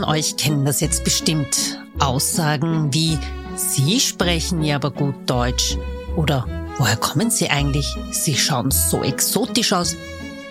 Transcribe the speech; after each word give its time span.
von 0.00 0.08
euch 0.08 0.38
kennen 0.38 0.64
das 0.64 0.80
jetzt 0.80 1.04
bestimmt. 1.04 1.78
Aussagen 1.98 2.94
wie 2.94 3.18
Sie 3.56 4.00
sprechen 4.00 4.62
ja 4.62 4.76
aber 4.76 4.90
gut 4.90 5.14
Deutsch 5.26 5.76
oder 6.16 6.46
Woher 6.78 6.96
kommen 6.96 7.30
Sie 7.30 7.50
eigentlich? 7.50 7.94
Sie 8.10 8.34
schauen 8.34 8.70
so 8.70 9.02
exotisch 9.02 9.74
aus. 9.74 9.96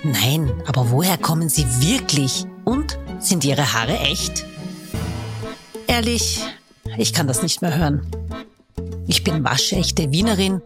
Nein, 0.04 0.52
aber 0.68 0.92
woher 0.92 1.18
kommen 1.18 1.50
Sie 1.50 1.66
wirklich? 1.82 2.46
Und 2.66 3.00
sind 3.18 3.44
Ihre 3.44 3.74
Haare 3.74 3.98
echt? 3.98 4.46
Ehrlich, 5.88 6.44
ich 7.00 7.14
kann 7.14 7.26
das 7.26 7.42
nicht 7.42 7.64
mehr 7.64 7.76
hören. 7.76 8.06
Ich 9.08 9.24
bin 9.24 9.44
waschechte 9.44 10.12
Wienerin, 10.12 10.62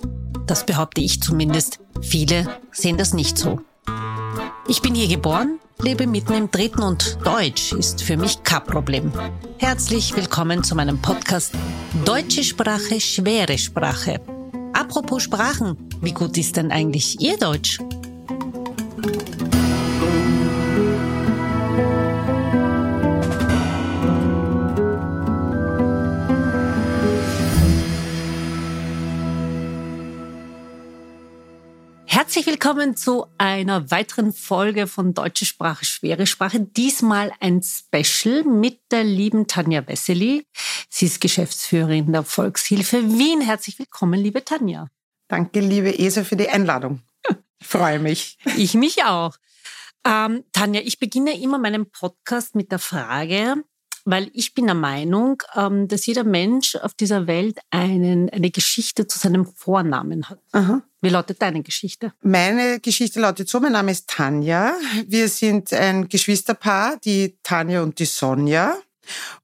das 0.45 0.65
behaupte 0.65 1.00
ich 1.00 1.21
zumindest. 1.21 1.79
Viele 2.02 2.45
sehen 2.73 2.97
das 2.97 3.13
nicht 3.13 3.38
so. 3.38 3.61
Ich 4.68 4.81
bin 4.81 4.93
hier 4.93 5.07
geboren, 5.07 5.59
lebe 5.81 6.07
mitten 6.07 6.33
im 6.33 6.51
Dritten 6.51 6.83
und 6.83 7.18
Deutsch 7.23 7.73
ist 7.73 8.04
für 8.04 8.18
mich 8.18 8.43
kein 8.43 8.64
Problem. 8.64 9.11
Herzlich 9.57 10.15
willkommen 10.15 10.64
zu 10.64 10.75
meinem 10.75 11.01
Podcast 11.01 11.54
Deutsche 12.05 12.43
Sprache, 12.43 13.00
schwere 13.00 13.57
Sprache. 13.57 14.21
Apropos 14.73 15.23
Sprachen, 15.23 15.78
wie 16.01 16.14
gut 16.14 16.37
ist 16.37 16.57
denn 16.57 16.71
eigentlich 16.71 17.19
Ihr 17.19 17.37
Deutsch? 17.37 17.79
Herzlich 32.23 32.45
willkommen 32.45 32.95
zu 32.95 33.25
einer 33.38 33.91
weiteren 33.91 34.31
Folge 34.31 34.88
von 34.88 35.14
Deutsche 35.14 35.44
Sprache, 35.45 35.83
schwere 35.83 36.25
Sprache. 36.25 36.61
Diesmal 36.61 37.33
ein 37.41 37.61
Special 37.61 38.45
mit 38.45 38.80
der 38.92 39.03
lieben 39.03 39.45
Tanja 39.45 39.86
Wessely. 39.86 40.48
Sie 40.88 41.08
ist 41.08 41.20
Geschäftsführerin 41.20 42.14
der 42.14 42.23
Volkshilfe 42.23 43.03
Wien. 43.03 43.42
Herzlich 43.42 43.78
willkommen, 43.78 44.22
liebe 44.22 44.45
Tanja. 44.45 44.88
Danke, 45.28 45.59
liebe 45.59 46.00
Esa, 46.00 46.23
für 46.23 46.38
die 46.38 46.48
Einladung. 46.48 47.02
Ich 47.59 47.67
freue 47.67 48.00
mich. 48.00 48.38
Ich 48.55 48.73
mich 48.73 49.03
auch. 49.03 49.36
Ähm, 50.08 50.45
Tanja, 50.53 50.80
ich 50.80 51.00
beginne 51.00 51.38
immer 51.38 51.59
meinen 51.59 51.92
Podcast 51.92 52.55
mit 52.55 52.72
der 52.72 52.80
Frage, 52.80 53.66
weil 54.06 54.30
ich 54.34 54.54
bin 54.54 54.66
der 54.66 54.76
Meinung, 54.76 55.42
ähm, 55.56 55.88
dass 55.88 56.06
jeder 56.06 56.23
Mensch 56.23 56.76
auf 56.76 56.94
dieser 56.94 57.28
Welt 57.28 57.59
einen, 57.70 58.30
eine 58.30 58.52
Geschichte 58.52 59.08
zu 59.08 59.18
seinem 59.18 59.45
Vornamen 59.45 60.30
hat. 60.30 60.40
Aha. 60.52 60.82
Wie 61.02 61.10
lautet 61.10 61.42
deine 61.42 61.64
Geschichte? 61.64 62.14
Meine 62.22 62.80
Geschichte 62.80 63.20
lautet 63.20 63.50
so, 63.50 63.60
mein 63.60 63.73
Name 63.73 63.92
ist 63.92 64.10
Tanja. 64.10 64.73
Wir 65.08 65.28
sind 65.28 65.73
ein 65.73 66.08
Geschwisterpaar, 66.08 66.98
die 67.04 67.38
Tanja 67.44 67.82
und 67.84 68.00
die 68.00 68.06
Sonja. 68.06 68.78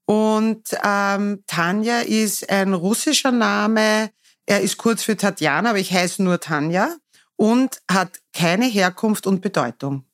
Und 0.06 0.64
ähm, 0.84 1.44
Tanja 1.48 2.00
ist 2.00 2.50
ein 2.50 2.74
russischer 2.74 3.32
Name. 3.32 4.10
Er 4.46 4.62
ist 4.62 4.78
kurz 4.78 5.04
für 5.04 5.18
Tatjana, 5.18 5.72
aber 5.72 5.80
ich 5.80 5.92
heiße 5.92 6.24
nur 6.24 6.40
Tanja 6.40 6.96
und 7.36 7.82
hat 7.90 8.20
keine 8.34 8.66
Herkunft 8.66 9.28
und 9.28 9.42
Bedeutung. 9.42 10.06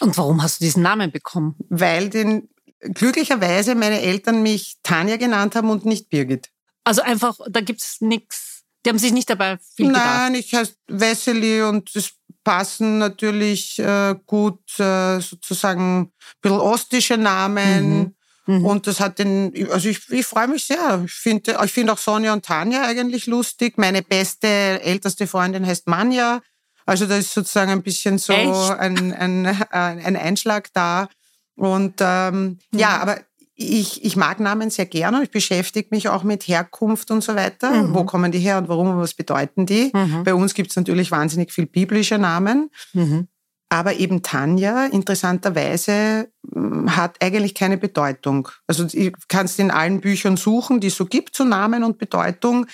Und 0.00 0.16
warum 0.16 0.42
hast 0.42 0.60
du 0.60 0.64
diesen 0.64 0.82
Namen 0.82 1.12
bekommen? 1.12 1.54
Weil 1.68 2.08
den 2.08 2.48
glücklicherweise 2.82 3.74
meine 3.74 4.00
Eltern 4.00 4.42
mich 4.42 4.76
Tanja 4.82 5.16
genannt 5.16 5.54
haben 5.54 5.70
und 5.70 5.84
nicht 5.84 6.08
Birgit. 6.08 6.50
Also 6.84 7.02
einfach, 7.02 7.38
da 7.48 7.60
gibt's 7.60 8.00
nichts 8.00 8.52
die 8.84 8.90
haben 8.90 8.98
sich 8.98 9.12
nicht 9.12 9.30
dabei 9.30 9.58
viel 9.76 9.86
Nein, 9.86 9.94
gedacht. 9.94 10.18
Nein, 10.18 10.34
ich 10.34 10.54
heiße 10.54 10.74
Wesley 10.88 11.62
und 11.62 11.94
es 11.94 12.12
passen 12.44 12.98
natürlich 12.98 13.78
äh, 13.78 14.16
gut 14.26 14.78
äh, 14.78 15.20
sozusagen 15.20 16.00
ein 16.00 16.12
bisschen 16.40 16.58
ostische 16.58 17.16
Namen. 17.16 17.98
Mhm. 17.98 18.14
Mhm. 18.46 18.64
Und 18.66 18.86
das 18.88 18.98
hat 18.98 19.20
den, 19.20 19.52
also 19.70 19.88
ich, 19.88 20.10
ich 20.10 20.26
freue 20.26 20.48
mich 20.48 20.64
sehr. 20.64 21.02
Ich 21.04 21.12
finde 21.12 21.56
ich 21.64 21.72
finde 21.72 21.92
auch 21.92 21.98
Sonja 21.98 22.32
und 22.32 22.44
Tanja 22.44 22.82
eigentlich 22.82 23.26
lustig. 23.26 23.78
Meine 23.78 24.02
beste, 24.02 24.48
älteste 24.48 25.28
Freundin 25.28 25.64
heißt 25.64 25.86
Manja. 25.86 26.40
Also 26.84 27.06
da 27.06 27.16
ist 27.16 27.32
sozusagen 27.32 27.70
ein 27.70 27.84
bisschen 27.84 28.18
so 28.18 28.32
ein, 28.32 29.12
ein, 29.12 29.46
ein 29.46 30.16
Einschlag 30.16 30.72
da. 30.72 31.08
Und 31.56 31.94
ähm, 32.00 32.58
mhm. 32.72 32.78
ja, 32.78 32.98
aber 32.98 33.18
ich, 33.54 34.04
ich 34.04 34.16
mag 34.16 34.40
Namen 34.40 34.70
sehr 34.70 34.86
gerne. 34.86 35.22
Ich 35.22 35.30
beschäftige 35.30 35.88
mich 35.90 36.08
auch 36.08 36.22
mit 36.22 36.48
Herkunft 36.48 37.10
und 37.10 37.22
so 37.22 37.34
weiter. 37.34 37.70
Mhm. 37.70 37.94
Wo 37.94 38.04
kommen 38.04 38.32
die 38.32 38.38
her 38.38 38.58
und 38.58 38.68
warum 38.68 38.88
und 38.88 38.98
was 38.98 39.14
bedeuten 39.14 39.66
die? 39.66 39.90
Mhm. 39.92 40.24
Bei 40.24 40.34
uns 40.34 40.54
gibt 40.54 40.70
es 40.70 40.76
natürlich 40.76 41.10
wahnsinnig 41.10 41.52
viel 41.52 41.66
biblische 41.66 42.18
Namen. 42.18 42.70
Mhm. 42.92 43.28
Aber 43.68 43.94
eben 43.94 44.22
Tanja, 44.22 44.84
interessanterweise, 44.84 46.28
hm, 46.52 46.94
hat 46.94 47.22
eigentlich 47.22 47.54
keine 47.54 47.78
Bedeutung. 47.78 48.48
Also 48.66 48.84
du 48.84 49.12
kannst 49.28 49.58
in 49.58 49.70
allen 49.70 50.02
Büchern 50.02 50.36
suchen, 50.36 50.80
die 50.80 50.88
es 50.88 50.96
so 50.96 51.06
gibt 51.06 51.34
zu 51.34 51.44
Namen 51.44 51.82
und 51.82 51.96
Bedeutung. 51.96 52.66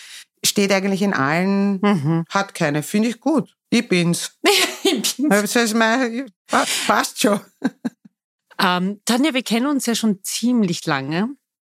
Steht 0.45 0.73
eigentlich 0.73 1.03
in 1.03 1.15
allen, 1.15 1.81
mhm. 1.81 2.25
hat 2.31 2.53
keine. 2.55 2.83
Finde 2.83 3.11
ich 3.11 3.21
gut. 3.21 3.55
Ich 3.71 3.89
bin's. 3.89 4.39
ich 4.83 5.17
bin's. 5.17 5.29
Das 5.29 5.55
heißt, 5.55 5.77
passt 6.89 7.21
schon. 7.21 7.41
Ähm, 8.61 9.01
Tanja, 9.05 9.35
wir 9.35 9.43
kennen 9.43 9.67
uns 9.67 9.87
ja 9.87 9.95
schon 9.95 10.21
ziemlich 10.23 10.85
lange. 10.87 11.29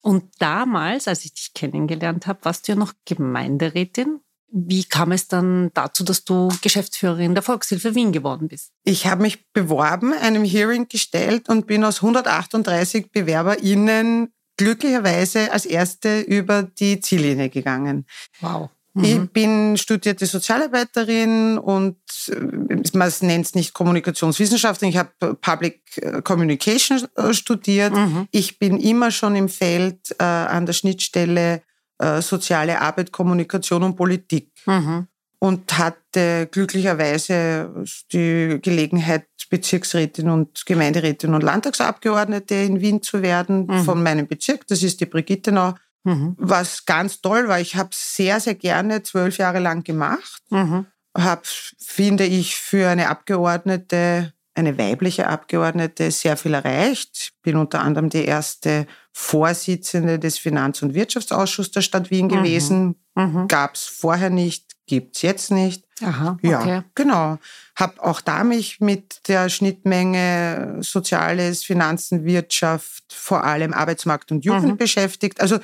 Und 0.03 0.25
damals, 0.41 1.07
als 1.07 1.25
ich 1.25 1.35
dich 1.35 1.55
kennengelernt 1.55 2.27
habe, 2.27 2.45
warst 2.45 2.67
du 2.67 2.73
ja 2.73 2.79
noch 2.79 2.93
Gemeinderätin. 3.05 4.21
Wie 4.55 4.85
kam 4.85 5.13
es 5.13 5.29
dann 5.29 5.71
dazu, 5.73 6.05
dass 6.05 6.25
du 6.25 6.53
Geschäftsführerin 6.61 7.35
der 7.35 7.43
Volkshilfe 7.43 7.95
Wien 7.95 8.13
geworden 8.13 8.49
bist? 8.49 8.73
Ich 8.85 9.07
habe 9.07 9.23
mich 9.23 9.51
beworben, 9.53 10.13
einem 10.13 10.45
Hearing 10.45 10.89
gestellt 10.89 11.49
und 11.49 11.67
bin 11.67 11.85
aus 11.85 12.03
138 12.03 13.11
BewerberInnen 13.13 14.33
glücklicherweise 14.59 15.53
als 15.53 15.65
erste 15.65 16.21
über 16.21 16.65
die 16.65 17.01
Ziellinie 17.01 17.49
gegangen. 17.49 18.07
Wow. 18.41 18.69
Mhm. 18.95 19.05
Ich 19.05 19.31
bin 19.31 19.77
studierte 19.77 20.27
Sozialarbeiterin 20.27 21.59
und 21.59 21.97
äh, 22.29 22.97
man 22.97 23.13
nennt 23.23 23.47
es 23.47 23.55
nicht 23.55 23.73
Kommunikationswissenschaften. 23.73 24.89
Ich 24.89 24.97
habe 24.97 25.35
Public 25.41 25.83
äh, 25.97 26.21
Communication 26.23 27.03
äh, 27.17 27.33
studiert. 27.33 27.95
Mhm. 27.95 28.29
Ich 28.31 28.59
bin 28.59 28.79
immer 28.79 29.11
schon 29.11 29.35
im 29.35 29.49
Feld 29.49 30.15
äh, 30.19 30.25
an 30.25 30.67
der 30.67 30.75
Schnittstelle 30.75 31.63
äh, 31.99 32.21
soziale 32.21 32.81
Arbeit, 32.81 33.13
Kommunikation 33.13 33.83
und 33.83 33.97
Politik. 33.97 34.51
Mhm. 34.67 35.07
Und 35.39 35.77
hatte 35.77 36.47
glücklicherweise 36.53 37.69
die 38.13 38.59
Gelegenheit, 38.63 39.27
Bezirksrätin 39.51 40.31
und 40.31 40.65
Gemeinderätin 40.67 41.35
und 41.35 41.43
Landtagsabgeordnete 41.43 42.55
in 42.55 42.81
Wien 42.81 43.03
zu 43.03 43.23
werden 43.23 43.67
mhm. 43.67 43.83
von 43.83 44.03
meinem 44.03 44.29
Bezirk. 44.29 44.67
Das 44.69 44.83
ist 44.83 45.01
die 45.01 45.07
Brigittenau. 45.07 45.75
Mhm. 46.05 46.35
Was 46.39 46.85
ganz 46.85 47.21
toll 47.21 47.49
war, 47.49 47.61
ich 47.61 47.77
habe 47.77 47.91
sehr, 47.93 48.41
sehr 48.41 48.55
gerne 48.55 49.03
zwölf 49.03 49.39
Jahre 49.39 49.61
lang 49.61 49.85
gemacht. 49.85 50.43
Mhm. 50.51 50.87
Habe, 51.17 51.43
finde 51.79 52.25
ich, 52.25 52.57
für 52.57 52.89
eine 52.89 53.09
Abgeordnete, 53.09 54.33
eine 54.55 54.79
weibliche 54.79 55.29
Abgeordnete, 55.29 56.11
sehr 56.11 56.37
viel 56.37 56.55
erreicht. 56.55 57.33
Bin 57.43 57.57
unter 57.57 57.81
anderem 57.81 58.09
die 58.09 58.25
erste 58.25 58.87
Vorsitzende 59.13 60.19
des 60.19 60.39
Finanz- 60.39 60.83
und 60.83 60.95
Wirtschaftsausschusses 60.95 61.73
der 61.73 61.83
Stadt 61.83 62.11
Wien 62.11 62.27
mhm. 62.27 62.31
gewesen. 62.31 62.97
Mhm. 63.15 63.47
Gab 63.49 63.75
es 63.75 63.85
vorher 63.85 64.31
nicht, 64.31 64.73
gibt's 64.87 65.23
jetzt 65.23 65.51
nicht. 65.51 65.85
Aha, 66.03 66.39
okay. 66.43 66.51
Ja, 66.51 66.85
genau. 66.95 67.39
Habe 67.77 68.03
auch 68.03 68.21
da 68.21 68.43
mich 68.43 68.81
mit 68.81 69.29
der 69.29 69.49
Schnittmenge 69.49 70.79
Soziales, 70.81 71.63
Finanzen, 71.63 72.25
Wirtschaft, 72.25 73.05
vor 73.13 73.45
allem 73.45 73.73
Arbeitsmarkt 73.73 74.33
und 74.33 74.45
Jugend 74.45 74.73
mhm. 74.73 74.77
beschäftigt. 74.77 75.41
Also 75.41 75.61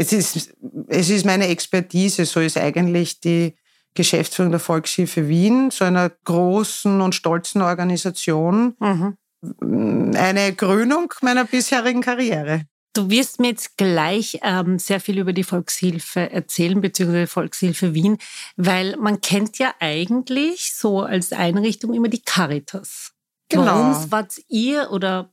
es 0.00 0.12
ist, 0.12 0.54
es 0.88 1.10
ist 1.10 1.26
meine 1.26 1.48
Expertise, 1.48 2.24
so 2.24 2.40
ist 2.40 2.56
eigentlich 2.56 3.20
die 3.20 3.54
Geschäftsführung 3.94 4.50
der 4.50 4.60
Volkshilfe 4.60 5.28
Wien, 5.28 5.70
so 5.70 5.84
einer 5.84 6.10
großen 6.24 7.02
und 7.02 7.14
stolzen 7.14 7.60
Organisation, 7.60 8.76
mhm. 8.78 10.12
eine 10.16 10.54
Krönung 10.54 11.12
meiner 11.20 11.44
bisherigen 11.44 12.00
Karriere. 12.00 12.62
Du 12.94 13.10
wirst 13.10 13.40
mir 13.40 13.48
jetzt 13.48 13.76
gleich 13.76 14.40
ähm, 14.42 14.78
sehr 14.78 15.00
viel 15.00 15.18
über 15.18 15.34
die 15.34 15.44
Volkshilfe 15.44 16.30
erzählen, 16.30 16.80
beziehungsweise 16.80 17.26
Volkshilfe 17.26 17.94
Wien, 17.94 18.16
weil 18.56 18.96
man 18.96 19.20
kennt 19.20 19.58
ja 19.58 19.74
eigentlich 19.80 20.74
so 20.74 21.02
als 21.02 21.32
Einrichtung 21.32 21.92
immer 21.92 22.08
die 22.08 22.22
Caritas. 22.22 23.12
Genau. 23.50 23.66
Warum 23.66 24.10
wart 24.10 24.40
ihr 24.48 24.90
oder 24.92 25.30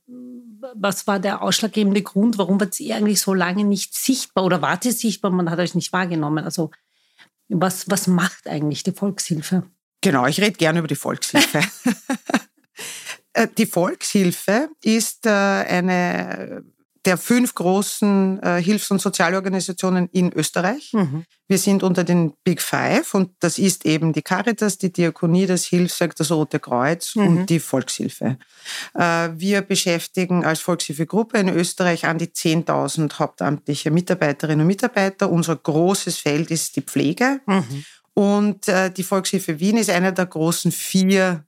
was 0.74 1.06
war 1.06 1.18
der 1.20 1.42
ausschlaggebende 1.42 2.02
Grund, 2.02 2.38
warum 2.38 2.60
wart 2.60 2.78
ihr 2.80 2.96
eigentlich 2.96 3.20
so 3.20 3.34
lange 3.34 3.64
nicht 3.64 3.94
sichtbar 3.94 4.44
oder 4.44 4.62
wart 4.62 4.84
ihr 4.84 4.92
sichtbar, 4.92 5.30
man 5.30 5.50
hat 5.50 5.58
euch 5.58 5.74
nicht 5.74 5.92
wahrgenommen? 5.92 6.44
Also 6.44 6.70
was, 7.48 7.90
was 7.90 8.06
macht 8.06 8.46
eigentlich 8.46 8.82
die 8.82 8.92
Volkshilfe? 8.92 9.64
Genau, 10.00 10.26
ich 10.26 10.40
rede 10.40 10.56
gerne 10.56 10.80
über 10.80 10.88
die 10.88 10.96
Volkshilfe. 10.96 11.60
Äh, 13.34 13.48
die 13.56 13.66
Volkshilfe 13.66 14.70
ist 14.82 15.26
äh, 15.26 15.30
eine 15.30 16.64
der 17.08 17.16
fünf 17.16 17.54
großen 17.54 18.38
äh, 18.42 18.62
Hilfs- 18.62 18.90
und 18.90 19.00
Sozialorganisationen 19.00 20.10
in 20.12 20.30
Österreich. 20.30 20.92
Mhm. 20.92 21.24
Wir 21.46 21.56
sind 21.56 21.82
unter 21.82 22.04
den 22.04 22.34
Big 22.44 22.60
Five 22.60 23.14
und 23.14 23.30
das 23.40 23.58
ist 23.58 23.86
eben 23.86 24.12
die 24.12 24.20
Caritas, 24.20 24.76
die 24.76 24.92
Diakonie, 24.92 25.46
das 25.46 25.64
Hilfswerk, 25.64 26.14
das 26.16 26.30
Rote 26.30 26.60
Kreuz 26.60 27.16
mhm. 27.16 27.26
und 27.26 27.46
die 27.46 27.60
Volkshilfe. 27.60 28.36
Äh, 28.92 29.30
wir 29.34 29.62
beschäftigen 29.62 30.44
als 30.44 30.60
Volkshilfegruppe 30.60 31.38
in 31.38 31.48
Österreich 31.48 32.04
an 32.04 32.18
die 32.18 32.26
10.000 32.26 33.18
hauptamtliche 33.18 33.90
Mitarbeiterinnen 33.90 34.60
und 34.60 34.66
Mitarbeiter. 34.66 35.30
Unser 35.30 35.56
großes 35.56 36.18
Feld 36.18 36.50
ist 36.50 36.76
die 36.76 36.82
Pflege. 36.82 37.40
Mhm. 37.46 37.84
Und 38.12 38.68
äh, 38.68 38.90
die 38.90 39.02
Volkshilfe 39.02 39.60
Wien 39.60 39.78
ist 39.78 39.88
einer 39.88 40.12
der 40.12 40.26
großen 40.26 40.72
vier 40.72 41.46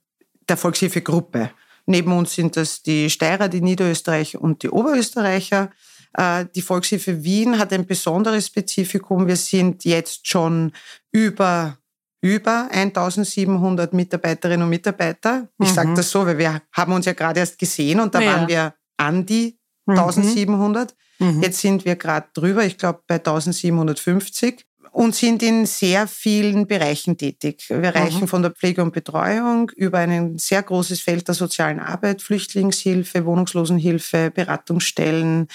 der 0.49 0.57
Volkshilfegruppe. 0.57 1.51
Neben 1.91 2.11
uns 2.13 2.33
sind 2.33 2.55
das 2.55 2.81
die 2.81 3.09
Steirer, 3.09 3.49
die 3.49 3.61
Niederösterreicher 3.61 4.41
und 4.41 4.63
die 4.63 4.69
Oberösterreicher. 4.69 5.69
Äh, 6.13 6.45
die 6.55 6.61
Volkshilfe 6.61 7.23
Wien 7.23 7.59
hat 7.59 7.73
ein 7.73 7.85
besonderes 7.85 8.47
Spezifikum. 8.47 9.27
Wir 9.27 9.35
sind 9.35 9.85
jetzt 9.85 10.27
schon 10.27 10.71
über 11.11 11.77
über 12.23 12.69
1700 12.71 13.93
Mitarbeiterinnen 13.93 14.63
und 14.63 14.69
Mitarbeiter. 14.69 15.49
Ich 15.59 15.69
mhm. 15.69 15.73
sage 15.73 15.93
das 15.95 16.11
so, 16.11 16.25
weil 16.25 16.37
wir 16.37 16.61
haben 16.71 16.93
uns 16.93 17.07
ja 17.07 17.13
gerade 17.13 17.39
erst 17.39 17.57
gesehen 17.57 17.99
und 17.99 18.13
da 18.13 18.21
ja. 18.21 18.33
waren 18.33 18.47
wir 18.47 18.75
an 18.97 19.25
die 19.25 19.57
1700. 19.87 20.95
Mhm. 21.17 21.41
Jetzt 21.41 21.59
sind 21.61 21.83
wir 21.83 21.95
gerade 21.95 22.27
drüber, 22.33 22.63
ich 22.63 22.77
glaube 22.77 23.01
bei 23.07 23.15
1750 23.15 24.65
und 24.91 25.15
sind 25.15 25.41
in 25.41 25.65
sehr 25.65 26.05
vielen 26.05 26.67
Bereichen 26.67 27.17
tätig. 27.17 27.65
Wir 27.69 27.95
reichen 27.95 28.21
mhm. 28.21 28.27
von 28.27 28.41
der 28.41 28.51
Pflege 28.51 28.83
und 28.83 28.91
Betreuung 28.91 29.71
über 29.77 29.99
ein 29.99 30.37
sehr 30.37 30.61
großes 30.61 30.99
Feld 30.99 31.29
der 31.29 31.35
sozialen 31.35 31.79
Arbeit, 31.79 32.21
Flüchtlingshilfe, 32.21 33.25
Wohnungslosenhilfe, 33.25 34.31
Beratungsstellen, 34.31 35.47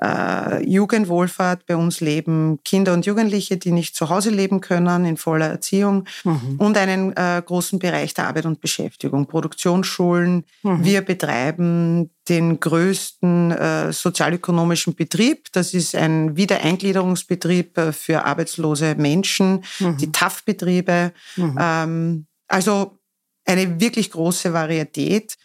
äh, 0.00 0.64
Jugendwohlfahrt. 0.64 1.66
Bei 1.66 1.76
uns 1.76 2.00
leben 2.00 2.60
Kinder 2.64 2.92
und 2.92 3.04
Jugendliche, 3.04 3.56
die 3.56 3.72
nicht 3.72 3.96
zu 3.96 4.10
Hause 4.10 4.30
leben 4.30 4.60
können, 4.60 5.04
in 5.04 5.16
voller 5.16 5.48
Erziehung 5.48 6.04
mhm. 6.22 6.56
und 6.58 6.78
einen 6.78 7.16
äh, 7.16 7.42
großen 7.44 7.80
Bereich 7.80 8.14
der 8.14 8.28
Arbeit 8.28 8.46
und 8.46 8.60
Beschäftigung, 8.60 9.26
Produktionsschulen. 9.26 10.44
Mhm. 10.62 10.84
Wir 10.84 11.00
betreiben 11.02 12.10
den 12.28 12.58
größten 12.58 13.50
äh, 13.50 13.92
sozialökonomischen 13.92 14.94
Betrieb. 14.94 15.52
Das 15.52 15.74
ist 15.74 15.94
ein 15.94 16.36
Wiedereingliederungsbetrieb 16.36 17.76
äh, 17.76 17.92
für 17.92 18.24
arbeitslose 18.24 18.94
Menschen, 18.94 19.64
mhm. 19.78 19.96
die 19.98 20.10
TAF-Betriebe. 20.10 21.12
Mhm. 21.36 21.58
Ähm, 21.60 22.26
also 22.48 22.98
eine 23.44 23.80
wirklich 23.80 24.10
große 24.10 24.52
Varietät. 24.52 25.36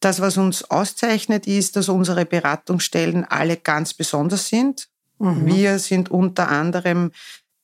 Das, 0.00 0.20
was 0.20 0.36
uns 0.36 0.62
auszeichnet, 0.70 1.48
ist, 1.48 1.74
dass 1.74 1.88
unsere 1.88 2.24
Beratungsstellen 2.24 3.24
alle 3.24 3.56
ganz 3.56 3.94
besonders 3.94 4.48
sind. 4.48 4.88
Mhm. 5.18 5.46
Wir 5.46 5.78
sind 5.80 6.10
unter 6.10 6.48
anderem 6.48 7.10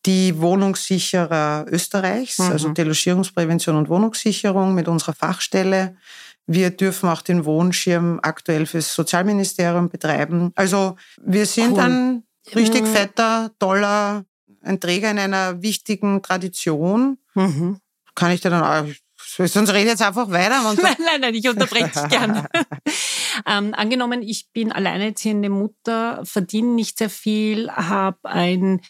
die 0.06 0.38
Wohnungssicherer 0.38 1.66
Österreichs, 1.68 2.40
also 2.40 2.68
mhm. 2.68 2.74
Delogierungsprävention 2.74 3.76
und 3.76 3.88
Wohnungssicherung 3.88 4.74
mit 4.74 4.88
unserer 4.88 5.14
Fachstelle. 5.14 5.96
Wir 6.46 6.70
dürfen 6.70 7.08
auch 7.08 7.22
den 7.22 7.44
Wohnschirm 7.44 8.20
aktuell 8.22 8.66
fürs 8.66 8.94
Sozialministerium 8.94 9.88
betreiben. 9.88 10.52
Also 10.54 10.96
wir 11.22 11.46
sind 11.46 11.72
cool. 11.72 11.80
ein 11.80 12.22
richtig 12.54 12.86
fetter, 12.86 13.50
toller, 13.58 14.24
ein 14.60 14.80
Träger 14.80 15.10
in 15.10 15.18
einer 15.18 15.62
wichtigen 15.62 16.22
Tradition. 16.22 17.18
Mhm. 17.34 17.78
Kann 18.14 18.30
ich 18.30 18.40
dir 18.40 18.50
dann 18.50 18.62
auch 18.62 18.92
Sonst 19.36 19.72
rede 19.72 19.90
jetzt 19.90 20.02
einfach 20.02 20.30
weiter. 20.30 20.62
nein, 20.82 20.96
nein, 20.98 21.20
nein, 21.20 21.34
ich 21.34 21.48
unterbreche 21.48 21.88
dich 21.88 22.08
gerne. 22.08 22.48
ähm, 23.46 23.74
angenommen, 23.74 24.22
ich 24.22 24.48
bin 24.52 24.70
alleinerziehende 24.70 25.48
Mutter, 25.48 26.20
verdiene 26.24 26.68
nicht 26.68 26.98
sehr 26.98 27.10
viel, 27.10 27.70
habe 27.70 28.18
ein, 28.24 28.80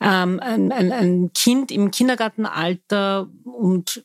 ähm, 0.00 0.38
ein, 0.40 0.70
ein, 0.70 0.92
ein 0.92 1.32
Kind 1.32 1.72
im 1.72 1.90
Kindergartenalter 1.90 3.28
und 3.44 4.04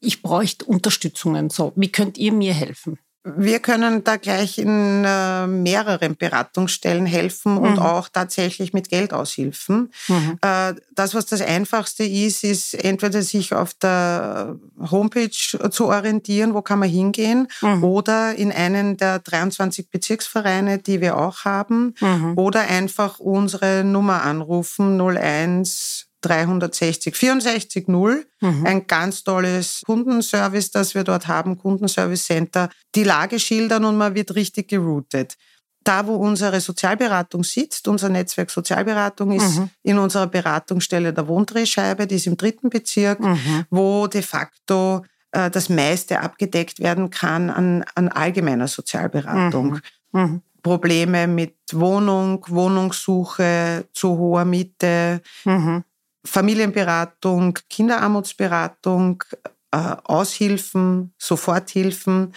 ich 0.00 0.22
bräuchte 0.22 0.64
Unterstützungen. 0.64 1.50
So, 1.50 1.72
wie 1.76 1.92
könnt 1.92 2.18
ihr 2.18 2.32
mir 2.32 2.54
helfen? 2.54 2.98
Wir 3.22 3.58
können 3.58 4.02
da 4.02 4.16
gleich 4.16 4.56
in 4.56 5.04
äh, 5.04 5.46
mehreren 5.46 6.16
Beratungsstellen 6.16 7.04
helfen 7.04 7.58
und 7.58 7.72
mhm. 7.72 7.78
auch 7.78 8.08
tatsächlich 8.08 8.72
mit 8.72 8.88
Geldaushilfen. 8.88 9.92
Mhm. 10.08 10.38
Äh, 10.40 10.74
das, 10.94 11.14
was 11.14 11.26
das 11.26 11.42
Einfachste 11.42 12.02
ist, 12.02 12.44
ist 12.44 12.72
entweder 12.82 13.20
sich 13.20 13.54
auf 13.54 13.74
der 13.74 14.56
Homepage 14.90 15.28
zu 15.30 15.88
orientieren, 15.88 16.54
wo 16.54 16.62
kann 16.62 16.78
man 16.78 16.88
hingehen, 16.88 17.46
mhm. 17.60 17.84
oder 17.84 18.36
in 18.36 18.52
einen 18.52 18.96
der 18.96 19.18
23 19.18 19.90
Bezirksvereine, 19.90 20.78
die 20.78 21.02
wir 21.02 21.18
auch 21.18 21.44
haben, 21.44 21.94
mhm. 22.00 22.38
oder 22.38 22.60
einfach 22.60 23.18
unsere 23.18 23.84
Nummer 23.84 24.22
anrufen 24.22 24.98
01 24.98 26.09
360 26.22 27.16
64 27.16 27.88
0. 27.88 28.26
Mhm. 28.40 28.66
Ein 28.66 28.86
ganz 28.86 29.24
tolles 29.24 29.82
Kundenservice, 29.84 30.70
das 30.70 30.94
wir 30.94 31.04
dort 31.04 31.28
haben, 31.28 31.58
Kundenservice 31.58 32.24
Center. 32.24 32.68
Die 32.94 33.04
Lage 33.04 33.38
schildern 33.38 33.84
und 33.84 33.96
man 33.96 34.14
wird 34.14 34.34
richtig 34.34 34.68
geroutet. 34.68 35.36
Da, 35.82 36.06
wo 36.06 36.16
unsere 36.16 36.60
Sozialberatung 36.60 37.42
sitzt, 37.42 37.88
unser 37.88 38.10
Netzwerk 38.10 38.50
Sozialberatung 38.50 39.32
ist 39.32 39.58
mhm. 39.58 39.70
in 39.82 39.98
unserer 39.98 40.26
Beratungsstelle 40.26 41.12
der 41.14 41.26
Wohndrehscheibe, 41.26 42.06
die 42.06 42.16
ist 42.16 42.26
im 42.26 42.36
dritten 42.36 42.68
Bezirk, 42.68 43.18
mhm. 43.20 43.64
wo 43.70 44.06
de 44.06 44.20
facto 44.20 45.02
äh, 45.32 45.50
das 45.50 45.70
meiste 45.70 46.20
abgedeckt 46.20 46.80
werden 46.80 47.08
kann 47.08 47.48
an, 47.48 47.84
an 47.94 48.08
allgemeiner 48.08 48.68
Sozialberatung. 48.68 49.80
Mhm. 50.12 50.20
Mhm. 50.20 50.42
Probleme 50.62 51.26
mit 51.26 51.56
Wohnung, 51.72 52.44
Wohnungssuche 52.48 53.86
zu 53.92 54.18
hoher 54.18 54.44
Miete, 54.44 55.22
mhm. 55.44 55.84
Familienberatung, 56.24 57.58
Kinderarmutsberatung, 57.68 59.24
äh, 59.70 59.96
Aushilfen, 60.04 61.14
Soforthilfen. 61.18 62.34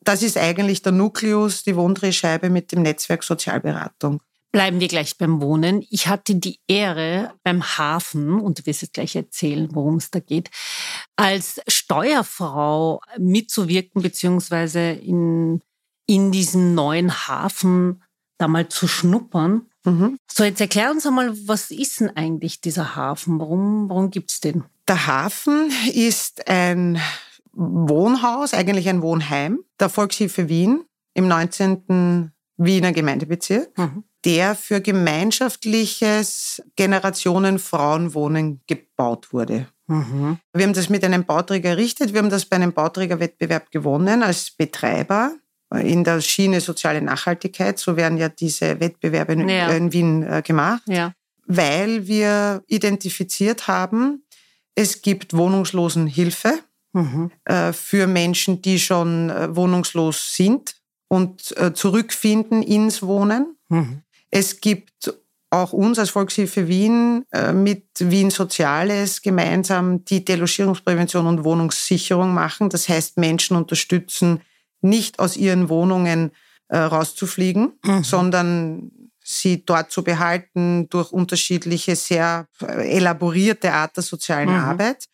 Das 0.00 0.22
ist 0.22 0.36
eigentlich 0.36 0.82
der 0.82 0.92
Nukleus, 0.92 1.62
die 1.64 1.76
Wohndrehscheibe 1.76 2.50
mit 2.50 2.72
dem 2.72 2.82
Netzwerk 2.82 3.24
Sozialberatung. 3.24 4.20
Bleiben 4.52 4.78
wir 4.78 4.86
gleich 4.86 5.18
beim 5.18 5.40
Wohnen. 5.40 5.84
Ich 5.90 6.06
hatte 6.06 6.36
die 6.36 6.60
Ehre, 6.68 7.32
beim 7.42 7.64
Hafen, 7.76 8.38
und 8.38 8.60
du 8.60 8.66
wirst 8.66 8.82
jetzt 8.82 8.94
gleich 8.94 9.16
erzählen, 9.16 9.68
worum 9.72 9.96
es 9.96 10.12
da 10.12 10.20
geht, 10.20 10.48
als 11.16 11.60
Steuerfrau 11.66 13.00
mitzuwirken, 13.18 14.00
beziehungsweise 14.00 14.92
in, 14.92 15.60
in 16.06 16.30
diesem 16.30 16.72
neuen 16.72 17.12
Hafen 17.26 18.04
da 18.38 18.46
mal 18.46 18.68
zu 18.68 18.86
schnuppern. 18.86 19.70
Mhm. 19.84 20.18
So, 20.30 20.44
jetzt 20.44 20.60
erklär 20.60 20.90
uns 20.90 21.06
einmal, 21.06 21.34
was 21.46 21.70
ist 21.70 22.00
denn 22.00 22.10
eigentlich 22.16 22.60
dieser 22.60 22.96
Hafen? 22.96 23.38
Warum, 23.38 23.88
warum 23.88 24.10
gibt's 24.10 24.40
den? 24.40 24.64
Der 24.88 25.06
Hafen 25.06 25.70
ist 25.92 26.48
ein 26.48 27.00
Wohnhaus, 27.52 28.54
eigentlich 28.54 28.88
ein 28.88 29.02
Wohnheim 29.02 29.60
der 29.78 29.88
Volkshilfe 29.88 30.48
Wien 30.48 30.84
im 31.14 31.28
19. 31.28 32.32
Wiener 32.56 32.92
Gemeindebezirk, 32.92 33.76
mhm. 33.76 34.04
der 34.24 34.54
für 34.54 34.80
gemeinschaftliches 34.80 36.62
Generationen 36.76 37.58
Frauenwohnen 37.58 38.62
gebaut 38.66 39.32
wurde. 39.32 39.66
Mhm. 39.86 40.38
Wir 40.52 40.66
haben 40.66 40.72
das 40.72 40.88
mit 40.88 41.04
einem 41.04 41.24
Bauträger 41.24 41.70
errichtet. 41.70 42.12
Wir 42.12 42.20
haben 42.20 42.30
das 42.30 42.46
bei 42.46 42.56
einem 42.56 42.72
Bauträgerwettbewerb 42.72 43.70
gewonnen 43.70 44.22
als 44.22 44.52
Betreiber 44.52 45.34
in 45.82 46.04
der 46.04 46.20
Schiene 46.20 46.60
soziale 46.60 47.02
Nachhaltigkeit. 47.02 47.78
So 47.78 47.96
werden 47.96 48.18
ja 48.18 48.28
diese 48.28 48.80
Wettbewerbe 48.80 49.34
in, 49.34 49.48
ja. 49.48 49.68
in 49.70 49.92
Wien 49.92 50.22
äh, 50.22 50.42
gemacht, 50.42 50.82
ja. 50.86 51.12
weil 51.46 52.06
wir 52.06 52.62
identifiziert 52.66 53.68
haben, 53.68 54.24
es 54.74 55.02
gibt 55.02 55.36
Wohnungslosenhilfe 55.36 56.58
mhm. 56.92 57.30
äh, 57.44 57.72
für 57.72 58.06
Menschen, 58.06 58.62
die 58.62 58.78
schon 58.78 59.30
äh, 59.30 59.54
wohnungslos 59.54 60.34
sind 60.34 60.76
und 61.08 61.56
äh, 61.56 61.72
zurückfinden 61.72 62.62
ins 62.62 63.02
Wohnen. 63.02 63.56
Mhm. 63.68 64.02
Es 64.30 64.60
gibt 64.60 65.14
auch 65.50 65.72
uns 65.72 65.98
als 65.98 66.10
Volkshilfe 66.10 66.66
Wien 66.66 67.24
äh, 67.32 67.52
mit 67.52 67.86
Wien 67.98 68.30
Soziales 68.30 69.22
gemeinsam 69.22 70.04
die 70.04 70.24
Delogierungsprävention 70.24 71.26
und 71.26 71.44
Wohnungssicherung 71.44 72.34
machen. 72.34 72.68
Das 72.70 72.88
heißt, 72.88 73.18
Menschen 73.18 73.56
unterstützen, 73.56 74.40
nicht 74.84 75.18
aus 75.18 75.36
ihren 75.36 75.68
Wohnungen 75.68 76.30
äh, 76.68 76.78
rauszufliegen, 76.78 77.72
mhm. 77.84 78.04
sondern 78.04 78.90
sie 79.24 79.64
dort 79.64 79.90
zu 79.90 80.04
behalten 80.04 80.88
durch 80.90 81.10
unterschiedliche, 81.10 81.96
sehr 81.96 82.46
äh, 82.60 82.96
elaborierte 82.96 83.72
Art 83.72 83.96
der 83.96 84.04
sozialen 84.04 84.50
mhm. 84.50 84.56
Arbeit. 84.56 85.06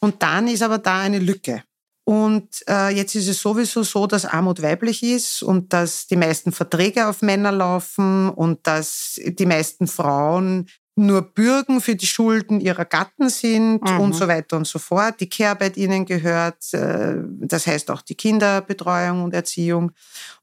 Und 0.00 0.22
dann 0.22 0.48
ist 0.48 0.62
aber 0.62 0.78
da 0.78 1.00
eine 1.00 1.18
Lücke. 1.18 1.62
Und 2.04 2.64
äh, 2.66 2.88
jetzt 2.88 3.14
ist 3.14 3.28
es 3.28 3.42
sowieso 3.42 3.82
so, 3.82 4.06
dass 4.06 4.24
Armut 4.24 4.62
weiblich 4.62 5.02
ist 5.02 5.42
und 5.42 5.74
dass 5.74 6.06
die 6.06 6.16
meisten 6.16 6.52
Verträge 6.52 7.06
auf 7.06 7.20
Männer 7.20 7.52
laufen 7.52 8.30
und 8.30 8.66
dass 8.66 9.20
die 9.22 9.44
meisten 9.44 9.86
Frauen 9.86 10.68
nur 10.98 11.22
Bürgen 11.22 11.80
für 11.80 11.96
die 11.96 12.06
Schulden 12.06 12.60
ihrer 12.60 12.84
Gatten 12.84 13.30
sind 13.30 13.82
mhm. 13.82 14.00
und 14.00 14.12
so 14.14 14.28
weiter 14.28 14.56
und 14.56 14.66
so 14.66 14.78
fort. 14.78 15.20
Die 15.20 15.28
Care-Arbeit 15.28 15.76
ihnen 15.76 16.04
gehört, 16.04 16.74
äh, 16.74 17.16
das 17.40 17.66
heißt 17.66 17.90
auch 17.90 18.02
die 18.02 18.16
Kinderbetreuung 18.16 19.22
und 19.22 19.32
Erziehung. 19.32 19.92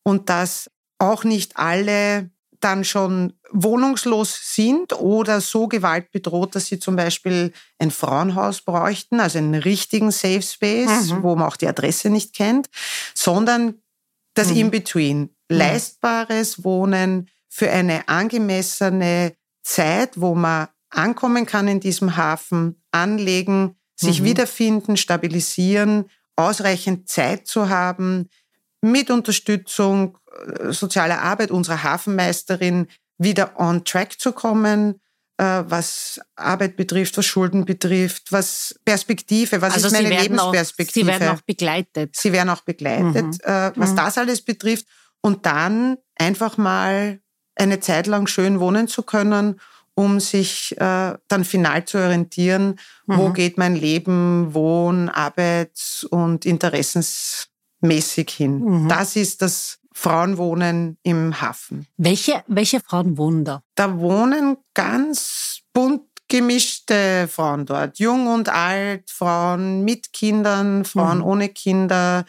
Und 0.04 0.30
dass 0.30 0.72
auch 0.98 1.24
nicht 1.24 1.58
alle 1.58 2.30
dann 2.62 2.84
schon 2.84 3.34
wohnungslos 3.52 4.56
sind 4.56 4.94
oder 4.94 5.42
so 5.42 5.68
gewaltbedroht, 5.68 6.56
dass 6.56 6.68
sie 6.68 6.80
zum 6.80 6.96
Beispiel 6.96 7.52
ein 7.78 7.92
Frauenhaus 7.92 8.62
bräuchten, 8.62 9.20
also 9.20 9.38
einen 9.38 9.56
richtigen 9.56 10.10
Safe 10.10 10.42
Space, 10.42 11.12
mhm. 11.12 11.22
wo 11.22 11.36
man 11.36 11.48
auch 11.48 11.58
die 11.58 11.68
Adresse 11.68 12.10
nicht 12.10 12.34
kennt, 12.34 12.70
sondern 13.14 13.76
das 14.36 14.50
mhm. 14.50 14.58
In-Between, 14.58 15.20
mhm. 15.20 15.30
leistbares 15.50 16.64
Wohnen 16.64 17.30
für 17.50 17.70
eine 17.70 18.08
angemessene 18.08 19.36
Zeit, 19.66 20.22
wo 20.22 20.36
man 20.36 20.68
ankommen 20.90 21.46
kann 21.46 21.68
in 21.68 21.80
diesem 21.80 22.16
Hafen, 22.16 22.82
anlegen, 22.92 23.76
sich 23.96 24.22
mhm. 24.22 24.26
wiederfinden, 24.26 24.96
stabilisieren, 24.96 26.06
ausreichend 26.36 27.10
Zeit 27.10 27.48
zu 27.48 27.68
haben, 27.68 28.30
mit 28.82 29.10
Unterstützung 29.10 30.18
äh, 30.60 30.72
sozialer 30.72 31.22
Arbeit 31.22 31.52
unserer 31.52 31.84
Hafenmeisterin 31.84 32.88
wieder 33.18 33.60
on 33.60 33.84
track 33.84 34.20
zu 34.20 34.34
kommen, 34.34 35.02
äh, 35.38 35.64
was 35.66 36.20
Arbeit 36.36 36.78
betrifft, 36.78 37.18
was 37.18 37.26
Schulden 37.26 37.66
betrifft, 37.66 38.32
was 38.32 38.80
Perspektive, 38.86 39.62
was 39.62 39.74
also 39.74 39.88
ist 39.88 39.94
meine 39.94 40.10
Lebensperspektive. 40.10 41.12
Auch, 41.12 41.16
sie 41.16 41.20
werden 41.20 41.36
auch 41.36 41.42
begleitet. 41.42 42.16
Sie 42.16 42.32
werden 42.32 42.50
auch 42.50 42.62
begleitet, 42.62 43.26
mhm. 43.26 43.40
Äh, 43.44 43.72
was 43.76 43.92
mhm. 43.92 43.96
das 43.96 44.18
alles 44.18 44.42
betrifft. 44.44 44.86
Und 45.22 45.48
dann 45.48 45.98
einfach 46.18 46.58
mal 46.58 47.20
eine 47.56 47.80
Zeit 47.80 48.08
lang 48.08 48.28
schön 48.28 48.60
wohnen 48.60 48.88
zu 48.88 49.04
können, 49.04 49.60
um 49.96 50.20
sich 50.20 50.76
äh, 50.80 51.14
dann 51.28 51.46
final 51.46 51.86
zu 51.86 51.98
orientieren, 51.98 52.80
mhm. 53.06 53.18
wo 53.18 53.30
geht 53.32 53.58
mein 53.58 53.76
Leben, 53.76 54.54
Wohn, 54.54 55.10
Arbeit 55.10 56.06
und 56.10 56.46
interessensmäßig 56.46 58.30
hin. 58.30 58.60
Mhm. 58.60 58.90
Das 58.90 59.16
ist 59.16 59.42
das 59.42 59.80
Frauenwohnen 59.94 60.98
im 61.04 61.40
Hafen. 61.40 61.88
Welche, 61.96 62.44
welche 62.48 62.82
Frauen 62.82 63.18
wohnen 63.18 63.46
da? 63.46 63.64
Da 63.76 63.98
wohnen 63.98 64.58
ganz 64.74 65.62
bunt 65.72 66.02
gemischte 66.28 67.30
Frauen 67.32 67.66
dort. 67.66 68.00
Jung 68.00 68.28
und 68.28 68.50
alt, 68.50 69.10
Frauen 69.10 69.84
mit 69.86 70.12
Kindern, 70.12 70.84
Frauen 70.84 71.20
mhm. 71.20 71.24
ohne 71.26 71.50
Kinder, 71.50 72.26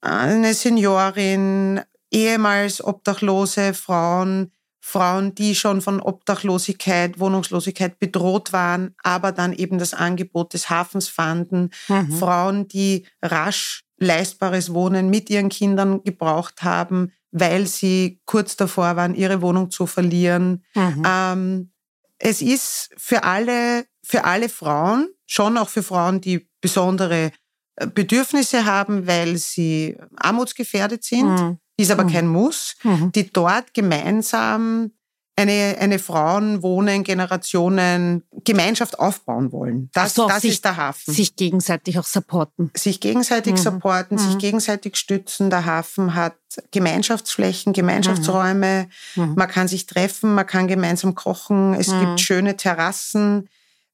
eine 0.00 0.54
Seniorin, 0.54 1.80
ehemals 2.10 2.82
obdachlose 2.82 3.74
Frauen, 3.74 4.52
Frauen, 4.88 5.34
die 5.34 5.56
schon 5.56 5.80
von 5.80 6.00
Obdachlosigkeit, 6.00 7.18
Wohnungslosigkeit 7.18 7.98
bedroht 7.98 8.52
waren, 8.52 8.94
aber 9.02 9.32
dann 9.32 9.52
eben 9.52 9.78
das 9.78 9.94
Angebot 9.94 10.54
des 10.54 10.70
Hafens 10.70 11.08
fanden. 11.08 11.70
Mhm. 11.88 12.12
Frauen, 12.16 12.68
die 12.68 13.04
rasch 13.20 13.82
leistbares 13.98 14.72
Wohnen 14.72 15.10
mit 15.10 15.28
ihren 15.28 15.48
Kindern 15.48 16.04
gebraucht 16.04 16.62
haben, 16.62 17.10
weil 17.32 17.66
sie 17.66 18.20
kurz 18.26 18.54
davor 18.54 18.94
waren, 18.94 19.16
ihre 19.16 19.42
Wohnung 19.42 19.72
zu 19.72 19.88
verlieren. 19.88 20.62
Mhm. 20.76 21.02
Ähm, 21.04 21.72
es 22.18 22.40
ist 22.40 22.90
für 22.96 23.24
alle, 23.24 23.86
für 24.04 24.22
alle 24.22 24.48
Frauen, 24.48 25.08
schon 25.26 25.58
auch 25.58 25.68
für 25.68 25.82
Frauen, 25.82 26.20
die 26.20 26.48
besondere 26.60 27.32
äh, 27.74 27.88
Bedürfnisse 27.88 28.66
haben, 28.66 29.08
weil 29.08 29.36
sie 29.36 29.98
armutsgefährdet 30.14 31.02
sind, 31.02 31.26
mhm. 31.26 31.58
Ist 31.76 31.90
aber 31.90 32.04
mhm. 32.04 32.12
kein 32.12 32.26
Muss, 32.26 32.76
mhm. 32.82 33.12
die 33.12 33.30
dort 33.30 33.74
gemeinsam 33.74 34.90
eine, 35.38 35.76
eine 35.78 35.98
Frauenwohnen, 35.98 37.04
Generationen, 37.04 38.22
Gemeinschaft 38.44 38.98
aufbauen 38.98 39.52
wollen. 39.52 39.90
Das, 39.92 40.14
so, 40.14 40.26
das 40.26 40.42
sich, 40.42 40.52
ist 40.52 40.64
der 40.64 40.78
Hafen. 40.78 41.12
Sich 41.12 41.36
gegenseitig 41.36 41.98
auch 41.98 42.04
supporten. 42.04 42.70
Sich 42.74 43.00
gegenseitig 43.00 43.52
mhm. 43.52 43.58
supporten, 43.58 44.16
mhm. 44.16 44.20
sich 44.20 44.38
gegenseitig 44.38 44.96
stützen. 44.96 45.50
Der 45.50 45.66
Hafen 45.66 46.14
hat 46.14 46.36
Gemeinschaftsflächen, 46.70 47.74
Gemeinschaftsräume. 47.74 48.88
Mhm. 49.14 49.22
mhm. 49.22 49.34
Man 49.34 49.48
kann 49.48 49.68
sich 49.68 49.84
treffen, 49.84 50.34
man 50.34 50.46
kann 50.46 50.68
gemeinsam 50.68 51.14
kochen. 51.14 51.74
Es 51.74 51.88
gibt 51.88 52.12
mhm. 52.12 52.18
schöne 52.18 52.56
Terrassen. 52.56 53.50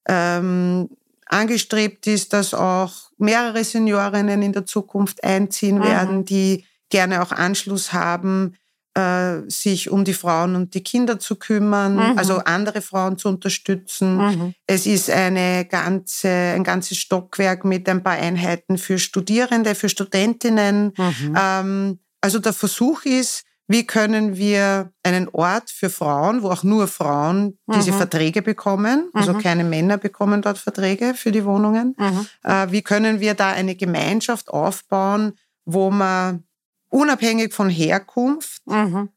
Ähm, 0.07 0.91
angestrebt 1.27 2.07
ist, 2.07 2.33
dass 2.33 2.55
auch 2.55 2.93
mehrere 3.19 3.65
Seniorinnen 3.65 4.43
in 4.43 4.53
der 4.53 4.67
Zukunft 4.67 5.25
einziehen 5.25 5.79
mhm. 5.79 5.85
werden, 5.85 6.25
die 6.25 6.67
gerne 6.93 7.23
auch 7.23 7.33
Anschluss 7.33 7.93
haben 7.93 8.55
äh, 8.95 9.49
sich 9.49 9.91
um 9.91 10.05
die 10.05 10.13
Frauen 10.13 10.55
und 10.55 10.75
die 10.75 10.83
Kinder 10.83 11.19
zu 11.19 11.37
kümmern, 11.37 11.95
mhm. 11.95 12.19
also 12.19 12.39
andere 12.39 12.83
Frauen 12.83 13.17
zu 13.17 13.29
unterstützen. 13.29 14.19
Mhm. 14.19 14.55
Es 14.67 14.87
ist 14.87 15.09
eine 15.09 15.65
ganze, 15.65 16.29
ein 16.29 16.63
ganzes 16.63 16.99
Stockwerk 16.99 17.65
mit 17.65 17.89
ein 17.89 18.03
paar 18.03 18.19
Einheiten 18.19 18.77
für 18.77 18.99
Studierende, 18.99 19.75
für 19.75 19.89
Studentinnen. 19.89 20.93
Mhm. 20.97 21.39
Ähm, 21.41 21.99
also 22.21 22.39
der 22.39 22.53
Versuch 22.53 23.05
ist, 23.05 23.45
wie 23.67 23.87
können 23.87 24.37
wir 24.37 24.93
einen 25.03 25.29
Ort 25.31 25.71
für 25.71 25.89
Frauen, 25.89 26.43
wo 26.43 26.51
auch 26.51 26.63
nur 26.63 26.87
Frauen 26.87 27.59
diese 27.75 27.93
mhm. 27.93 27.97
Verträge 27.97 28.43
bekommen, 28.43 29.09
also 29.15 29.33
mhm. 29.33 29.39
keine 29.39 29.65
Männer 29.65 29.97
bekommen 29.97 30.43
dort 30.43 30.59
Verträge 30.59 31.15
für 31.15 31.33
die 31.33 31.47
Wohnungen, 31.47 31.97
mhm. 31.97 32.27
äh, 32.43 32.71
wie 32.71 32.83
können 32.83 33.21
wir 33.21 33.33
da 33.33 33.49
eine 33.53 33.75
Gemeinschaft 33.75 34.51
aufbauen, 34.51 35.33
wo 35.65 35.91
man 35.91 36.45
unabhängig 36.93 37.55
von 37.55 37.71
Herkunft, 37.71 38.67
mhm. 38.67 39.09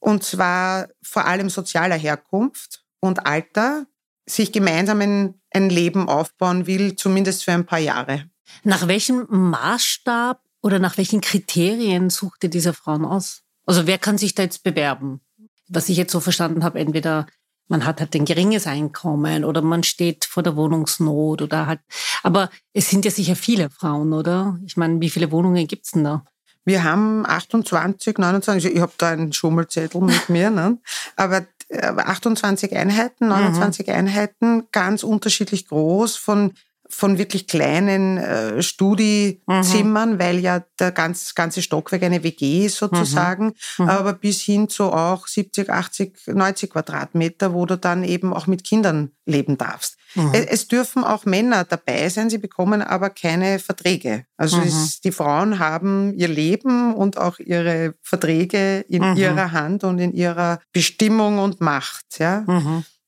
und 0.00 0.24
zwar 0.24 0.88
vor 1.02 1.26
allem 1.26 1.50
sozialer 1.50 1.96
Herkunft 1.96 2.84
und 3.00 3.26
Alter, 3.26 3.86
sich 4.26 4.52
gemeinsam 4.52 5.00
ein, 5.00 5.40
ein 5.50 5.70
Leben 5.70 6.08
aufbauen 6.08 6.66
will, 6.66 6.96
zumindest 6.96 7.44
für 7.44 7.52
ein 7.52 7.66
paar 7.66 7.78
Jahre. 7.78 8.28
Nach 8.64 8.88
welchem 8.88 9.26
Maßstab 9.28 10.42
oder 10.62 10.78
nach 10.78 10.96
welchen 10.98 11.20
Kriterien 11.20 12.10
sucht 12.10 12.44
ihr 12.44 12.50
diese 12.50 12.72
Frauen 12.74 13.04
aus? 13.04 13.42
Also 13.66 13.86
wer 13.86 13.98
kann 13.98 14.18
sich 14.18 14.34
da 14.34 14.42
jetzt 14.42 14.62
bewerben? 14.62 15.20
Was 15.68 15.88
ich 15.88 15.96
jetzt 15.96 16.12
so 16.12 16.20
verstanden 16.20 16.64
habe, 16.64 16.78
entweder 16.78 17.26
man 17.68 17.84
hat 17.84 18.00
halt 18.00 18.14
ein 18.16 18.24
geringes 18.24 18.66
Einkommen 18.66 19.44
oder 19.44 19.60
man 19.60 19.82
steht 19.82 20.24
vor 20.24 20.42
der 20.42 20.56
Wohnungsnot 20.56 21.42
oder 21.42 21.66
halt. 21.66 21.80
Aber 22.22 22.50
es 22.72 22.88
sind 22.88 23.04
ja 23.04 23.10
sicher 23.10 23.36
viele 23.36 23.68
Frauen, 23.68 24.14
oder? 24.14 24.58
Ich 24.64 24.78
meine, 24.78 25.00
wie 25.02 25.10
viele 25.10 25.30
Wohnungen 25.30 25.66
gibt's 25.66 25.92
denn 25.92 26.04
da? 26.04 26.24
Wir 26.68 26.84
haben 26.84 27.24
28, 27.24 28.18
29, 28.18 28.74
ich 28.74 28.80
habe 28.82 28.92
da 28.98 29.08
einen 29.08 29.32
Schummelzettel 29.32 30.02
mit 30.02 30.28
mir, 30.28 30.50
ne? 30.50 30.76
aber 31.16 31.46
28 31.72 32.72
äh, 32.72 32.76
Einheiten, 32.76 33.28
29 33.28 33.86
mhm. 33.86 33.94
Einheiten, 33.94 34.64
ganz 34.70 35.02
unterschiedlich 35.02 35.66
groß, 35.66 36.16
von 36.16 36.52
von 36.90 37.18
wirklich 37.18 37.46
kleinen 37.46 38.16
äh, 38.18 38.62
Studiezimmern, 38.62 40.14
mhm. 40.14 40.18
weil 40.18 40.38
ja 40.38 40.64
der 40.78 40.90
ganz, 40.90 41.34
ganze 41.34 41.60
Stockwerk 41.62 42.02
eine 42.02 42.22
WG 42.22 42.66
ist 42.66 42.76
sozusagen, 42.76 43.54
mhm. 43.78 43.84
mhm. 43.84 43.88
aber 43.90 44.12
bis 44.14 44.40
hin 44.40 44.68
zu 44.68 44.84
auch 44.84 45.26
70, 45.26 45.70
80, 45.70 46.18
90 46.28 46.70
Quadratmeter, 46.70 47.52
wo 47.52 47.66
du 47.66 47.76
dann 47.76 48.04
eben 48.04 48.32
auch 48.32 48.46
mit 48.46 48.64
Kindern 48.64 49.10
leben 49.26 49.58
darfst. 49.58 49.98
Mhm. 50.14 50.30
Es, 50.32 50.46
es, 50.46 50.68
dürfen 50.68 51.04
auch 51.04 51.26
Männer 51.26 51.64
dabei 51.64 52.08
sein, 52.08 52.30
sie 52.30 52.38
bekommen 52.38 52.80
aber 52.80 53.10
keine 53.10 53.58
Verträge. 53.58 54.24
Also 54.36 54.56
mhm. 54.56 54.62
es, 54.64 55.00
die 55.00 55.12
Frauen 55.12 55.58
haben 55.58 56.14
ihr 56.14 56.28
Leben 56.28 56.94
und 56.94 57.18
auch 57.18 57.38
ihre 57.38 57.94
Verträge 58.02 58.80
in 58.88 59.10
mhm. 59.10 59.16
ihrer 59.16 59.52
Hand 59.52 59.84
und 59.84 59.98
in 59.98 60.14
ihrer 60.14 60.60
Bestimmung 60.72 61.38
und 61.38 61.60
Macht. 61.60 62.18
Ja? 62.18 62.44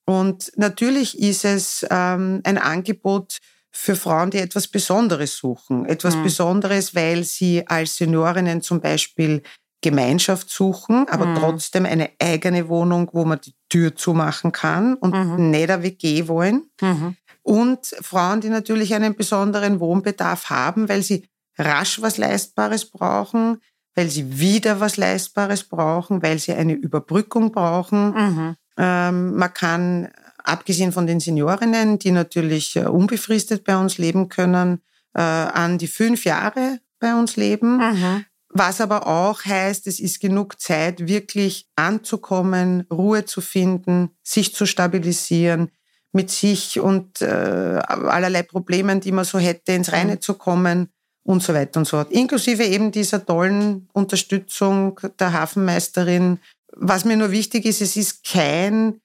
Und 0.05 0.53
natürlich 0.57 1.19
ist 1.19 1.45
es 1.45 1.87
ähm, 1.89 2.41
ein 2.45 2.59
Angebot, 2.59 3.39
für 3.71 3.97
Frauen, 3.97 4.31
die 4.31 4.39
etwas 4.39 4.69
Besonderes 4.69 5.37
suchen. 5.37 5.87
Etwas 5.87 6.17
mhm. 6.17 6.25
Besonderes, 6.25 6.95
weil 6.95 7.25
sie 7.25 7.67
als 7.67 7.97
Seniorinnen 7.97 8.63
zum 8.63 8.81
Beispiel 8.81 9.43
Gemeinschaft 9.83 10.51
suchen, 10.51 11.09
aber 11.09 11.27
mhm. 11.27 11.37
trotzdem 11.37 11.87
eine 11.87 12.11
eigene 12.21 12.69
Wohnung, 12.69 13.09
wo 13.13 13.25
man 13.25 13.41
die 13.41 13.55
Tür 13.69 13.97
zumachen 13.97 14.53
kann 14.53 14.95
und 14.95 15.15
mhm. 15.15 15.51
nicht 15.51 15.71
eine 15.71 15.83
WG 15.83 16.29
wollen. 16.29 16.71
Mhm. 16.81 17.17
Und 17.43 17.87
Frauen, 18.03 18.41
die 18.41 18.51
natürlich 18.51 18.95
einen 18.95 19.17
besonderen 19.17 19.81
Wohnbedarf 19.81 20.51
haben, 20.51 20.89
weil 20.89 21.03
sie 21.03 21.29
rasch 21.59 22.03
was 22.03 22.19
Leistbares 22.19 22.91
brauchen, 22.91 23.61
weil 23.95 24.09
sie 24.09 24.39
wieder 24.39 24.81
was 24.81 24.97
Leistbares 24.97 25.65
brauchen, 25.65 26.23
weil 26.23 26.39
sie 26.39 26.53
eine 26.53 26.75
Überbrückung 26.75 27.51
brauchen. 27.53 28.13
Mhm. 28.13 28.57
Ähm, 28.77 29.37
man 29.37 29.55
kann 29.55 30.09
abgesehen 30.45 30.93
von 30.93 31.07
den 31.07 31.21
Seniorinnen, 31.21 31.99
die 31.99 32.11
natürlich 32.11 32.77
äh, 32.77 32.85
unbefristet 32.85 33.65
bei 33.65 33.77
uns 33.77 33.99
leben 33.99 34.29
können, 34.29 34.81
äh, 35.15 35.21
an 35.21 35.79
die 35.79 35.87
fünf 35.87 36.25
Jahre 36.25 36.81
bei 36.99 37.15
uns 37.15 37.37
leben. 37.37 37.79
Mhm. 37.79 38.25
Was 38.53 38.81
aber 38.81 39.07
auch 39.07 39.45
heißt, 39.45 39.87
es 39.87 40.01
ist 40.01 40.21
genug 40.21 40.61
Zeit, 40.61 41.07
wirklich 41.07 41.69
anzukommen, 41.77 42.85
Ruhe 42.91 43.25
zu 43.25 43.41
finden, 43.41 44.11
sich 44.25 44.55
zu 44.55 44.67
stabilisieren, 44.67 45.71
mit 46.13 46.31
sich 46.31 46.81
und 46.81 47.23
äh, 47.23 47.27
allerlei 47.27 48.43
Problemen, 48.43 49.01
die 49.01 49.13
man 49.13 49.25
so 49.25 49.39
hätte, 49.39 49.73
ins 49.73 49.93
Reine 49.93 50.17
mhm. 50.17 50.21
zu 50.21 50.35
kommen 50.35 50.89
und 51.23 51.43
so 51.43 51.55
weiter 51.55 51.79
und 51.79 51.87
so 51.87 51.97
fort. 51.97 52.11
Inklusive 52.11 52.65
eben 52.65 52.91
dieser 52.91 53.25
tollen 53.25 53.89
Unterstützung 53.93 54.99
der 55.21 55.33
Hafenmeisterin. 55.33 56.41
Was 56.73 57.05
mir 57.05 57.17
nur 57.17 57.31
wichtig 57.31 57.65
ist, 57.65 57.81
es 57.81 57.97
ist 57.97 58.25
kein 58.25 59.01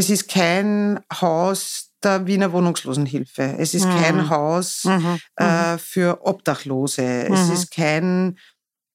es 0.00 0.08
ist 0.08 0.28
kein 0.28 0.98
Haus 1.12 1.92
der 2.02 2.26
Wiener 2.26 2.54
Wohnungslosenhilfe. 2.54 3.56
Es 3.58 3.74
ist 3.74 3.84
mhm. 3.84 3.90
kein 3.90 4.30
Haus 4.30 4.84
mhm. 4.84 5.20
Äh, 5.36 5.74
mhm. 5.74 5.78
für 5.78 6.26
Obdachlose. 6.26 7.02
Es 7.02 7.46
mhm. 7.46 7.52
ist 7.52 7.70
kein, 7.70 8.38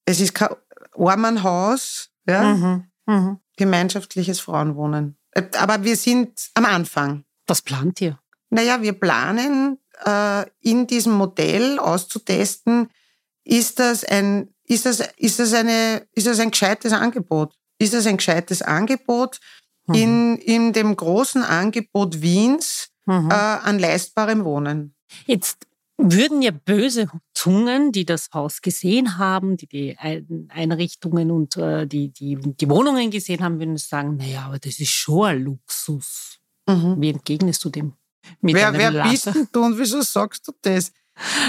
es 0.06 0.20
ist 0.20 0.34
kein 0.34 0.50
Armenhaus, 0.98 2.10
ja? 2.28 2.84
Mhm. 3.06 3.40
gemeinschaftliches 3.56 4.40
Frauenwohnen. 4.40 5.16
Äh, 5.30 5.44
aber 5.60 5.84
wir 5.84 5.96
sind 5.96 6.50
am 6.56 6.66
Anfang. 6.66 7.24
Was 7.46 7.62
plant 7.62 8.02
ihr? 8.02 8.20
Naja, 8.50 8.82
wir 8.82 8.94
planen 8.94 9.78
äh, 10.04 10.46
in 10.62 10.88
diesem 10.88 11.14
Modell 11.14 11.78
auszutesten, 11.78 12.90
ist 13.44 13.78
das 13.78 14.04
ein, 14.04 14.56
ist 14.64 14.88
das, 14.88 15.04
ist 15.18 15.38
das 15.38 15.54
eine, 15.54 16.08
ist 16.14 16.26
das 16.26 16.40
ein 16.40 16.50
gescheites 16.50 16.94
Angebot? 16.94 17.54
Ist 17.78 17.94
das 17.94 18.08
ein 18.08 18.18
gescheites 18.18 18.64
Angebot 18.64 19.40
mhm. 19.88 19.96
in, 19.96 20.38
in 20.38 20.74
dem 20.74 20.96
großen 20.96 21.44
Angebot 21.44 22.22
Wiens 22.22 22.90
mhm. 23.06 23.30
äh, 23.30 23.34
an 23.34 23.80
leistbarem 23.80 24.44
Wohnen? 24.46 24.96
Jetzt 25.26 25.68
würden 25.98 26.42
ja 26.42 26.52
böse 26.52 27.08
Zungen, 27.34 27.92
die 27.92 28.06
das 28.06 28.30
Haus 28.34 28.62
gesehen 28.62 29.18
haben, 29.18 29.58
die 29.58 29.68
die 29.68 29.98
Einrichtungen 30.50 31.32
und 31.32 31.56
äh, 31.58 31.88
die, 31.88 32.10
die, 32.10 32.38
die 32.38 32.70
Wohnungen 32.70 33.12
gesehen 33.12 33.44
haben, 33.44 33.60
würden 33.60 33.78
sagen, 33.78 34.18
naja, 34.18 34.46
aber 34.46 34.60
das 34.60 34.80
ist 34.80 34.92
schon 34.92 35.28
ein 35.28 35.44
Luxus. 35.44 36.40
Mhm. 36.68 36.96
Wie 37.00 37.10
entgegnest 37.10 37.64
du 37.64 37.70
dem? 37.70 37.94
wer 38.42 38.74
wer 38.74 39.04
bist 39.04 39.28
denn 39.28 39.48
du 39.52 39.64
und 39.64 39.78
wieso 39.78 40.02
sagst 40.02 40.48
du 40.48 40.52
das? 40.62 40.92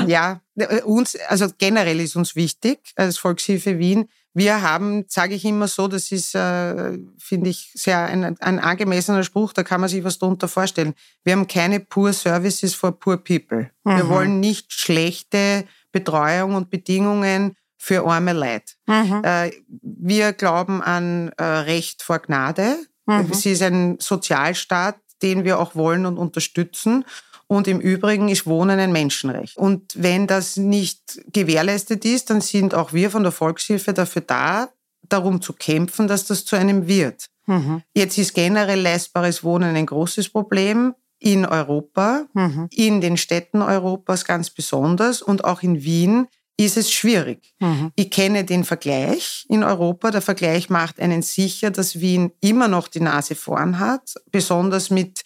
Ja, 0.07 0.43
äh, 0.57 0.83
uns, 0.83 1.17
also 1.29 1.47
generell 1.59 2.01
ist 2.01 2.17
uns 2.17 2.37
wichtig 2.37 2.93
als 2.95 3.19
Volkshilfe 3.19 3.79
Wien. 3.79 4.09
Wir 4.37 4.61
haben, 4.61 5.07
sage 5.09 5.35
ich 5.35 5.47
immer 5.47 5.67
so, 5.67 5.89
das 5.89 6.13
ist, 6.13 6.35
äh, 6.35 6.99
finde 7.17 7.49
ich, 7.49 7.73
sehr 7.73 8.01
ein, 8.01 8.39
ein 8.39 8.59
angemessener 8.61 9.25
Spruch, 9.25 9.55
da 9.55 9.63
kann 9.63 9.81
man 9.81 9.89
sich 9.89 10.05
was 10.05 10.19
darunter 10.19 10.47
vorstellen. 10.47 10.93
Wir 11.25 11.33
haben 11.33 11.47
keine 11.47 11.81
Poor 11.81 12.13
Services 12.13 12.75
for 12.75 12.93
Poor 12.93 13.17
People. 13.17 13.71
Mhm. 13.85 13.97
Wir 13.97 14.09
wollen 14.11 14.41
nicht 14.41 14.75
schlechte 14.75 15.65
Betreuung 15.91 16.55
und 16.55 16.69
Bedingungen 16.69 17.57
für 17.79 18.07
arme 18.07 18.35
Leute. 18.35 18.75
Mhm. 18.87 19.23
Äh, 19.25 19.53
wir 19.81 20.35
glauben 20.35 20.83
an 20.83 21.31
äh, 21.39 21.43
Recht 21.43 22.03
vor 22.03 22.19
Gnade. 22.19 22.77
Mhm. 23.07 23.29
Es 23.33 23.47
ist 23.47 23.63
ein 23.63 23.97
Sozialstaat, 24.01 24.97
den 25.23 25.45
wir 25.45 25.59
auch 25.59 25.75
wollen 25.75 26.05
und 26.05 26.19
unterstützen. 26.19 27.07
Und 27.49 27.69
im 27.69 27.81
Übrigen 27.81 28.29
ist 28.29 28.47
Wohnen 28.47 28.81
ein 28.81 28.93
Menschenrecht. 28.93 29.57
Und 29.57 29.93
wenn 29.95 30.27
das 30.27 30.57
nicht 30.57 31.21
gewährleistet 31.33 32.05
ist, 32.05 32.31
dann 32.31 32.41
sind 32.41 32.75
auch 32.75 32.93
wir 32.93 33.11
von 33.11 33.23
der 33.23 33.33
Volkshilfe 33.33 33.93
dafür 33.93 34.23
da, 34.23 34.69
darum 35.09 35.41
zu 35.41 35.53
kämpfen, 35.53 36.09
dass 36.09 36.25
das 36.25 36.45
zu 36.45 36.57
einem 36.57 36.89
wird. 36.89 37.27
Mhm. 37.47 37.83
Jetzt 37.95 38.19
ist 38.19 38.35
generell 38.35 38.81
leistbares 38.81 39.45
Wohnen 39.45 39.77
ein 39.77 39.87
großes 39.87 40.31
Problem 40.31 40.95
in 41.19 41.47
Europa, 41.47 42.27
mhm. 42.35 42.69
in 42.71 43.01
den 43.01 43.17
Städten 43.17 43.63
Europas 43.63 44.25
ganz 44.25 44.51
besonders 44.51 45.23
und 45.23 45.45
auch 45.45 45.63
in 45.63 45.83
Wien 45.83 46.27
ist 46.59 46.77
es 46.77 46.91
schwierig. 46.91 47.55
Mhm. 47.61 47.93
Ich 47.97 48.11
kenne 48.11 48.45
den 48.45 48.65
Vergleich 48.65 49.45
in 49.49 49.63
Europa. 49.63 50.11
Der 50.11 50.23
Vergleich 50.23 50.71
macht 50.71 50.99
einen 51.01 51.23
sicher, 51.23 51.71
dass 51.71 52.01
Wien 52.01 52.33
immer 52.41 52.67
noch 52.69 52.89
die 52.89 53.01
Nase 53.01 53.35
vorn 53.35 53.79
hat, 53.79 54.15
besonders 54.31 54.91
mit 54.91 55.23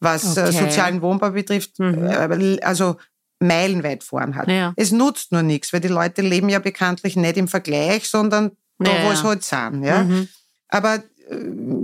was 0.00 0.36
äh, 0.36 0.42
okay. 0.42 0.52
sozialen 0.52 1.02
Wohnbau 1.02 1.30
betrifft, 1.30 1.78
mhm. 1.78 2.06
Äh, 2.06 2.60
also 2.62 2.96
meilenweit 3.40 4.04
vorn 4.04 4.36
hat. 4.36 4.48
Ja. 4.48 4.72
Es 4.76 4.92
nutzt 4.92 5.32
nur 5.32 5.42
nichts, 5.42 5.72
weil 5.72 5.80
die 5.80 5.88
Leute 5.88 6.22
leben 6.22 6.48
ja 6.48 6.58
bekanntlich 6.58 7.16
nicht 7.16 7.36
im 7.36 7.48
Vergleich, 7.48 8.08
sondern 8.08 8.52
da, 8.78 8.90
ja, 8.90 9.04
wo 9.04 9.10
es 9.10 9.22
halt 9.22 9.44
sind. 9.44 9.84
Ja? 9.84 10.04
Mhm. 10.04 10.28
Aber 10.68 10.94
äh, 10.94 11.02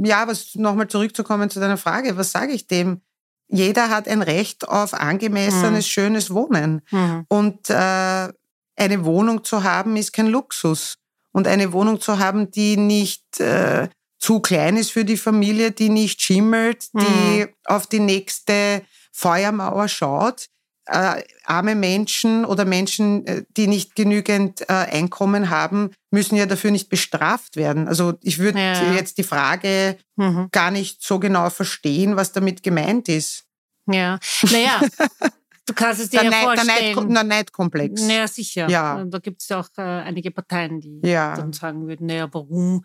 ja, 0.04 0.26
was 0.26 0.54
nochmal 0.54 0.88
zurückzukommen 0.88 1.50
zu 1.50 1.60
deiner 1.60 1.76
Frage, 1.76 2.16
was 2.16 2.32
sage 2.32 2.52
ich 2.52 2.66
dem? 2.66 3.02
Jeder 3.48 3.90
hat 3.90 4.06
ein 4.06 4.22
Recht 4.22 4.68
auf 4.68 4.94
angemessenes, 4.94 5.86
mhm. 5.86 5.90
schönes 5.90 6.30
Wohnen. 6.30 6.82
Mhm. 6.90 7.24
Und 7.28 7.70
äh, 7.70 8.28
eine 8.76 9.04
Wohnung 9.04 9.44
zu 9.44 9.64
haben, 9.64 9.96
ist 9.96 10.12
kein 10.12 10.28
Luxus. 10.28 10.98
Und 11.32 11.46
eine 11.46 11.72
Wohnung 11.72 12.00
zu 12.00 12.18
haben, 12.18 12.50
die 12.50 12.76
nicht 12.76 13.40
äh, 13.40 13.88
zu 14.20 14.40
klein 14.40 14.76
ist 14.76 14.92
für 14.92 15.04
die 15.04 15.16
Familie, 15.16 15.72
die 15.72 15.88
nicht 15.88 16.20
schimmelt, 16.20 16.88
die 16.94 17.44
mhm. 17.44 17.48
auf 17.64 17.86
die 17.86 18.00
nächste 18.00 18.82
Feuermauer 19.12 19.88
schaut. 19.88 20.46
Äh, 20.86 21.22
arme 21.44 21.74
Menschen 21.74 22.44
oder 22.44 22.64
Menschen, 22.64 23.26
äh, 23.26 23.44
die 23.56 23.66
nicht 23.66 23.94
genügend 23.94 24.62
äh, 24.62 24.72
Einkommen 24.72 25.48
haben, 25.48 25.90
müssen 26.10 26.36
ja 26.36 26.46
dafür 26.46 26.70
nicht 26.70 26.88
bestraft 26.88 27.56
werden. 27.56 27.86
Also 27.86 28.14
ich 28.22 28.38
würde 28.38 28.58
ja. 28.58 28.92
jetzt 28.92 29.18
die 29.18 29.22
Frage 29.22 29.96
mhm. 30.16 30.48
gar 30.50 30.70
nicht 30.70 31.02
so 31.02 31.18
genau 31.18 31.48
verstehen, 31.48 32.16
was 32.16 32.32
damit 32.32 32.62
gemeint 32.62 33.08
ist. 33.08 33.44
Ja, 33.86 34.18
naja, 34.42 34.80
Du 35.70 35.74
kannst 35.74 36.00
es 36.00 36.10
dir 36.10 36.22
der 36.22 36.30
ja 36.30 36.42
vorstellen. 36.42 37.14
Der 37.14 37.22
Neidkomplex. 37.22 38.02
Naja, 38.02 38.26
sicher. 38.26 38.68
Ja. 38.68 39.04
Da 39.04 39.18
gibt 39.18 39.40
es 39.40 39.48
ja 39.48 39.60
auch 39.60 39.68
äh, 39.78 39.82
einige 39.82 40.32
Parteien, 40.32 40.80
die 40.80 41.00
ja. 41.04 41.36
dann 41.36 41.52
sagen 41.52 41.86
würden, 41.86 42.06
naja, 42.06 42.28
warum 42.32 42.84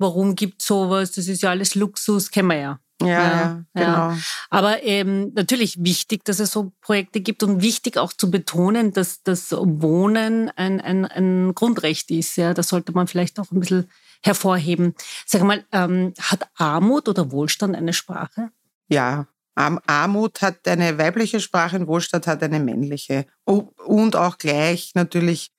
warum 0.00 0.34
gibt 0.34 0.62
sowas? 0.62 1.12
Das 1.12 1.28
ist 1.28 1.42
ja 1.42 1.50
alles 1.50 1.74
Luxus, 1.74 2.30
kennen 2.30 2.48
wir 2.48 2.56
ja. 2.56 2.80
Ja, 3.02 3.08
ja, 3.08 3.22
ja, 3.22 3.64
genau. 3.72 4.12
Aber 4.50 4.82
ähm, 4.82 5.32
natürlich 5.34 5.82
wichtig, 5.82 6.22
dass 6.24 6.38
es 6.38 6.50
so 6.50 6.72
Projekte 6.82 7.20
gibt 7.20 7.42
und 7.42 7.62
wichtig 7.62 7.96
auch 7.96 8.12
zu 8.12 8.30
betonen, 8.30 8.92
dass 8.92 9.22
das 9.22 9.52
Wohnen 9.52 10.50
ein, 10.50 10.82
ein, 10.82 11.06
ein 11.06 11.54
Grundrecht 11.54 12.10
ist. 12.10 12.36
Ja, 12.36 12.52
das 12.52 12.68
sollte 12.68 12.92
man 12.92 13.06
vielleicht 13.06 13.40
auch 13.40 13.50
ein 13.52 13.60
bisschen 13.60 13.90
hervorheben. 14.22 14.94
Sag 15.24 15.42
mal, 15.44 15.64
ähm, 15.72 16.12
hat 16.20 16.50
Armut 16.56 17.08
oder 17.08 17.32
Wohlstand 17.32 17.74
eine 17.74 17.94
Sprache? 17.94 18.50
Ja, 18.88 19.26
Armut 19.54 20.42
hat 20.42 20.68
eine 20.68 20.98
weibliche 20.98 21.40
Sprache 21.40 21.76
und 21.76 21.86
Wohlstand 21.86 22.26
hat 22.26 22.42
eine 22.42 22.60
männliche. 22.60 23.24
Und 23.44 24.16
auch 24.16 24.36
gleich 24.36 24.92
natürlich 24.94 25.52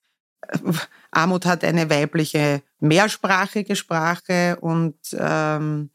Armut 1.11 1.45
hat 1.45 1.63
eine 1.63 1.89
weibliche 1.89 2.61
mehrsprachige 2.81 3.75
Sprache 3.75 4.57
und 4.59 4.95
ähm, 5.13 5.89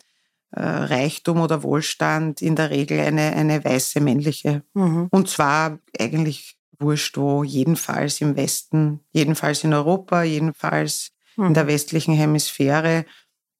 äh, 0.52 0.62
Reichtum 0.62 1.40
oder 1.40 1.62
Wohlstand 1.62 2.40
in 2.40 2.56
der 2.56 2.70
Regel 2.70 3.00
eine, 3.00 3.34
eine 3.34 3.62
weiße 3.62 4.00
männliche. 4.00 4.62
Mhm. 4.72 5.08
Und 5.10 5.28
zwar 5.28 5.78
eigentlich 5.98 6.56
wurscht 6.78 7.16
wo, 7.16 7.42
jedenfalls 7.42 8.20
im 8.20 8.36
Westen, 8.36 9.00
jedenfalls 9.12 9.64
in 9.64 9.74
Europa, 9.74 10.22
jedenfalls 10.22 11.12
mhm. 11.36 11.46
in 11.46 11.54
der 11.54 11.66
westlichen 11.66 12.14
Hemisphäre. 12.14 13.04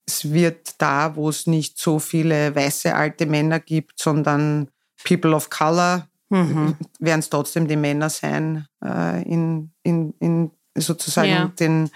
Es 0.06 0.32
wird 0.32 0.74
da, 0.78 1.16
wo 1.16 1.28
es 1.28 1.46
nicht 1.46 1.78
so 1.78 1.98
viele 1.98 2.54
weiße 2.54 2.94
alte 2.94 3.26
Männer 3.26 3.58
gibt, 3.58 3.98
sondern 3.98 4.68
People 5.04 5.34
of 5.34 5.50
Color, 5.50 6.08
mhm. 6.28 6.76
werden 7.00 7.20
es 7.20 7.30
trotzdem 7.30 7.66
die 7.66 7.76
Männer 7.76 8.10
sein 8.10 8.66
äh, 8.84 9.22
in, 9.22 9.72
in, 9.82 10.14
in 10.20 10.50
sozusagen 10.76 11.28
ja. 11.28 11.52
den, 11.58 11.90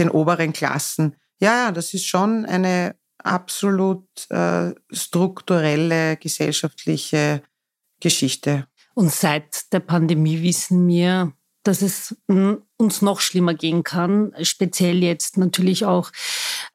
den 0.00 0.10
oberen 0.10 0.52
Klassen. 0.52 1.16
Ja, 1.40 1.66
ja, 1.66 1.72
das 1.72 1.94
ist 1.94 2.06
schon 2.06 2.44
eine 2.44 2.96
absolut 3.18 4.08
äh, 4.30 4.74
strukturelle 4.90 6.16
gesellschaftliche 6.16 7.42
Geschichte. 8.00 8.66
Und 8.94 9.12
seit 9.12 9.72
der 9.72 9.80
Pandemie 9.80 10.42
wissen 10.42 10.86
wir, 10.88 11.32
dass 11.62 11.82
es 11.82 12.16
uns 12.26 13.02
noch 13.02 13.20
schlimmer 13.20 13.54
gehen 13.54 13.84
kann. 13.84 14.32
Speziell 14.42 15.02
jetzt 15.02 15.36
natürlich 15.36 15.84
auch, 15.84 16.10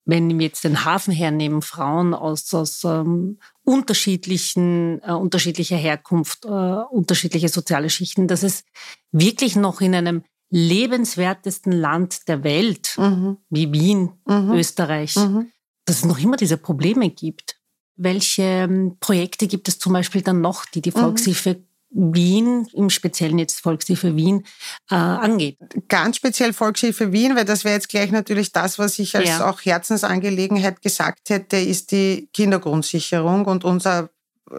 wenn 0.05 0.29
wir 0.37 0.45
jetzt 0.45 0.63
den 0.63 0.85
Hafen 0.85 1.11
hernehmen, 1.11 1.63
Frauen 1.63 2.13
aus, 2.13 2.53
aus 2.53 2.83
ähm, 2.83 3.39
unterschiedlichen, 3.63 5.01
äh, 5.01 5.11
unterschiedlicher 5.11 5.77
Herkunft, 5.77 6.45
äh, 6.45 6.49
unterschiedliche 6.49 7.49
soziale 7.49 7.89
Schichten, 7.89 8.27
dass 8.27 8.43
es 8.43 8.63
wirklich 9.11 9.55
noch 9.55 9.81
in 9.81 9.95
einem 9.95 10.23
lebenswertesten 10.49 11.71
Land 11.71 12.27
der 12.27 12.43
Welt, 12.43 12.95
mhm. 12.97 13.37
wie 13.49 13.71
Wien, 13.71 14.11
mhm. 14.25 14.53
Österreich, 14.53 15.15
mhm. 15.15 15.51
dass 15.85 15.97
es 15.97 16.05
noch 16.05 16.19
immer 16.19 16.37
diese 16.37 16.57
Probleme 16.57 17.09
gibt. 17.09 17.59
Welche 17.95 18.43
ähm, 18.43 18.97
Projekte 18.99 19.47
gibt 19.47 19.67
es 19.67 19.79
zum 19.79 19.93
Beispiel 19.93 20.21
dann 20.21 20.41
noch, 20.41 20.65
die 20.65 20.81
die 20.81 20.91
mhm. 20.91 20.99
Volkshilfe 20.99 21.63
Wien, 21.97 22.67
im 22.73 22.89
Speziellen 22.89 23.39
jetzt 23.39 23.61
Volkshilfe 23.61 24.15
Wien, 24.17 24.45
äh, 24.91 24.95
angeht? 24.95 25.57
Ganz 25.87 26.17
speziell 26.17 26.51
Volkshilfe 26.51 27.13
Wien, 27.13 27.35
weil 27.35 27.45
das 27.45 27.63
wäre 27.63 27.75
jetzt 27.75 27.87
gleich 27.87 28.11
natürlich 28.11 28.51
das, 28.51 28.77
was 28.77 28.99
ich 28.99 29.15
als 29.15 29.29
ja. 29.29 29.49
auch 29.49 29.61
Herzensangelegenheit 29.61 30.81
gesagt 30.81 31.29
hätte, 31.29 31.57
ist 31.57 31.91
die 31.91 32.29
Kindergrundsicherung 32.33 33.45
und 33.45 33.63
unser 33.63 34.09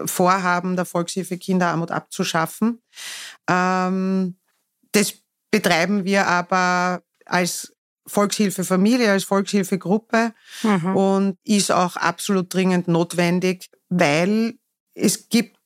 Vorhaben 0.05 0.75
der 0.75 0.85
Volkshilfe 0.85 1.37
Kinderarmut 1.37 1.91
abzuschaffen. 1.91 2.81
Ähm, 3.49 4.35
das 4.91 5.13
betreiben 5.51 6.05
wir 6.05 6.27
aber 6.27 7.01
als 7.25 7.73
Volkshilfe 8.05 8.63
Familie, 8.63 9.11
als 9.11 9.25
Volkshilfegruppe 9.25 10.33
mhm. 10.63 10.95
und 10.95 11.37
ist 11.43 11.71
auch 11.71 11.97
absolut 11.97 12.53
dringend 12.53 12.87
notwendig, 12.87 13.69
weil 13.89 14.55
es 14.93 15.29
gibt 15.29 15.57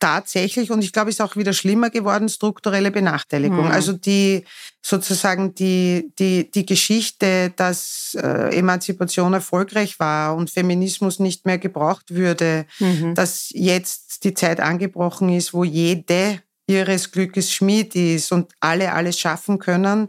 tatsächlich, 0.00 0.70
und 0.70 0.82
ich 0.82 0.92
glaube, 0.92 1.10
es 1.10 1.16
ist 1.16 1.20
auch 1.20 1.36
wieder 1.36 1.52
schlimmer 1.52 1.90
geworden, 1.90 2.28
strukturelle 2.28 2.90
Benachteiligung. 2.90 3.66
Mhm. 3.66 3.70
Also 3.70 3.92
die 3.92 4.44
sozusagen 4.82 5.54
die, 5.54 6.10
die, 6.18 6.50
die 6.50 6.64
Geschichte, 6.64 7.52
dass 7.54 8.16
äh, 8.20 8.56
Emanzipation 8.56 9.34
erfolgreich 9.34 10.00
war 10.00 10.34
und 10.34 10.50
Feminismus 10.50 11.18
nicht 11.18 11.44
mehr 11.44 11.58
gebraucht 11.58 12.14
würde, 12.14 12.64
mhm. 12.78 13.14
dass 13.14 13.50
jetzt 13.50 14.24
die 14.24 14.34
Zeit 14.34 14.58
angebrochen 14.58 15.28
ist, 15.28 15.52
wo 15.52 15.64
jede 15.64 16.40
ihres 16.70 17.10
Glückes 17.10 17.52
Schmied 17.52 17.94
ist 17.94 18.32
und 18.32 18.52
alle 18.60 18.92
alles 18.92 19.18
schaffen 19.18 19.58
können, 19.58 20.08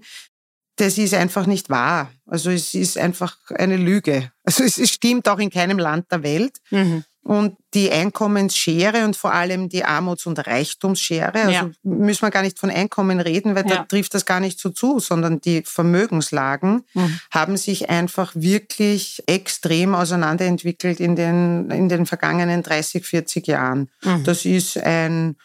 das 0.82 0.97
ist 0.97 1.13
einfach 1.13 1.45
nicht 1.45 1.69
wahr. 1.69 2.12
Also 2.26 2.50
es 2.50 2.74
ist 2.74 2.97
einfach 2.97 3.38
eine 3.56 3.78
Lüge. 3.78 4.32
Also 4.43 4.63
es, 4.63 4.78
stimmt 4.89 5.28
auch 5.30 5.39
in 5.39 5.50
keinem 5.50 5.78
Land 5.78 6.12
der 6.12 6.24
Welt. 6.24 6.58
Mhm. 6.71 7.04
Und 7.24 7.56
die 7.76 7.91
Einkommensschere 7.91 9.06
und 9.06 9.15
vor 9.15 9.32
allem 9.32 9.69
die 9.69 9.86
Armuts- 9.86 10.26
und 10.26 10.39
Reichtumsschere, 10.39 11.39
also 11.39 11.52
ja. 11.52 11.71
müssen 11.84 12.24
wir 12.24 12.32
gar 12.32 12.41
nicht 12.41 12.58
von 12.58 12.71
Einkommen 12.71 13.19
reden, 13.19 13.54
weil 13.54 13.69
ja. 13.69 13.76
da 13.76 13.84
trifft 13.84 14.15
das 14.15 14.26
gar 14.26 14.39
nicht 14.39 14.60
so 14.60 14.71
zu, 14.71 14.97
sondern 14.97 15.39
die 15.39 15.62
Vermögenslagen 15.63 16.84
mhm. 16.95 17.19
haben 17.30 17.58
sich 17.58 17.91
einfach 17.91 18.32
wirklich 18.34 19.21
extrem 19.28 19.93
auseinanderentwickelt 19.93 21.00
in 21.00 21.15
den, 21.15 21.69
in 21.69 21.89
den 21.89 22.08
vergangenen 22.08 22.63
30, 22.63 23.06
40 23.06 23.45
Jahren. 23.45 23.91
Mhm. 24.04 24.24
Das 24.24 24.45
ist 24.45 24.80
ein 24.80 25.36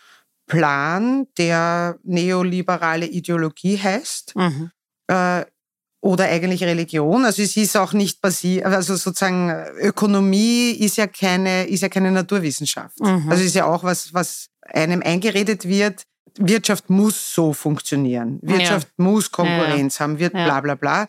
Plan, 0.46 1.26
der 1.38 1.98
neoliberale 2.04 3.06
Ideologie 3.06 3.78
heißt. 3.78 4.36
Mhm. 4.36 4.70
Äh, 5.08 5.44
oder 6.00 6.26
eigentlich 6.26 6.62
Religion. 6.62 7.24
Also 7.24 7.42
es 7.42 7.56
ist 7.56 7.76
auch 7.76 7.92
nicht 7.92 8.20
basiert, 8.20 8.64
also 8.64 8.94
sozusagen 8.94 9.50
Ökonomie 9.80 10.70
ist 10.70 10.96
ja 10.96 11.08
keine, 11.08 11.64
ist 11.64 11.80
ja 11.80 11.88
keine 11.88 12.12
Naturwissenschaft. 12.12 13.00
Mhm. 13.00 13.28
Also 13.28 13.42
es 13.42 13.48
ist 13.48 13.56
ja 13.56 13.66
auch 13.66 13.82
was, 13.82 14.14
was 14.14 14.48
einem 14.62 15.02
eingeredet 15.02 15.66
wird. 15.66 16.04
Wirtschaft 16.38 16.90
muss 16.90 17.34
so 17.34 17.52
funktionieren. 17.52 18.38
Wirtschaft 18.42 18.88
ja. 18.98 19.04
muss 19.04 19.32
Konkurrenz 19.32 19.98
ja. 19.98 20.04
haben, 20.04 20.18
wird 20.18 20.32
bla 20.32 20.60
bla 20.60 20.74
bla. 20.74 21.06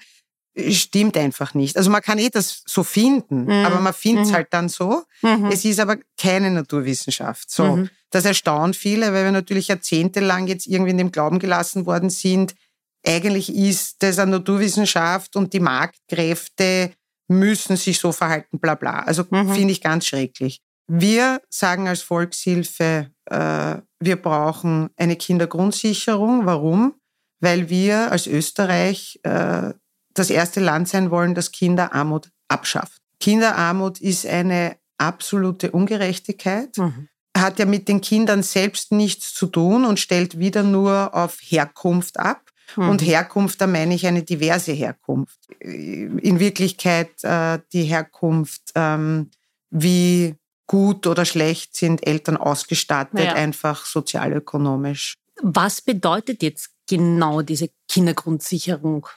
Stimmt 0.70 1.18
einfach 1.18 1.54
nicht. 1.54 1.78
Also 1.78 1.90
man 1.92 2.02
kann 2.02 2.18
eh 2.18 2.30
das 2.30 2.64
so 2.66 2.84
finden, 2.84 3.46
mhm. 3.46 3.66
aber 3.66 3.80
man 3.80 3.94
findet 3.94 4.26
es 4.26 4.32
mhm. 4.32 4.36
halt 4.36 4.48
dann 4.52 4.70
so. 4.70 5.04
Mhm. 5.22 5.52
Es 5.52 5.64
ist 5.66 5.80
aber 5.80 5.98
keine 6.20 6.50
Naturwissenschaft. 6.50 7.52
So, 7.52 7.78
mhm. 7.78 7.90
das 8.10 8.26
erstaunt 8.26 8.76
viele, 8.76 9.14
weil 9.14 9.26
wir 9.26 9.32
natürlich 9.32 9.68
jahrzehntelang 9.68 10.48
jetzt 10.48 10.66
irgendwie 10.66 10.92
in 10.92 10.98
dem 10.98 11.12
Glauben 11.12 11.40
gelassen 11.40 11.86
worden 11.86 12.10
sind, 12.10 12.56
eigentlich 13.06 13.56
ist 13.56 14.04
das 14.04 14.20
eine 14.20 14.32
Naturwissenschaft 14.32 15.36
und 15.36 15.54
die 15.54 15.60
Marktkräfte 15.60 16.92
müssen 17.28 17.78
sich 17.78 18.00
so 18.00 18.12
verhalten, 18.12 18.60
bla 18.60 18.76
bla. 18.76 19.02
Also 19.02 19.26
mhm. 19.30 19.54
finde 19.54 19.72
ich 19.72 19.82
ganz 19.82 20.08
schrecklich. 20.08 20.62
Wir 20.88 21.42
sagen 21.50 21.88
als 21.88 22.02
Volkshilfe, 22.02 23.12
äh, 23.26 23.76
wir 24.00 24.16
brauchen 24.16 24.90
eine 24.96 25.16
Kindergrundsicherung. 25.18 26.46
Warum? 26.46 26.96
Weil 27.40 27.70
wir 27.70 28.12
als 28.12 28.26
Österreich 28.26 29.20
äh, 29.24 29.74
das 30.18 30.30
erste 30.30 30.60
Land 30.60 30.88
sein 30.90 31.12
wollen, 31.12 31.36
das 31.36 31.52
Kinderarmut 31.52 32.30
abschafft. 32.48 33.02
Kinderarmut 33.20 34.00
ist 34.00 34.26
eine 34.26 34.78
absolute 34.98 35.72
Ungerechtigkeit, 35.72 36.78
mhm. 36.78 37.08
hat 37.36 37.60
ja 37.60 37.66
mit 37.66 37.88
den 37.88 38.02
Kindern 38.02 38.44
selbst 38.44 38.92
nichts 38.92 39.34
zu 39.34 39.48
tun 39.48 39.86
und 39.86 40.00
stellt 40.00 40.40
wieder 40.40 40.64
nur 40.64 41.14
auf 41.14 41.38
Herkunft 41.42 42.20
ab. 42.20 42.42
Mhm. 42.76 42.90
Und 42.90 43.02
Herkunft, 43.02 43.62
da 43.62 43.68
meine 43.68 43.96
ich 43.96 44.06
eine 44.08 44.24
diverse 44.24 44.74
Herkunft. 44.74 45.40
In 45.60 46.40
Wirklichkeit 46.40 47.24
äh, 47.24 47.60
die 47.72 47.84
Herkunft, 47.84 48.72
ähm, 48.76 49.32
wie 49.70 50.36
gut 50.68 51.08
oder 51.08 51.26
schlecht 51.26 51.76
sind 51.76 52.06
Eltern 52.06 52.38
ausgestattet, 52.38 53.24
ja. 53.24 53.34
einfach 53.34 53.86
sozialökonomisch. 53.86 55.16
Was 55.42 55.82
bedeutet 55.82 56.44
jetzt 56.44 56.72
genau 56.88 57.42
diese 57.42 57.70
Kindergrundsicherung? 57.88 59.08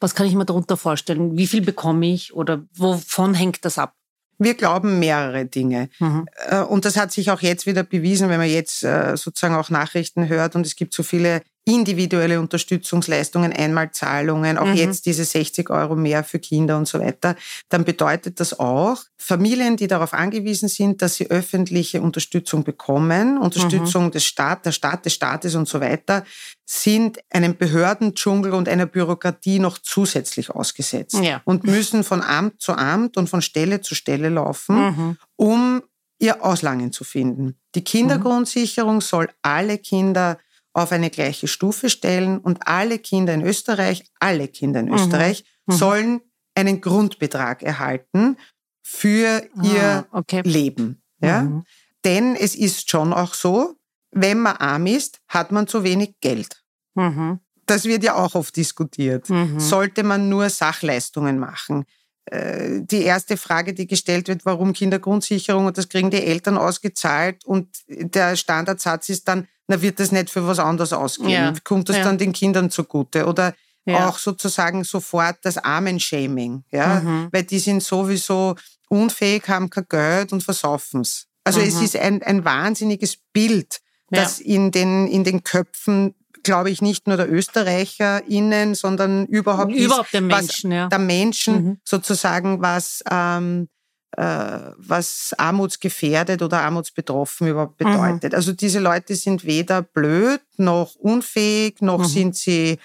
Was 0.00 0.14
kann 0.14 0.26
ich 0.26 0.34
mir 0.34 0.46
darunter 0.46 0.76
vorstellen? 0.76 1.36
Wie 1.36 1.46
viel 1.46 1.60
bekomme 1.60 2.06
ich 2.06 2.34
oder 2.34 2.64
wovon 2.74 3.34
hängt 3.34 3.64
das 3.64 3.78
ab? 3.78 3.94
Wir 4.38 4.54
glauben 4.54 4.98
mehrere 4.98 5.44
Dinge. 5.44 5.90
Mhm. 5.98 6.26
Äh, 6.48 6.62
und 6.62 6.86
das 6.86 6.96
hat 6.96 7.12
sich 7.12 7.30
auch 7.30 7.42
jetzt 7.42 7.66
wieder 7.66 7.82
bewiesen, 7.82 8.30
wenn 8.30 8.38
man 8.40 8.48
jetzt 8.48 8.82
äh, 8.82 9.14
sozusagen 9.16 9.54
auch 9.54 9.68
Nachrichten 9.68 10.28
hört 10.28 10.56
und 10.56 10.66
es 10.66 10.76
gibt 10.76 10.94
so 10.94 11.02
viele 11.02 11.42
individuelle 11.74 12.40
Unterstützungsleistungen, 12.40 13.52
Einmalzahlungen, 13.52 14.58
auch 14.58 14.66
mhm. 14.66 14.74
jetzt 14.74 15.06
diese 15.06 15.24
60 15.24 15.70
Euro 15.70 15.94
mehr 15.94 16.24
für 16.24 16.38
Kinder 16.38 16.76
und 16.76 16.88
so 16.88 16.98
weiter, 16.98 17.36
dann 17.68 17.84
bedeutet 17.84 18.40
das 18.40 18.58
auch, 18.58 18.98
Familien, 19.16 19.76
die 19.76 19.86
darauf 19.86 20.12
angewiesen 20.12 20.68
sind, 20.68 21.02
dass 21.02 21.14
sie 21.16 21.30
öffentliche 21.30 22.00
Unterstützung 22.00 22.64
bekommen, 22.64 23.38
Unterstützung 23.38 24.06
mhm. 24.06 24.10
des 24.10 24.24
Staates, 24.24 24.62
der 24.62 24.72
Staat 24.72 25.04
des 25.04 25.14
Staates 25.14 25.54
und 25.54 25.68
so 25.68 25.80
weiter, 25.80 26.24
sind 26.66 27.18
einem 27.30 27.56
Behördendschungel 27.56 28.52
und 28.52 28.68
einer 28.68 28.86
Bürokratie 28.86 29.58
noch 29.58 29.78
zusätzlich 29.78 30.50
ausgesetzt 30.50 31.18
ja. 31.22 31.40
und 31.44 31.64
müssen 31.64 32.04
von 32.04 32.22
Amt 32.22 32.60
zu 32.60 32.72
Amt 32.72 33.16
und 33.16 33.28
von 33.28 33.42
Stelle 33.42 33.80
zu 33.80 33.94
Stelle 33.94 34.28
laufen, 34.28 34.76
mhm. 34.76 35.16
um 35.36 35.82
ihr 36.18 36.44
Auslangen 36.44 36.92
zu 36.92 37.04
finden. 37.04 37.56
Die 37.74 37.84
Kindergrundsicherung 37.84 39.00
soll 39.00 39.28
alle 39.42 39.78
Kinder 39.78 40.38
auf 40.72 40.92
eine 40.92 41.10
gleiche 41.10 41.48
Stufe 41.48 41.90
stellen 41.90 42.38
und 42.38 42.66
alle 42.66 42.98
Kinder 42.98 43.34
in 43.34 43.42
Österreich, 43.42 44.04
alle 44.20 44.48
Kinder 44.48 44.80
in 44.80 44.86
mhm. 44.86 44.94
Österreich 44.94 45.44
mhm. 45.66 45.72
sollen 45.72 46.20
einen 46.54 46.80
Grundbetrag 46.80 47.62
erhalten 47.62 48.36
für 48.82 49.42
ah, 49.56 49.62
ihr 49.62 50.06
okay. 50.12 50.42
Leben. 50.44 51.02
Ja? 51.20 51.42
Mhm. 51.42 51.64
Denn 52.04 52.36
es 52.36 52.54
ist 52.54 52.90
schon 52.90 53.12
auch 53.12 53.34
so, 53.34 53.76
wenn 54.12 54.40
man 54.40 54.56
arm 54.56 54.86
ist, 54.86 55.20
hat 55.28 55.52
man 55.52 55.66
zu 55.66 55.84
wenig 55.84 56.16
Geld. 56.20 56.62
Mhm. 56.94 57.40
Das 57.66 57.84
wird 57.84 58.02
ja 58.02 58.16
auch 58.16 58.34
oft 58.34 58.56
diskutiert. 58.56 59.28
Mhm. 59.30 59.60
Sollte 59.60 60.02
man 60.02 60.28
nur 60.28 60.50
Sachleistungen 60.50 61.38
machen? 61.38 61.84
Äh, 62.24 62.82
die 62.82 63.02
erste 63.02 63.36
Frage, 63.36 63.74
die 63.74 63.86
gestellt 63.86 64.28
wird, 64.28 64.44
warum 64.44 64.72
Kindergrundsicherung 64.72 65.66
und 65.66 65.78
das 65.78 65.88
kriegen 65.88 66.10
die 66.10 66.24
Eltern 66.24 66.58
ausgezahlt 66.58 67.44
und 67.44 67.68
der 67.88 68.36
Standardsatz 68.36 69.08
ist 69.08 69.28
dann, 69.28 69.46
na 69.70 69.80
wird 69.80 70.00
das 70.00 70.10
nicht 70.10 70.30
für 70.30 70.46
was 70.48 70.58
anderes 70.58 70.92
ausgeben? 70.92 71.30
Ja. 71.30 71.54
Kommt 71.62 71.88
das 71.88 71.98
ja. 71.98 72.04
dann 72.04 72.18
den 72.18 72.32
Kindern 72.32 72.70
zugute? 72.70 73.26
Oder 73.26 73.54
ja. 73.84 74.08
auch 74.08 74.18
sozusagen 74.18 74.82
sofort 74.82 75.38
das 75.42 75.58
Armenshaming, 75.58 76.64
ja, 76.72 77.00
mhm. 77.00 77.28
weil 77.30 77.44
die 77.44 77.60
sind 77.60 77.80
sowieso 77.80 78.56
unfähig, 78.88 79.48
haben 79.48 79.70
kein 79.70 79.86
Geld 79.88 80.32
und 80.32 80.42
versaufen 80.42 81.02
es. 81.02 81.28
Also 81.44 81.60
mhm. 81.60 81.66
es 81.66 81.80
ist 81.80 81.96
ein, 81.96 82.20
ein 82.24 82.44
wahnsinniges 82.44 83.16
Bild, 83.32 83.80
das 84.10 84.40
in 84.40 84.72
den, 84.72 85.06
in 85.06 85.22
den 85.22 85.44
Köpfen 85.44 86.14
glaube 86.42 86.70
ich, 86.70 86.80
nicht 86.80 87.06
nur 87.06 87.18
der 87.18 87.30
ÖsterreicherInnen, 87.30 88.74
sondern 88.74 89.26
überhaupt, 89.26 89.72
überhaupt 89.72 90.06
ist, 90.06 90.14
der 90.14 90.20
Menschen, 90.22 90.72
ja. 90.72 90.88
der 90.88 90.98
Menschen 90.98 91.54
mhm. 91.54 91.80
sozusagen, 91.84 92.62
was, 92.62 93.04
ähm, 93.10 93.64
äh, 93.64 93.79
was 94.16 95.34
armutsgefährdet 95.38 96.42
oder 96.42 96.60
armutsbetroffen 96.62 97.48
überhaupt 97.48 97.80
mhm. 97.80 97.84
bedeutet. 97.92 98.32
Mhm. 98.32 98.36
Also 98.36 98.52
diese 98.52 98.80
Leute 98.80 99.14
sind 99.14 99.44
weder 99.44 99.82
blöd 99.82 100.40
noch 100.56 100.94
unfähig, 100.96 101.80
noch 101.80 102.00
mhm. 102.00 102.04
sind 102.04 102.36
sie 102.36 102.78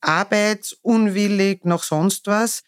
arbeitsunwillig, 0.00 1.64
noch 1.64 1.82
sonst 1.82 2.26
was. 2.26 2.62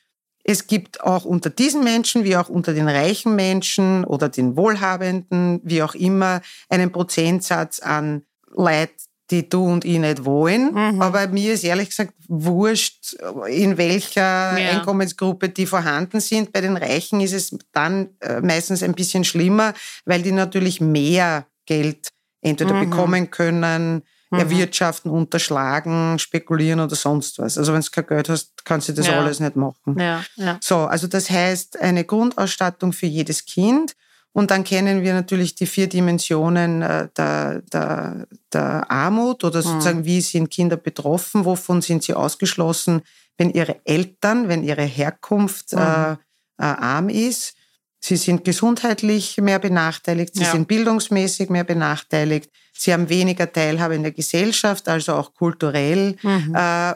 Es 0.45 0.67
gibt 0.67 1.01
auch 1.01 1.25
unter 1.25 1.51
diesen 1.51 1.83
Menschen, 1.83 2.25
wie 2.25 2.37
auch 2.37 2.51
unter 2.51 2.75
den 2.75 2.89
reichen 2.89 3.35
Menschen 3.35 4.05
oder 4.05 4.29
den 4.29 4.57
Wohlhabenden, 4.57 5.61
wie 5.65 5.83
auch 5.83 5.95
immer, 5.95 6.43
einen 6.69 6.93
Prozentsatz 6.93 7.81
an 7.81 8.25
Leid, 8.55 8.93
die 9.31 9.49
du 9.49 9.65
und 9.65 9.85
ich 9.85 9.99
nicht 9.99 10.25
wollen. 10.25 10.73
Mhm. 10.73 11.03
Aber 11.03 11.27
mir 11.29 11.55
ist 11.55 11.65
ehrlich 11.65 11.89
gesagt 11.91 12.13
wurscht, 12.29 13.15
in 13.49 13.79
welcher 13.79 14.59
ja. 14.59 14.71
Einkommensgruppe 14.71 15.49
die 15.49 15.67
vorhanden 15.67 16.21
sind. 16.21 16.53
Bei 16.53 16.61
den 16.61 16.77
Reichen 16.77 17.21
ist 17.21 17.33
es 17.33 17.57
dann 17.73 18.11
äh, 18.21 18.41
meistens 18.41 18.83
ein 18.83 18.95
bisschen 18.95 19.25
schlimmer, 19.25 19.73
weil 20.05 20.23
die 20.23 20.33
natürlich 20.33 20.81
mehr 20.81 21.47
Geld 21.67 22.09
entweder 22.43 22.75
mhm. 22.75 22.91
bekommen 22.91 23.31
können, 23.31 24.03
mhm. 24.31 24.39
erwirtschaften, 24.39 25.11
unterschlagen, 25.11 26.19
spekulieren 26.19 26.81
oder 26.81 26.95
sonst 26.95 27.39
was. 27.39 27.57
Also 27.57 27.73
wenn 27.73 27.81
du 27.81 27.91
kein 27.91 28.07
Geld 28.07 28.29
hast, 28.29 28.65
kannst 28.67 28.91
du 28.91 28.93
das 28.93 29.07
ja. 29.07 29.19
alles 29.19 29.41
nicht 29.41 29.57
machen. 29.57 29.99
Ja. 29.99 30.23
So, 30.61 30.81
also 30.81 31.07
das 31.07 31.31
heißt 31.31 31.81
eine 31.81 32.05
Grundausstattung 32.05 32.93
für 32.93 33.07
jedes 33.07 33.47
Kind 33.47 33.97
und 34.35 34.51
dann 34.51 34.65
kennen 34.65 35.03
wir 35.03 35.15
natürlich 35.15 35.55
die 35.55 35.67
vier 35.67 35.89
Dimensionen 35.89 36.83
äh, 36.83 37.09
der, 37.17 37.63
der, 37.73 38.27
der 38.53 38.91
Armut 38.91 39.45
oder 39.45 39.61
mhm. 39.61 39.63
sozusagen, 39.63 39.99
mhm. 40.01 40.05
wie 40.07 40.21
sind 40.21 40.51
Kinder 40.51 40.77
betroffen, 40.77 41.45
wovon 41.45 41.81
sind 41.81 42.03
sie 42.03 42.15
ausgeschlossen, 42.15 43.03
wenn 43.39 43.51
ihre 43.51 43.77
Eltern, 43.85 44.49
wenn 44.49 44.65
ihre 44.65 44.83
Herkunft 44.83 45.73
mhm. 45.73 45.79
äh, 45.79 46.13
äh, 46.13 46.17
arm 46.57 47.09
ist. 47.09 47.55
Sie 48.01 48.17
sind 48.17 48.45
gesundheitlich 48.45 49.39
mehr 49.39 49.61
benachteiligt, 49.61 50.35
sie 50.35 50.43
ja. 50.43 50.51
sind 50.51 50.67
bildungsmäßig 50.67 51.49
mehr 51.49 51.65
benachteiligt, 51.65 52.51
sie 52.73 52.93
haben 52.93 53.09
weniger 53.09 53.51
Teilhabe 53.51 53.95
in 53.95 54.03
der 54.03 54.13
Gesellschaft, 54.13 54.89
also 54.89 55.15
auch 55.15 55.33
kulturell, 55.33 56.17
mhm. 56.23 56.55
äh, 56.55 56.95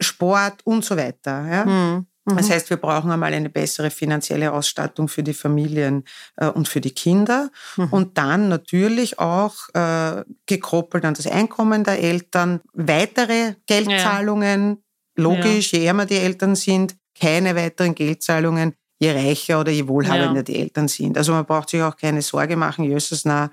Sport 0.00 0.62
und 0.64 0.82
so 0.82 0.96
weiter. 0.96 1.46
Ja? 1.46 2.04
Das 2.36 2.48
mhm. 2.48 2.52
heißt, 2.52 2.70
wir 2.70 2.76
brauchen 2.76 3.10
einmal 3.10 3.32
eine 3.32 3.50
bessere 3.50 3.90
finanzielle 3.90 4.52
Ausstattung 4.52 5.08
für 5.08 5.22
die 5.22 5.34
Familien 5.34 6.04
äh, 6.36 6.46
und 6.46 6.68
für 6.68 6.80
die 6.80 6.92
Kinder. 6.92 7.50
Mhm. 7.76 7.88
Und 7.90 8.18
dann 8.18 8.48
natürlich 8.48 9.18
auch 9.18 9.54
äh, 9.74 10.24
gekoppelt 10.46 11.04
an 11.04 11.14
das 11.14 11.26
Einkommen 11.26 11.84
der 11.84 12.00
Eltern 12.00 12.60
weitere 12.72 13.54
Geldzahlungen. 13.66 14.78
Ja. 15.16 15.22
Logisch, 15.24 15.72
ja. 15.72 15.78
je 15.78 15.86
ärmer 15.86 16.06
die 16.06 16.16
Eltern 16.16 16.54
sind, 16.54 16.96
keine 17.18 17.54
weiteren 17.54 17.94
Geldzahlungen, 17.94 18.74
je 18.98 19.10
reicher 19.10 19.60
oder 19.60 19.72
je 19.72 19.86
wohlhabender 19.86 20.36
ja. 20.36 20.42
die 20.42 20.56
Eltern 20.56 20.88
sind. 20.88 21.18
Also 21.18 21.32
man 21.32 21.44
braucht 21.44 21.70
sich 21.70 21.82
auch 21.82 21.96
keine 21.96 22.22
Sorge 22.22 22.56
machen, 22.56 22.84
Jösses, 22.84 23.24
na, 23.24 23.50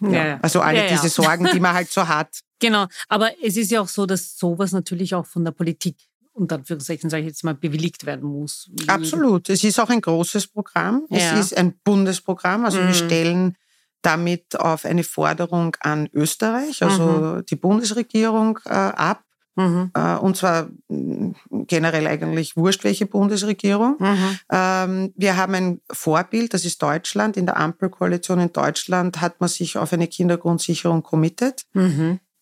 ja, 0.00 0.38
also 0.42 0.60
alle 0.60 0.86
diese 0.88 1.08
Sorgen, 1.08 1.48
die 1.52 1.60
man 1.60 1.74
halt 1.74 1.90
so 1.90 2.06
hat. 2.06 2.40
Genau, 2.60 2.86
aber 3.08 3.30
es 3.40 3.56
ist 3.56 3.70
ja 3.70 3.80
auch 3.80 3.86
so, 3.86 4.04
dass 4.04 4.36
sowas 4.36 4.72
natürlich 4.72 5.14
auch 5.14 5.24
von 5.24 5.44
der 5.44 5.52
Politik 5.52 5.94
unter 6.38 6.56
Anführungszeichen, 6.56 7.10
sage 7.10 7.22
ich 7.22 7.28
jetzt 7.28 7.44
mal, 7.44 7.54
bewilligt 7.54 8.06
werden 8.06 8.28
muss. 8.28 8.70
Absolut. 8.86 9.48
Es 9.48 9.64
ist 9.64 9.78
auch 9.78 9.90
ein 9.90 10.00
großes 10.00 10.48
Programm. 10.48 11.06
Ja. 11.10 11.18
Es 11.18 11.46
ist 11.46 11.56
ein 11.56 11.74
Bundesprogramm. 11.84 12.64
Also 12.64 12.80
mhm. 12.80 12.86
wir 12.86 12.94
stellen 12.94 13.56
damit 14.02 14.58
auf 14.58 14.84
eine 14.84 15.04
Forderung 15.04 15.76
an 15.80 16.08
Österreich, 16.12 16.82
also 16.82 17.02
mhm. 17.02 17.46
die 17.46 17.56
Bundesregierung, 17.56 18.60
äh, 18.64 18.70
ab. 18.70 19.24
Mhm. 19.56 19.90
Äh, 19.92 20.14
und 20.14 20.36
zwar 20.36 20.68
mm, 20.88 21.32
generell 21.66 22.06
eigentlich 22.06 22.56
wurscht, 22.56 22.84
welche 22.84 23.06
Bundesregierung. 23.06 23.96
Mhm. 23.98 24.38
Ähm, 24.52 25.12
wir 25.16 25.36
haben 25.36 25.54
ein 25.54 25.80
Vorbild, 25.90 26.54
das 26.54 26.64
ist 26.64 26.80
Deutschland. 26.80 27.36
In 27.36 27.46
der 27.46 27.56
Ampelkoalition 27.56 28.38
in 28.38 28.52
Deutschland 28.52 29.20
hat 29.20 29.40
man 29.40 29.48
sich 29.48 29.76
auf 29.76 29.92
eine 29.92 30.06
Kindergrundsicherung 30.06 31.02
committed. 31.02 31.64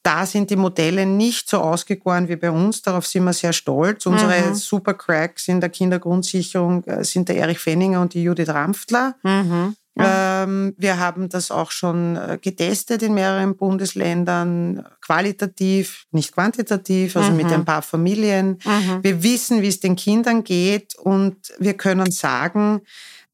Mhm. 0.07 0.11
Da 0.11 0.27
sind 0.27 0.51
die 0.51 0.57
Modelle 0.57 1.07
nicht 1.07 1.49
so 1.49 1.59
ausgegoren 1.59 2.29
wie 2.29 2.37
bei 2.37 2.51
uns. 2.51 2.83
Darauf 2.83 3.07
sind 3.07 3.25
wir 3.25 3.33
sehr 3.33 3.53
stolz. 3.53 4.07
Unsere 4.07 4.41
mhm. 4.41 4.55
Supercracks 4.55 5.49
in 5.49 5.61
der 5.61 5.71
Kindergrundsicherung 5.71 6.85
äh, 6.85 7.05
sind 7.05 7.29
der 7.29 7.37
Erich 7.37 7.59
Fenninger 7.59 8.01
und 8.01 8.15
die 8.15 8.23
Judith 8.23 8.49
Rampftler. 8.49 9.17
Mhm. 9.23 9.77
Ähm, 9.99 10.75
wir 10.77 10.99
haben 10.99 11.31
das 11.31 11.51
auch 11.51 11.71
schon 11.71 12.17
äh, 12.17 12.39
getestet 12.41 13.03
in 13.03 13.15
mehreren 13.15 13.57
Bundesländern, 13.57 14.85
qualitativ, 15.01 16.05
nicht 16.11 16.33
quantitativ, 16.33 17.17
also 17.17 17.31
mhm. 17.31 17.37
mit 17.39 17.47
ein 17.47 17.65
paar 17.65 17.81
Familien. 17.81 18.59
Mhm. 18.65 19.03
Wir 19.03 19.23
wissen, 19.23 19.63
wie 19.63 19.69
es 19.69 19.81
den 19.81 19.97
Kindern 19.97 20.45
geht 20.45 20.97
und 20.97 21.37
wir 21.59 21.75
können 21.75 22.11
sagen, 22.11 22.83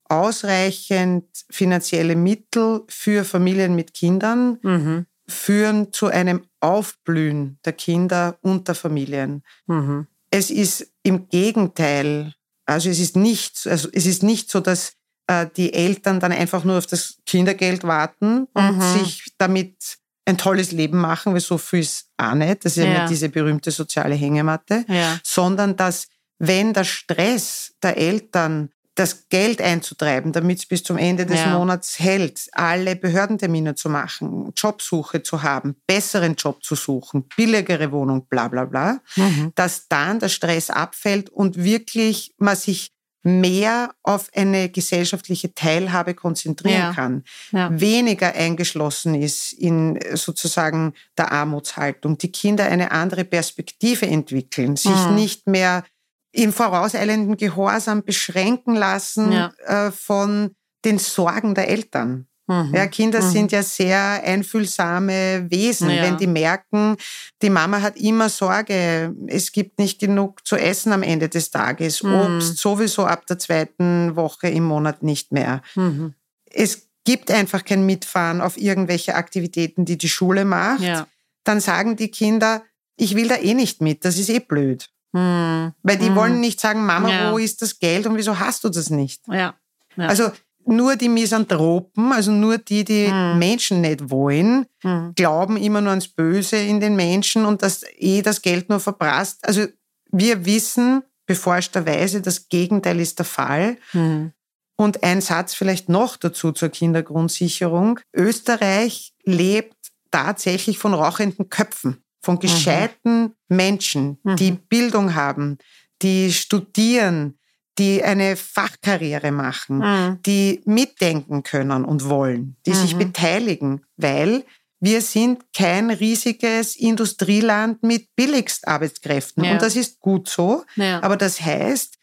ausreichend 0.04 1.24
finanzielle 1.50 2.14
Mittel 2.14 2.82
für 2.86 3.24
Familien 3.24 3.74
mit 3.74 3.92
Kindern 3.92 4.58
mhm. 4.62 5.06
führen 5.26 5.92
zu 5.92 6.06
einem 6.06 6.42
Aufblühen 6.62 7.58
der 7.64 7.72
Kinder 7.72 8.38
und 8.42 8.68
der 8.68 8.74
Familien. 8.74 9.42
Mhm. 9.66 10.06
Es 10.30 10.50
ist 10.50 10.92
im 11.02 11.28
Gegenteil, 11.28 12.34
also 12.64 12.88
es 12.88 13.00
ist 13.00 13.16
nicht, 13.16 13.66
also 13.66 13.88
es 13.92 14.06
ist 14.06 14.22
nicht 14.22 14.50
so, 14.50 14.60
dass 14.60 14.94
äh, 15.26 15.46
die 15.56 15.74
Eltern 15.74 16.20
dann 16.20 16.32
einfach 16.32 16.64
nur 16.64 16.78
auf 16.78 16.86
das 16.86 17.18
Kindergeld 17.26 17.84
warten 17.84 18.46
und 18.54 18.76
mhm. 18.76 18.98
sich 18.98 19.32
damit 19.38 19.98
ein 20.24 20.38
tolles 20.38 20.72
Leben 20.72 20.98
machen, 20.98 21.32
weil 21.32 21.40
so 21.40 21.58
viel 21.58 21.80
ist 21.80 22.08
auch 22.16 22.34
nicht. 22.34 22.64
Das 22.64 22.76
ist 22.76 22.84
ja, 22.84 22.90
ja 22.90 23.00
nicht 23.00 23.10
diese 23.10 23.28
berühmte 23.28 23.70
soziale 23.70 24.14
Hängematte, 24.14 24.84
ja. 24.88 25.18
sondern 25.24 25.76
dass, 25.76 26.08
wenn 26.38 26.72
der 26.72 26.84
Stress 26.84 27.74
der 27.82 27.96
Eltern 27.96 28.70
das 28.94 29.28
Geld 29.28 29.62
einzutreiben, 29.62 30.32
damit 30.32 30.58
es 30.58 30.66
bis 30.66 30.82
zum 30.82 30.98
Ende 30.98 31.24
des 31.24 31.40
ja. 31.40 31.58
Monats 31.58 31.98
hält, 31.98 32.48
alle 32.52 32.94
Behördentermine 32.94 33.74
zu 33.74 33.88
machen, 33.88 34.52
Jobsuche 34.54 35.22
zu 35.22 35.42
haben, 35.42 35.76
besseren 35.86 36.34
Job 36.34 36.62
zu 36.62 36.74
suchen, 36.74 37.24
billigere 37.36 37.90
Wohnung, 37.90 38.26
bla 38.28 38.48
bla 38.48 38.66
bla, 38.66 39.00
mhm. 39.16 39.52
dass 39.54 39.88
dann 39.88 40.20
der 40.20 40.28
Stress 40.28 40.68
abfällt 40.68 41.30
und 41.30 41.56
wirklich 41.56 42.34
man 42.36 42.56
sich 42.56 42.92
mehr 43.22 43.94
auf 44.02 44.30
eine 44.34 44.68
gesellschaftliche 44.68 45.54
Teilhabe 45.54 46.14
konzentrieren 46.14 46.80
ja. 46.80 46.92
kann, 46.92 47.24
ja. 47.52 47.68
weniger 47.80 48.34
eingeschlossen 48.34 49.14
ist 49.14 49.52
in 49.52 49.98
sozusagen 50.14 50.94
der 51.16 51.30
Armutshaltung, 51.30 52.18
die 52.18 52.32
Kinder 52.32 52.64
eine 52.64 52.90
andere 52.90 53.24
Perspektive 53.24 54.06
entwickeln, 54.06 54.76
sich 54.76 54.90
mhm. 54.90 55.14
nicht 55.14 55.46
mehr 55.46 55.84
im 56.32 56.52
vorauseilenden 56.52 57.36
Gehorsam 57.36 58.02
beschränken 58.02 58.74
lassen 58.74 59.32
ja. 59.32 59.52
äh, 59.66 59.92
von 59.92 60.54
den 60.84 60.98
Sorgen 60.98 61.54
der 61.54 61.68
Eltern. 61.68 62.26
Mhm. 62.46 62.74
Ja, 62.74 62.86
Kinder 62.86 63.22
mhm. 63.22 63.30
sind 63.30 63.52
ja 63.52 63.62
sehr 63.62 64.22
einfühlsame 64.24 65.46
Wesen. 65.48 65.90
Ja. 65.90 66.02
Wenn 66.02 66.16
die 66.16 66.26
merken, 66.26 66.96
die 67.40 67.50
Mama 67.50 67.80
hat 67.80 67.96
immer 67.96 68.28
Sorge, 68.28 69.14
es 69.28 69.52
gibt 69.52 69.78
nicht 69.78 70.00
genug 70.00 70.46
zu 70.46 70.56
essen 70.56 70.92
am 70.92 71.02
Ende 71.02 71.28
des 71.28 71.50
Tages, 71.50 72.02
mhm. 72.02 72.14
Obst 72.14 72.58
sowieso 72.58 73.04
ab 73.04 73.26
der 73.26 73.38
zweiten 73.38 74.16
Woche 74.16 74.48
im 74.48 74.64
Monat 74.64 75.02
nicht 75.02 75.32
mehr. 75.32 75.62
Mhm. 75.74 76.14
Es 76.46 76.88
gibt 77.04 77.30
einfach 77.30 77.64
kein 77.64 77.86
Mitfahren 77.86 78.40
auf 78.40 78.56
irgendwelche 78.56 79.14
Aktivitäten, 79.14 79.84
die 79.84 79.98
die 79.98 80.08
Schule 80.08 80.44
macht. 80.44 80.82
Ja. 80.82 81.06
Dann 81.44 81.60
sagen 81.60 81.96
die 81.96 82.10
Kinder, 82.10 82.62
ich 82.96 83.16
will 83.16 83.28
da 83.28 83.36
eh 83.36 83.54
nicht 83.54 83.80
mit, 83.80 84.04
das 84.04 84.18
ist 84.18 84.28
eh 84.30 84.40
blöd. 84.40 84.88
Mhm. 85.12 85.72
Weil 85.82 85.98
die 85.98 86.10
mhm. 86.10 86.16
wollen 86.16 86.40
nicht 86.40 86.60
sagen, 86.60 86.84
Mama, 86.84 87.10
ja. 87.10 87.32
wo 87.32 87.38
ist 87.38 87.62
das 87.62 87.78
Geld 87.78 88.06
und 88.06 88.16
wieso 88.16 88.38
hast 88.38 88.64
du 88.64 88.68
das 88.68 88.90
nicht? 88.90 89.22
Ja. 89.28 89.54
ja. 89.96 90.06
Also 90.06 90.30
nur 90.64 90.96
die 90.96 91.08
Misanthropen, 91.08 92.12
also 92.12 92.30
nur 92.30 92.58
die, 92.58 92.84
die 92.84 93.08
hm. 93.08 93.38
Menschen 93.38 93.80
nicht 93.80 94.10
wollen, 94.10 94.66
hm. 94.80 95.12
glauben 95.14 95.56
immer 95.56 95.80
nur 95.80 95.90
ans 95.90 96.08
Böse 96.08 96.56
in 96.56 96.80
den 96.80 96.96
Menschen 96.96 97.44
und 97.44 97.62
dass 97.62 97.84
eh 97.96 98.22
das 98.22 98.42
Geld 98.42 98.68
nur 98.68 98.80
verprasst. 98.80 99.46
Also 99.46 99.66
wir 100.10 100.44
wissen 100.44 101.02
beforschterweise, 101.26 102.20
das 102.20 102.48
Gegenteil 102.48 103.00
ist 103.00 103.18
der 103.18 103.26
Fall. 103.26 103.76
Hm. 103.90 104.32
Und 104.76 105.02
ein 105.04 105.20
Satz 105.20 105.54
vielleicht 105.54 105.88
noch 105.88 106.16
dazu 106.16 106.52
zur 106.52 106.68
Kindergrundsicherung. 106.68 108.00
Österreich 108.14 109.14
lebt 109.24 109.76
tatsächlich 110.10 110.78
von 110.78 110.94
rauchenden 110.94 111.48
Köpfen, 111.48 112.02
von 112.22 112.36
mhm. 112.36 112.40
gescheiten 112.40 113.34
Menschen, 113.48 114.18
die 114.38 114.52
mhm. 114.52 114.58
Bildung 114.68 115.14
haben, 115.14 115.58
die 116.00 116.32
studieren, 116.32 117.38
die 117.78 118.02
eine 118.02 118.36
Fachkarriere 118.36 119.32
machen, 119.32 119.78
mhm. 119.78 120.22
die 120.24 120.60
mitdenken 120.64 121.42
können 121.42 121.84
und 121.84 122.08
wollen, 122.08 122.56
die 122.66 122.70
mhm. 122.70 122.74
sich 122.74 122.96
beteiligen, 122.96 123.84
weil 123.96 124.44
wir 124.80 125.00
sind 125.00 125.44
kein 125.52 125.90
riesiges 125.90 126.74
Industrieland 126.74 127.82
mit 127.84 128.08
Billigstarbeitskräften. 128.16 129.44
Ja. 129.44 129.52
Und 129.52 129.62
das 129.62 129.76
ist 129.76 130.00
gut 130.00 130.28
so. 130.28 130.64
Ja. 130.74 131.00
Aber 131.02 131.16
das 131.16 131.40
heißt, 131.40 131.98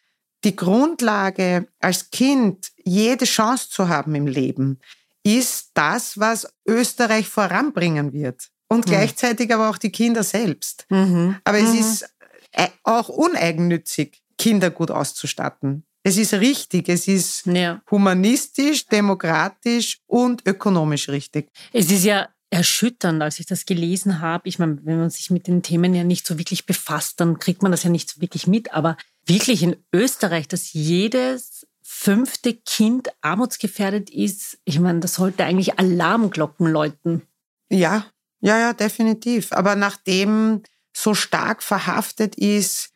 die 0.45 0.55
Grundlage 0.55 1.67
als 1.82 2.10
Kind 2.10 2.71
jede 2.86 3.25
Chance 3.25 3.67
zu 3.69 3.89
haben 3.89 4.15
im 4.15 4.27
Leben 4.27 4.79
ist 5.23 5.71
das, 5.73 6.17
was 6.17 6.47
Österreich 6.65 7.27
voranbringen 7.27 8.13
wird. 8.13 8.49
Und 8.69 8.86
mhm. 8.86 8.91
gleichzeitig 8.91 9.53
aber 9.53 9.69
auch 9.69 9.77
die 9.77 9.91
Kinder 9.91 10.23
selbst. 10.23 10.86
Mhm. 10.89 11.36
Aber 11.43 11.58
es 11.58 11.73
mhm. 11.73 11.79
ist 11.79 12.10
äh, 12.51 12.67
auch 12.84 13.10
uneigennützig, 13.10 14.21
Kinder 14.38 14.69
gut 14.69 14.91
auszustatten. 14.91 15.84
Es 16.03 16.17
ist 16.17 16.34
richtig, 16.34 16.88
es 16.88 17.08
ist 17.08 17.45
ja. 17.45 17.82
humanistisch, 17.91 18.86
demokratisch 18.86 19.99
und 20.08 20.47
ökonomisch 20.47 21.10
richtig. 21.10 21.49
Es 21.73 21.91
ist 21.91 22.05
ja 22.05 22.29
erschütternd, 22.51 23.21
als 23.21 23.39
ich 23.39 23.45
das 23.45 23.65
gelesen 23.65 24.21
habe. 24.21 24.47
Ich 24.47 24.60
meine, 24.60 24.79
wenn 24.84 24.97
man 24.97 25.10
sich 25.10 25.29
mit 25.29 25.47
den 25.47 25.62
Themen 25.62 25.93
ja 25.93 26.03
nicht 26.03 26.25
so 26.25 26.38
wirklich 26.39 26.65
befasst, 26.65 27.19
dann 27.19 27.38
kriegt 27.38 27.62
man 27.62 27.71
das 27.71 27.84
ja 27.84 27.89
nicht 27.89 28.10
so 28.10 28.21
wirklich 28.21 28.47
mit. 28.47 28.73
Aber 28.73 28.97
wirklich 29.25 29.62
in 29.62 29.75
Österreich, 29.93 30.47
dass 30.47 30.73
jedes 30.73 31.67
fünfte 31.82 32.53
Kind 32.53 33.10
armutsgefährdet 33.21 34.10
ist, 34.10 34.58
ich 34.63 34.79
meine, 34.79 35.01
das 35.01 35.15
sollte 35.15 35.43
eigentlich 35.43 35.77
Alarmglocken 35.77 36.67
läuten. 36.67 37.23
Ja, 37.69 38.05
ja, 38.41 38.58
ja, 38.60 38.73
definitiv. 38.73 39.52
Aber 39.52 39.75
nachdem 39.75 40.63
so 40.95 41.13
stark 41.13 41.63
verhaftet 41.63 42.36
ist, 42.36 42.91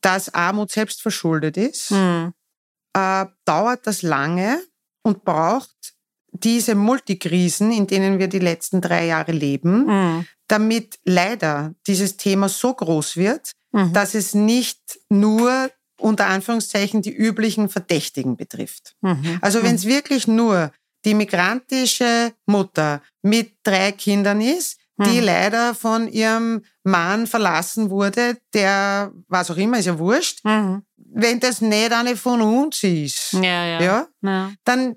dass 0.00 0.34
Armut 0.34 0.70
selbst 0.70 1.00
verschuldet 1.00 1.56
ist, 1.56 1.90
mhm. 1.90 2.32
äh, 2.94 3.26
dauert 3.44 3.86
das 3.86 4.02
lange 4.02 4.60
und 5.02 5.24
braucht 5.24 5.94
diese 6.32 6.74
Multikrisen, 6.74 7.72
in 7.72 7.86
denen 7.86 8.18
wir 8.18 8.28
die 8.28 8.38
letzten 8.38 8.80
drei 8.80 9.06
Jahre 9.06 9.32
leben, 9.32 9.86
mhm. 9.86 10.26
damit 10.48 10.98
leider 11.04 11.74
dieses 11.86 12.16
Thema 12.16 12.48
so 12.48 12.74
groß 12.74 13.16
wird, 13.16 13.52
mhm. 13.72 13.92
dass 13.92 14.14
es 14.14 14.34
nicht 14.34 14.98
nur 15.08 15.70
unter 15.98 16.26
Anführungszeichen 16.26 17.02
die 17.02 17.14
üblichen 17.14 17.68
Verdächtigen 17.68 18.36
betrifft. 18.36 18.96
Mhm. 19.02 19.38
Also 19.40 19.62
wenn 19.62 19.76
es 19.76 19.84
mhm. 19.84 19.90
wirklich 19.90 20.26
nur 20.26 20.72
die 21.04 21.14
migrantische 21.14 22.32
Mutter 22.46 23.02
mit 23.22 23.56
drei 23.62 23.92
Kindern 23.92 24.40
ist, 24.40 24.78
die 25.04 25.18
hm. 25.18 25.24
leider 25.24 25.74
von 25.74 26.08
ihrem 26.08 26.64
Mann 26.84 27.26
verlassen 27.26 27.90
wurde, 27.90 28.38
der, 28.54 29.12
was 29.28 29.50
auch 29.50 29.56
immer, 29.56 29.78
ist 29.78 29.86
ja 29.86 29.98
wurscht. 29.98 30.44
Mhm. 30.44 30.82
Wenn 30.96 31.40
das 31.40 31.60
nicht 31.60 31.92
eine 31.92 32.16
von 32.16 32.40
uns 32.40 32.82
ist, 32.82 33.34
ja, 33.34 33.64
ja. 33.66 33.80
ja, 33.80 34.06
ja. 34.22 34.52
dann 34.64 34.96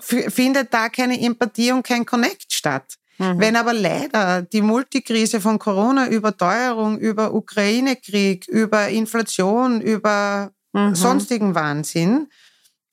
findet 0.00 0.72
da 0.72 0.88
keine 0.88 1.20
Empathie 1.20 1.72
und 1.72 1.82
kein 1.82 2.06
Connect 2.06 2.52
statt. 2.52 2.94
Mhm. 3.18 3.38
Wenn 3.38 3.56
aber 3.56 3.72
leider 3.72 4.42
die 4.42 4.62
Multikrise 4.62 5.40
von 5.40 5.58
Corona 5.58 6.08
über 6.08 6.36
Teuerung, 6.36 6.98
über 6.98 7.34
Ukraine-Krieg, 7.34 8.48
über 8.48 8.88
Inflation, 8.88 9.80
über 9.80 10.52
mhm. 10.72 10.94
sonstigen 10.94 11.54
Wahnsinn, 11.54 12.28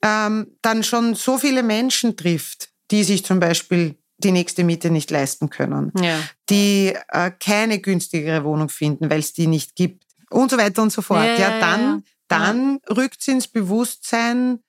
ähm, 0.01 0.57
dann 0.61 0.83
schon 0.83 1.15
so 1.15 1.37
viele 1.37 1.63
Menschen 1.63 2.17
trifft, 2.17 2.69
die 2.91 3.03
sich 3.03 3.25
zum 3.25 3.39
Beispiel 3.39 3.95
die 4.17 4.31
nächste 4.31 4.63
Miete 4.63 4.89
nicht 4.89 5.11
leisten 5.11 5.49
können, 5.49 5.91
ja. 5.99 6.19
die 6.49 6.93
äh, 7.09 7.31
keine 7.31 7.79
günstigere 7.79 8.43
Wohnung 8.43 8.69
finden, 8.69 9.09
weil 9.09 9.19
es 9.19 9.33
die 9.33 9.47
nicht 9.47 9.75
gibt 9.75 10.03
und 10.29 10.51
so 10.51 10.57
weiter 10.57 10.81
und 10.81 10.91
so 10.91 11.01
fort. 11.01 11.25
Ja, 11.25 11.35
ja 11.37 11.59
dann, 11.59 12.03
dann 12.27 12.79
rückt 12.89 13.21
es 13.21 13.27
ins 13.27 13.47
Bewusstsein 13.47 14.59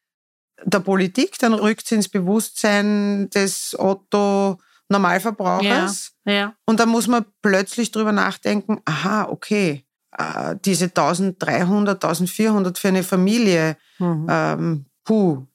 der 0.64 0.80
Politik, 0.80 1.38
dann 1.38 1.54
rückt 1.54 1.84
es 1.84 1.92
ins 1.92 2.08
Bewusstsein 2.08 3.30
des 3.30 3.76
Otto 3.78 4.58
Normalverbrauchers. 4.88 6.12
Ja. 6.24 6.54
Und 6.66 6.80
dann 6.80 6.88
muss 6.88 7.06
man 7.06 7.24
plötzlich 7.42 7.90
drüber 7.90 8.12
nachdenken, 8.12 8.80
aha, 8.84 9.28
okay, 9.28 9.84
äh, 10.16 10.56
diese 10.64 10.86
1300, 10.86 12.02
1400 12.02 12.78
für 12.78 12.88
eine 12.88 13.02
Familie, 13.02 13.76
mhm. 13.98 14.26
ähm, 14.28 14.86
puh, 15.04 15.46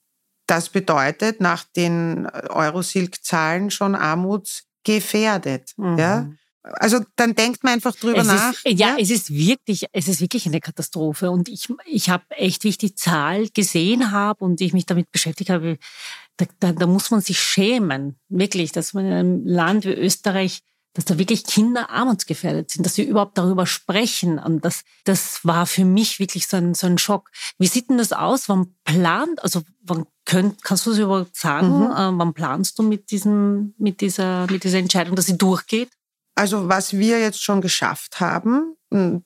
das 0.46 0.68
bedeutet 0.68 1.40
nach 1.40 1.64
den 1.64 2.26
Eurosilk-Zahlen 2.26 3.70
schon 3.70 3.94
armutsgefährdet. 3.94 5.72
Mhm. 5.76 5.98
Ja? 5.98 6.28
Also 6.62 7.00
dann 7.16 7.34
denkt 7.34 7.62
man 7.62 7.74
einfach 7.74 7.94
drüber 7.94 8.20
es 8.20 8.26
nach. 8.26 8.52
Ist, 8.52 8.64
ja, 8.64 8.72
ja, 8.72 8.96
es 8.98 9.10
ist 9.10 9.30
wirklich, 9.30 9.84
es 9.92 10.08
ist 10.08 10.20
wirklich 10.22 10.46
eine 10.46 10.60
Katastrophe. 10.60 11.30
Und 11.30 11.48
ich, 11.48 11.68
ich 11.84 12.08
habe 12.08 12.24
echt, 12.30 12.64
wie 12.64 12.70
ich 12.70 12.78
die 12.78 12.94
Zahl 12.94 13.48
gesehen 13.50 14.12
habe 14.12 14.42
und 14.44 14.60
ich 14.62 14.72
mich 14.72 14.86
damit 14.86 15.10
beschäftigt 15.12 15.50
habe, 15.50 15.78
da, 16.38 16.46
da, 16.60 16.72
da 16.72 16.86
muss 16.86 17.10
man 17.10 17.20
sich 17.20 17.38
schämen, 17.38 18.16
wirklich, 18.28 18.72
dass 18.72 18.94
man 18.94 19.04
in 19.04 19.12
einem 19.12 19.46
Land 19.46 19.84
wie 19.84 19.92
Österreich 19.92 20.60
dass 20.94 21.04
da 21.04 21.18
wirklich 21.18 21.44
Kinder 21.44 21.90
armutsgefährdet 21.90 22.70
sind, 22.70 22.86
dass 22.86 22.96
wir 22.96 23.06
überhaupt 23.06 23.36
darüber 23.36 23.66
sprechen. 23.66 24.38
Und 24.38 24.64
das, 24.64 24.82
das 25.04 25.44
war 25.44 25.66
für 25.66 25.84
mich 25.84 26.20
wirklich 26.20 26.46
so 26.46 26.56
ein, 26.56 26.74
so 26.74 26.86
ein 26.86 26.98
Schock. 26.98 27.30
Wie 27.58 27.66
sieht 27.66 27.90
denn 27.90 27.98
das 27.98 28.12
aus? 28.12 28.48
Wann 28.48 28.74
plant, 28.84 29.42
also 29.42 29.62
wann 29.82 30.06
könnt, 30.24 30.62
kannst 30.62 30.86
du 30.86 30.92
es 30.92 30.98
überhaupt 30.98 31.36
sagen, 31.36 31.80
mhm. 31.80 31.90
äh, 31.90 32.18
wann 32.18 32.32
planst 32.32 32.78
du 32.78 32.82
mit 32.82 33.10
diesem, 33.10 33.74
mit 33.76 34.00
dieser, 34.00 34.46
mit 34.50 34.64
dieser 34.64 34.78
Entscheidung, 34.78 35.16
dass 35.16 35.26
sie 35.26 35.36
durchgeht? 35.36 35.90
Also 36.36 36.68
was 36.68 36.94
wir 36.94 37.20
jetzt 37.20 37.42
schon 37.42 37.60
geschafft 37.60 38.20
haben, 38.20 38.76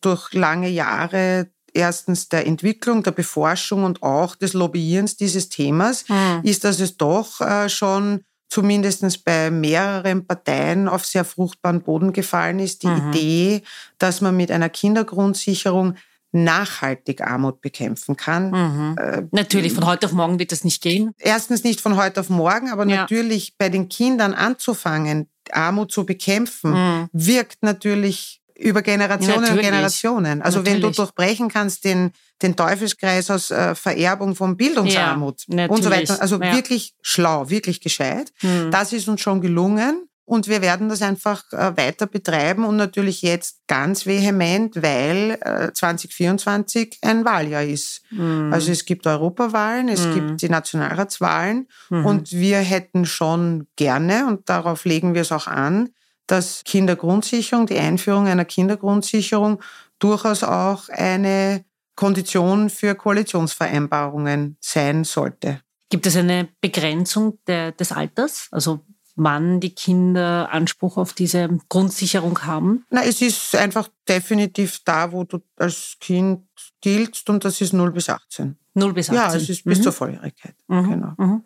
durch 0.01 0.33
lange 0.33 0.69
Jahre 0.69 1.51
erstens 1.75 2.29
der 2.29 2.47
Entwicklung, 2.47 3.03
der 3.03 3.13
Beforschung 3.13 3.85
und 3.85 4.03
auch 4.03 4.35
des 4.35 4.53
Lobbyierens 4.55 5.17
dieses 5.17 5.49
Themas, 5.49 6.09
mhm. 6.09 6.41
ist, 6.43 6.65
dass 6.65 6.81
es 6.81 6.97
doch 6.97 7.41
äh, 7.41 7.69
schon 7.69 8.25
zumindest 8.49 9.25
bei 9.25 9.51
mehreren 9.51 10.27
Parteien 10.27 10.89
auf 10.89 11.05
sehr 11.05 11.25
fruchtbaren 11.25 11.83
Boden 11.83 12.13
gefallen 12.13 12.59
ist, 12.59 12.83
die 12.83 12.89
mhm. 12.89 13.09
Idee, 13.11 13.63
dass 13.99 14.21
man 14.21 14.37
mit 14.37 14.51
einer 14.51 14.69
Kindergrundsicherung 14.69 15.95
nachhaltig 16.33 17.23
Armut 17.23 17.61
bekämpfen 17.61 18.17
kann. 18.17 18.51
Mhm. 18.51 18.99
Äh, 18.99 19.23
natürlich, 19.33 19.73
von 19.73 19.87
heute 19.87 20.07
auf 20.07 20.13
morgen 20.13 20.39
wird 20.39 20.53
das 20.53 20.65
nicht 20.65 20.83
gehen. 20.83 21.13
Erstens 21.19 21.65
nicht 21.65 21.81
von 21.81 21.97
heute 21.97 22.21
auf 22.21 22.29
morgen, 22.29 22.71
aber 22.71 22.87
ja. 22.87 22.97
natürlich 22.97 23.57
bei 23.57 23.69
den 23.69 23.89
Kindern 23.89 24.35
anzufangen, 24.35 25.29
Armut 25.51 25.91
zu 25.91 26.05
bekämpfen, 26.05 26.73
mhm. 26.73 27.09
wirkt 27.13 27.63
natürlich 27.63 28.38
über 28.59 28.83
Generationen 28.83 29.43
natürlich. 29.43 29.67
und 29.67 29.73
Generationen. 29.73 30.43
Also 30.43 30.59
natürlich. 30.59 30.83
wenn 30.83 30.91
du 30.91 30.97
durchbrechen 30.97 31.49
kannst 31.49 31.85
den, 31.85 32.11
den 32.43 32.57
Teufelskreis 32.57 33.31
aus 33.31 33.51
äh, 33.51 33.75
Vererbung 33.75 34.35
von 34.35 34.57
Bildungsarmut 34.57 35.45
ja, 35.49 35.67
und 35.67 35.83
so 35.83 35.91
weiter. 35.91 36.21
Also 36.21 36.41
ja. 36.41 36.55
wirklich 36.55 36.95
schlau, 37.01 37.49
wirklich 37.49 37.81
gescheit. 37.81 38.33
Mhm. 38.43 38.71
Das 38.71 38.93
ist 38.93 39.09
uns 39.09 39.21
schon 39.21 39.41
gelungen. 39.41 40.05
Und 40.25 40.47
wir 40.47 40.61
werden 40.61 40.91
das 40.91 41.01
einfach 41.01 41.43
äh, 41.53 41.75
weiter 41.79 42.07
betreiben 42.07 42.67
und 42.67 42.77
natürlich 42.77 43.23
jetzt 43.23 43.63
ganz 43.67 44.05
vehement, 44.05 44.77
weil 44.77 45.39
äh, 45.41 45.73
2024 45.73 46.99
ein 47.01 47.25
Wahljahr 47.25 47.65
ist. 47.65 48.03
Mhm. 48.11 48.53
Also 48.53 48.71
es 48.71 48.85
gibt 48.85 49.07
Europawahlen, 49.07 49.89
es 49.89 50.05
mhm. 50.05 50.15
gibt 50.15 50.43
die 50.43 50.51
Nationalratswahlen 50.51 51.67
mhm. 51.89 52.05
und 52.05 52.33
wir 52.33 52.59
hätten 52.59 53.07
schon 53.07 53.69
gerne, 53.77 54.27
und 54.27 54.51
darauf 54.51 54.85
legen 54.85 55.15
wir 55.15 55.23
es 55.23 55.33
auch 55.33 55.47
an, 55.47 55.89
dass 56.29 56.63
Kindergrundsicherung, 56.65 57.67
die 57.67 57.79
Einführung 57.79 58.29
einer 58.29 58.45
Kindergrundsicherung 58.45 59.61
durchaus 59.99 60.45
auch 60.45 60.89
eine 60.89 61.65
Kondition 61.97 62.71
für 62.71 62.95
Koalitionsvereinbarungen 62.95 64.57
sein 64.61 65.03
sollte. 65.03 65.61
Gibt 65.91 66.07
es 66.07 66.17
eine 66.17 66.49
Begrenzung 66.61 67.39
der, 67.47 67.73
des 67.73 67.91
Alters? 67.91 68.49
Also 68.53 68.85
wann 69.17 69.59
die 69.59 69.75
Kinder 69.75 70.49
Anspruch 70.53 70.97
auf 70.97 71.13
diese 71.13 71.49
Grundsicherung 71.69 72.39
haben? 72.43 72.85
Na, 72.91 73.03
es 73.03 73.21
ist 73.21 73.55
einfach 73.57 73.89
definitiv 74.09 74.81
da, 74.85 75.11
wo 75.11 75.25
du 75.25 75.41
als 75.57 75.97
Kind 75.99 76.45
giltst 76.81 77.29
und 77.29 77.45
das 77.45 77.61
ist 77.61 77.73
0 77.73 77.91
bis 77.91 78.09
18. 78.09 78.57
0 78.75 78.93
bis 78.93 79.11
18? 79.11 79.17
Ja, 79.17 79.35
es 79.35 79.49
ist 79.49 79.65
bis 79.65 79.79
mhm. 79.79 79.83
zur 79.83 79.93
Volljährigkeit. 79.93 80.55
Mhm. 80.69 80.91
Genau. 80.91 81.13
Mhm. 81.17 81.45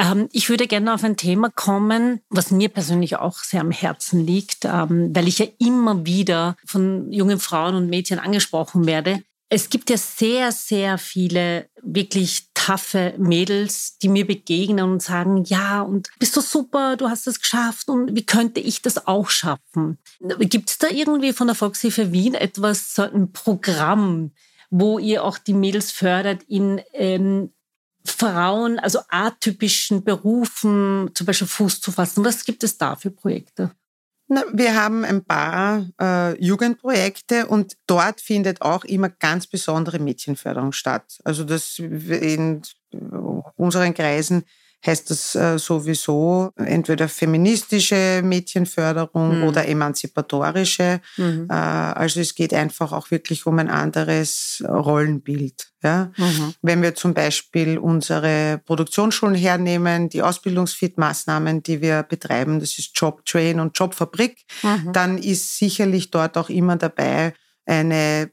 Ähm, 0.00 0.28
ich 0.32 0.48
würde 0.48 0.66
gerne 0.66 0.94
auf 0.94 1.04
ein 1.04 1.16
Thema 1.16 1.50
kommen, 1.50 2.20
was 2.30 2.50
mir 2.50 2.70
persönlich 2.70 3.16
auch 3.16 3.38
sehr 3.38 3.60
am 3.60 3.70
Herzen 3.70 4.24
liegt, 4.24 4.64
ähm, 4.64 5.14
weil 5.14 5.28
ich 5.28 5.38
ja 5.38 5.46
immer 5.58 6.06
wieder 6.06 6.56
von 6.64 7.12
jungen 7.12 7.38
Frauen 7.38 7.74
und 7.74 7.90
Mädchen 7.90 8.18
angesprochen 8.18 8.86
werde. 8.86 9.22
Es 9.50 9.68
gibt 9.68 9.90
ja 9.90 9.98
sehr, 9.98 10.52
sehr 10.52 10.96
viele 10.96 11.68
wirklich 11.82 12.46
taffe 12.54 13.14
Mädels, 13.18 13.98
die 13.98 14.08
mir 14.08 14.26
begegnen 14.26 14.84
und 14.84 15.02
sagen, 15.02 15.44
ja, 15.44 15.82
und 15.82 16.08
bist 16.18 16.36
du 16.36 16.40
super, 16.40 16.96
du 16.96 17.08
hast 17.08 17.26
es 17.26 17.40
geschafft 17.40 17.88
und 17.88 18.14
wie 18.14 18.24
könnte 18.24 18.60
ich 18.60 18.80
das 18.80 19.06
auch 19.06 19.28
schaffen? 19.28 19.98
Gibt 20.38 20.70
es 20.70 20.78
da 20.78 20.86
irgendwie 20.88 21.32
von 21.32 21.48
der 21.48 21.56
Volkshilfe 21.56 22.12
Wien 22.12 22.34
etwas, 22.34 22.94
so 22.94 23.02
ein 23.02 23.32
Programm, 23.32 24.30
wo 24.70 24.98
ihr 24.98 25.24
auch 25.24 25.36
die 25.36 25.54
Mädels 25.54 25.90
fördert 25.90 26.44
in 26.44 26.80
ähm, 26.92 27.50
Frauen, 28.04 28.78
also 28.78 29.00
atypischen 29.08 30.04
Berufen 30.04 31.10
zum 31.14 31.26
Beispiel 31.26 31.48
Fuß 31.48 31.80
zu 31.80 31.92
fassen? 31.92 32.24
Was 32.24 32.44
gibt 32.44 32.64
es 32.64 32.78
da 32.78 32.96
für 32.96 33.10
Projekte? 33.10 33.72
Na, 34.32 34.44
wir 34.52 34.80
haben 34.80 35.04
ein 35.04 35.24
paar 35.24 35.86
äh, 36.00 36.40
Jugendprojekte 36.40 37.48
und 37.48 37.76
dort 37.88 38.20
findet 38.20 38.62
auch 38.62 38.84
immer 38.84 39.08
ganz 39.08 39.48
besondere 39.48 39.98
Mädchenförderung 39.98 40.70
statt. 40.70 41.18
Also 41.24 41.42
das 41.42 41.80
in 41.80 42.62
unseren 43.56 43.92
Kreisen 43.92 44.44
heißt 44.86 45.10
das 45.10 45.34
äh, 45.34 45.58
sowieso 45.58 46.50
entweder 46.56 47.08
feministische 47.08 48.22
Mädchenförderung 48.24 49.38
mhm. 49.38 49.44
oder 49.44 49.68
emanzipatorische. 49.68 51.00
Mhm. 51.16 51.46
Äh, 51.50 51.54
also 51.54 52.20
es 52.20 52.34
geht 52.34 52.54
einfach 52.54 52.92
auch 52.92 53.10
wirklich 53.10 53.46
um 53.46 53.58
ein 53.58 53.68
anderes 53.68 54.62
Rollenbild. 54.66 55.72
Ja? 55.82 56.12
Mhm. 56.16 56.54
Wenn 56.62 56.82
wir 56.82 56.94
zum 56.94 57.12
Beispiel 57.12 57.78
unsere 57.78 58.60
Produktionsschulen 58.64 59.34
hernehmen, 59.34 60.08
die 60.08 60.22
Ausbildungsfit-Maßnahmen, 60.22 61.62
die 61.62 61.82
wir 61.82 62.02
betreiben, 62.02 62.60
das 62.60 62.78
ist 62.78 62.92
Jobtrain 62.94 63.60
und 63.60 63.78
Jobfabrik, 63.78 64.44
mhm. 64.62 64.92
dann 64.92 65.18
ist 65.18 65.58
sicherlich 65.58 66.10
dort 66.10 66.38
auch 66.38 66.48
immer 66.48 66.76
dabei 66.76 67.34
eine 67.66 68.30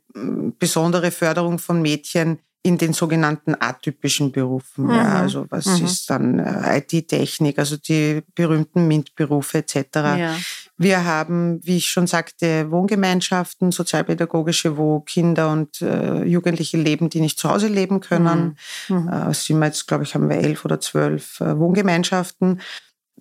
besondere 0.58 1.12
Förderung 1.12 1.60
von 1.60 1.82
Mädchen, 1.82 2.40
in 2.68 2.78
den 2.78 2.92
sogenannten 2.92 3.56
atypischen 3.58 4.32
Berufen. 4.32 4.86
Mhm. 4.86 4.92
Ja, 4.92 5.22
also 5.22 5.46
was 5.50 5.66
mhm. 5.66 5.86
ist 5.86 6.10
dann 6.10 6.40
äh, 6.40 6.80
IT-Technik, 6.80 7.58
also 7.58 7.78
die 7.78 8.22
berühmten 8.36 8.88
MINT-Berufe 8.88 9.60
etc. 9.60 9.76
Ja. 9.96 10.36
Wir 10.78 11.06
haben, 11.06 11.60
wie 11.64 11.78
ich 11.78 11.88
schon 11.88 12.08
sagte, 12.08 12.70
Wohngemeinschaften, 12.70 13.72
sozialpädagogische, 13.72 14.78
wo 14.78 15.00
Kinder 15.00 15.50
und 15.52 15.82
äh, 15.82 16.24
Jugendliche 16.26 16.78
leben, 16.78 17.10
die 17.10 17.22
nicht 17.22 17.40
zu 17.40 17.50
Hause 17.50 17.68
leben 17.68 18.02
können. 18.02 18.58
Mhm. 18.90 18.98
mhm. 18.98 19.08
Äh, 19.08 19.34
sind 19.34 19.60
wir 19.60 19.68
jetzt, 19.68 19.88
glaube 19.88 20.04
ich, 20.04 20.14
haben 20.14 20.30
wir 20.30 20.38
elf 20.38 20.66
oder 20.66 20.80
zwölf 20.82 21.40
äh, 21.40 21.58
Wohngemeinschaften. 21.58 22.60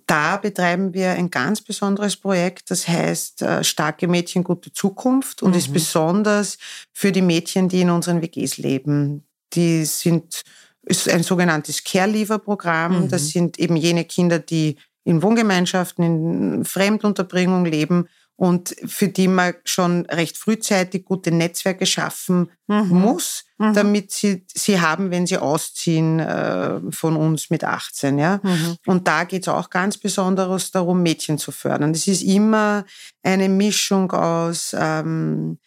Da 0.07 0.37
betreiben 0.37 0.93
wir 0.93 1.11
ein 1.11 1.29
ganz 1.29 1.61
besonderes 1.61 2.15
Projekt, 2.15 2.71
das 2.71 2.87
heißt 2.87 3.41
äh, 3.41 3.63
Starke 3.63 4.07
Mädchen, 4.07 4.43
gute 4.43 4.71
Zukunft 4.71 5.43
und 5.43 5.53
ist 5.55 5.69
mhm. 5.69 5.73
besonders 5.73 6.57
für 6.93 7.11
die 7.11 7.21
Mädchen, 7.21 7.67
die 7.67 7.81
in 7.81 7.89
unseren 7.89 8.21
WGs 8.21 8.57
leben 8.57 9.26
die 9.53 9.85
sind, 9.85 10.41
ist 10.83 11.09
ein 11.09 11.23
sogenanntes 11.23 11.83
Care-Leaver-Programm. 11.83 13.03
Mhm. 13.03 13.09
Das 13.09 13.29
sind 13.29 13.59
eben 13.59 13.75
jene 13.75 14.05
Kinder, 14.05 14.39
die 14.39 14.77
in 15.03 15.21
Wohngemeinschaften, 15.21 16.03
in 16.03 16.65
Fremdunterbringung 16.65 17.65
leben 17.65 18.07
und 18.37 18.75
für 18.85 19.07
die 19.07 19.27
man 19.27 19.55
schon 19.65 20.05
recht 20.05 20.37
frühzeitig 20.37 21.05
gute 21.05 21.31
Netzwerke 21.31 21.87
schaffen 21.87 22.51
mhm. 22.67 22.87
muss, 22.89 23.45
mhm. 23.57 23.73
damit 23.73 24.11
sie 24.11 24.45
sie 24.53 24.79
haben, 24.79 25.09
wenn 25.09 25.25
sie 25.25 25.39
ausziehen 25.39 26.19
äh, 26.19 26.79
von 26.91 27.15
uns 27.15 27.49
mit 27.49 27.63
18. 27.63 28.19
Ja? 28.19 28.39
Mhm. 28.43 28.77
Und 28.85 29.07
da 29.07 29.23
geht 29.23 29.41
es 29.41 29.47
auch 29.47 29.71
ganz 29.71 29.97
besonders 29.97 30.69
darum, 30.69 31.01
Mädchen 31.01 31.39
zu 31.39 31.51
fördern. 31.51 31.91
Es 31.91 32.07
ist 32.07 32.21
immer 32.21 32.85
eine 33.23 33.49
Mischung 33.49 34.11
aus 34.11 34.75
ähm, 34.77 35.57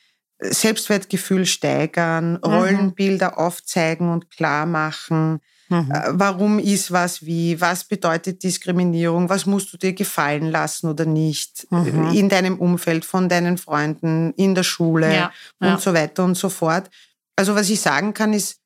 Selbstwertgefühl 0.41 1.47
steigern, 1.47 2.33
mhm. 2.33 2.39
Rollenbilder 2.45 3.39
aufzeigen 3.39 4.11
und 4.11 4.31
klar 4.31 4.67
machen. 4.67 5.41
Mhm. 5.69 5.91
Äh, 5.91 6.03
warum 6.11 6.59
ist 6.59 6.91
was 6.91 7.25
wie? 7.25 7.61
Was 7.61 7.85
bedeutet 7.85 8.43
Diskriminierung? 8.43 9.29
Was 9.29 9.47
musst 9.47 9.73
du 9.73 9.77
dir 9.77 9.93
gefallen 9.93 10.51
lassen 10.51 10.89
oder 10.89 11.05
nicht? 11.05 11.67
Mhm. 11.71 12.11
In 12.13 12.29
deinem 12.29 12.59
Umfeld, 12.59 13.05
von 13.05 13.29
deinen 13.29 13.59
Freunden, 13.59 14.33
in 14.35 14.55
der 14.55 14.65
Schule 14.65 15.15
ja. 15.15 15.33
und 15.61 15.69
ja. 15.69 15.79
so 15.79 15.95
weiter 15.95 16.25
und 16.25 16.37
so 16.37 16.49
fort. 16.49 16.91
Also 17.37 17.55
was 17.55 17.71
ich 17.71 17.81
sagen 17.81 18.13
kann, 18.13 18.33
ist, 18.33 18.59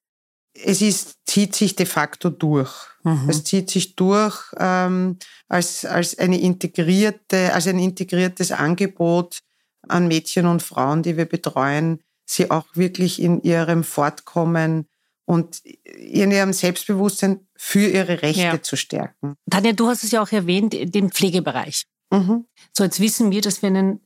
es 0.54 0.80
ist, 0.82 1.16
zieht 1.26 1.54
sich 1.54 1.76
de 1.76 1.86
facto 1.86 2.30
durch. 2.30 2.72
Mhm. 3.02 3.28
Es 3.28 3.44
zieht 3.44 3.70
sich 3.70 3.96
durch 3.96 4.52
ähm, 4.58 5.18
als, 5.48 5.84
als 5.84 6.18
eine 6.18 6.40
integrierte, 6.40 7.52
als 7.52 7.66
ein 7.66 7.78
integriertes 7.78 8.52
Angebot 8.52 9.40
an 9.88 10.08
Mädchen 10.08 10.46
und 10.46 10.62
Frauen, 10.62 11.02
die 11.02 11.16
wir 11.16 11.26
betreuen, 11.26 12.02
sie 12.26 12.50
auch 12.50 12.66
wirklich 12.74 13.20
in 13.20 13.42
ihrem 13.42 13.84
Fortkommen 13.84 14.88
und 15.26 15.62
in 15.64 16.30
ihrem 16.30 16.52
Selbstbewusstsein 16.52 17.46
für 17.56 17.86
ihre 17.86 18.22
Rechte 18.22 18.42
ja. 18.42 18.62
zu 18.62 18.76
stärken. 18.76 19.36
Tanja, 19.50 19.72
du 19.72 19.88
hast 19.88 20.04
es 20.04 20.10
ja 20.10 20.22
auch 20.22 20.32
erwähnt, 20.32 20.74
den 20.74 21.10
Pflegebereich. 21.10 21.84
Mhm. 22.10 22.46
So, 22.72 22.84
jetzt 22.84 23.00
wissen 23.00 23.30
wir, 23.30 23.40
dass 23.40 23.62
wir 23.62 23.68
einen 23.68 24.00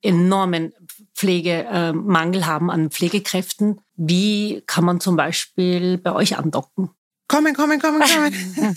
enormen 0.00 0.72
Pflegemangel 1.14 2.46
haben 2.46 2.70
an 2.70 2.90
Pflegekräften. 2.90 3.80
Wie 3.96 4.62
kann 4.66 4.84
man 4.84 5.00
zum 5.00 5.16
Beispiel 5.16 5.98
bei 5.98 6.12
euch 6.12 6.38
andocken? 6.38 6.90
Kommen, 7.28 7.54
kommen, 7.54 7.80
kommen, 7.80 8.02
kommen. 8.02 8.76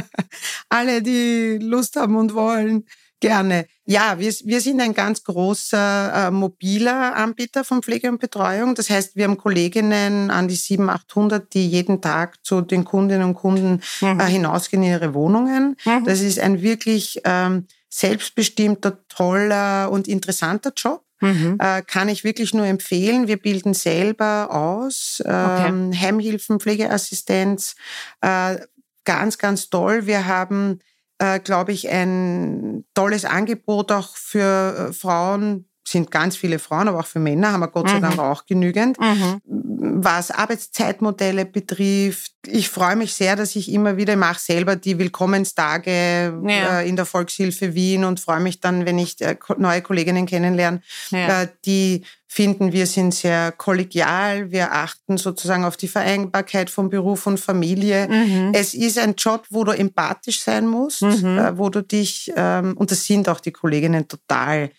Alle, 0.68 1.02
die 1.02 1.58
Lust 1.60 1.96
haben 1.96 2.16
und 2.16 2.34
wollen. 2.34 2.86
Gerne. 3.20 3.66
Ja, 3.90 4.18
wir, 4.18 4.30
wir 4.44 4.60
sind 4.60 4.82
ein 4.82 4.92
ganz 4.92 5.24
großer 5.24 6.26
äh, 6.26 6.30
mobiler 6.30 7.16
Anbieter 7.16 7.64
von 7.64 7.82
Pflege 7.82 8.10
und 8.10 8.20
Betreuung. 8.20 8.74
Das 8.74 8.90
heißt, 8.90 9.16
wir 9.16 9.24
haben 9.24 9.38
Kolleginnen 9.38 10.30
an 10.30 10.46
die 10.46 10.56
700, 10.56 11.06
800, 11.08 11.54
die 11.54 11.66
jeden 11.66 12.02
Tag 12.02 12.36
zu 12.44 12.60
den 12.60 12.84
Kundinnen 12.84 13.22
und 13.22 13.32
Kunden 13.32 13.80
mhm. 14.02 14.20
äh, 14.20 14.26
hinausgehen 14.26 14.82
in 14.82 14.90
ihre 14.90 15.14
Wohnungen. 15.14 15.74
Mhm. 15.86 16.04
Das 16.04 16.20
ist 16.20 16.38
ein 16.38 16.60
wirklich 16.60 17.22
ähm, 17.24 17.66
selbstbestimmter, 17.88 19.08
toller 19.08 19.90
und 19.90 20.06
interessanter 20.06 20.72
Job. 20.76 21.02
Mhm. 21.20 21.56
Äh, 21.58 21.80
kann 21.80 22.10
ich 22.10 22.24
wirklich 22.24 22.52
nur 22.52 22.66
empfehlen. 22.66 23.26
Wir 23.26 23.38
bilden 23.38 23.72
selber 23.72 24.50
aus, 24.50 25.22
ähm, 25.24 25.92
okay. 25.92 25.98
Heimhilfen, 25.98 26.60
Pflegeassistenz, 26.60 27.74
äh, 28.20 28.58
ganz, 29.06 29.38
ganz 29.38 29.70
toll. 29.70 30.06
Wir 30.06 30.26
haben 30.26 30.80
äh, 31.18 31.40
glaube 31.40 31.72
ich, 31.72 31.88
ein 31.88 32.84
tolles 32.94 33.24
Angebot 33.24 33.92
auch 33.92 34.16
für 34.16 34.88
äh, 34.90 34.92
Frauen, 34.92 35.68
sind 35.90 36.10
ganz 36.10 36.36
viele 36.36 36.58
Frauen, 36.58 36.88
aber 36.88 37.00
auch 37.00 37.06
für 37.06 37.18
Männer 37.18 37.52
haben 37.52 37.60
wir 37.60 37.68
Gott 37.68 37.88
sei 37.88 37.96
mhm. 37.96 38.02
Dank 38.02 38.18
auch 38.18 38.46
genügend. 38.46 38.98
Mhm. 39.00 39.40
Was 39.44 40.30
Arbeitszeitmodelle 40.30 41.44
betrifft, 41.44 42.32
ich 42.46 42.68
freue 42.68 42.96
mich 42.96 43.14
sehr, 43.14 43.36
dass 43.36 43.56
ich 43.56 43.72
immer 43.72 43.96
wieder 43.96 44.16
mache 44.16 44.40
selber 44.40 44.76
die 44.76 44.98
Willkommenstage 44.98 46.38
ja. 46.46 46.80
äh, 46.80 46.88
in 46.88 46.96
der 46.96 47.04
Volkshilfe 47.04 47.74
Wien 47.74 48.04
und 48.04 48.20
freue 48.20 48.40
mich 48.40 48.60
dann, 48.60 48.86
wenn 48.86 48.98
ich 48.98 49.20
äh, 49.20 49.36
neue 49.56 49.82
Kolleginnen 49.82 50.26
kennenlerne, 50.26 50.80
ja. 51.10 51.42
äh, 51.42 51.48
die 51.64 52.04
finden, 52.30 52.72
wir 52.72 52.86
sind 52.86 53.14
sehr 53.14 53.52
kollegial, 53.52 54.50
wir 54.50 54.72
achten 54.72 55.16
sozusagen 55.16 55.64
auf 55.64 55.78
die 55.78 55.88
Vereinbarkeit 55.88 56.68
von 56.68 56.90
Beruf 56.90 57.26
und 57.26 57.40
Familie. 57.40 58.06
Mhm. 58.06 58.52
Es 58.52 58.74
ist 58.74 58.98
ein 58.98 59.14
Job, 59.16 59.46
wo 59.50 59.64
du 59.64 59.72
empathisch 59.72 60.40
sein 60.40 60.66
musst, 60.66 61.02
mhm. 61.02 61.52
Wo 61.54 61.70
du 61.70 61.82
dich, 61.82 62.30
ähm, 62.36 62.76
und 62.76 62.90
das 62.90 63.04
sind 63.04 63.28
auch 63.28 63.40
die 63.40 63.52
Kolleginnen 63.52 64.06
total, 64.06 64.70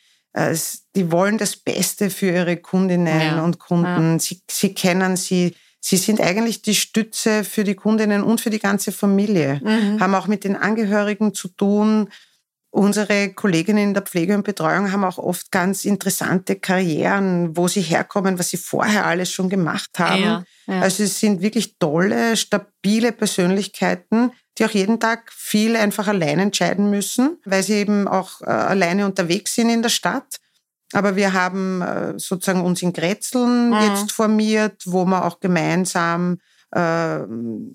die 0.95 1.11
wollen 1.11 1.38
das 1.38 1.55
Beste 1.55 2.09
für 2.09 2.32
ihre 2.32 2.57
Kundinnen 2.57 3.21
ja. 3.21 3.43
und 3.43 3.59
Kunden. 3.59 4.13
Ja. 4.13 4.19
Sie, 4.19 4.41
sie 4.49 4.73
kennen 4.73 5.17
sie. 5.17 5.55
Sie 5.82 5.97
sind 5.97 6.19
eigentlich 6.19 6.61
die 6.61 6.75
Stütze 6.75 7.43
für 7.43 7.63
die 7.63 7.75
Kundinnen 7.75 8.21
und 8.21 8.41
für 8.41 8.49
die 8.49 8.59
ganze 8.59 8.91
Familie. 8.91 9.61
Mhm. 9.63 9.99
Haben 9.99 10.15
auch 10.15 10.27
mit 10.27 10.43
den 10.43 10.55
Angehörigen 10.55 11.34
zu 11.34 11.47
tun. 11.47 12.09
Unsere 12.71 13.34
Kolleginnen 13.34 13.84
in 13.84 13.93
der 13.95 14.03
Pflege 14.03 14.36
und 14.36 14.43
Betreuung 14.43 14.91
haben 14.91 15.03
auch 15.03 15.17
oft 15.17 15.51
ganz 15.51 15.86
interessante 15.86 16.57
Karrieren, 16.57 17.57
wo 17.57 17.67
sie 17.67 17.82
herkommen, 17.82 18.38
was 18.38 18.49
sie 18.49 18.57
vorher 18.57 19.05
alles 19.05 19.32
schon 19.32 19.49
gemacht 19.49 19.97
haben. 19.97 20.21
Ja, 20.21 20.43
ja. 20.67 20.82
Also 20.82 21.03
es 21.03 21.19
sind 21.19 21.41
wirklich 21.41 21.80
tolle, 21.80 22.38
stabile 22.38 23.11
Persönlichkeiten, 23.11 24.32
die 24.60 24.66
auch 24.66 24.72
jeden 24.72 24.99
Tag 24.99 25.32
viel 25.32 25.76
einfach 25.76 26.07
allein 26.07 26.39
entscheiden 26.39 26.89
müssen, 26.89 27.38
weil 27.45 27.64
sie 27.64 27.76
eben 27.76 28.07
auch 28.07 28.41
äh, 28.41 28.45
alleine 28.45 29.05
unterwegs 29.05 29.55
sind 29.55 29.70
in 29.70 29.82
der 29.82 29.89
Stadt. 29.89 30.39
Aber 30.91 31.16
wir 31.16 31.34
haben 31.34 31.82
äh, 31.82 32.14
sozusagen 32.18 32.62
uns 32.62 32.82
in 32.82 32.93
Grätzeln 32.93 33.70
mhm. 33.70 33.82
jetzt 33.82 34.12
formiert, 34.12 34.84
wo 34.86 35.05
man 35.05 35.24
auch 35.24 35.39
gemeinsam 35.39 36.39
äh, 36.72 37.20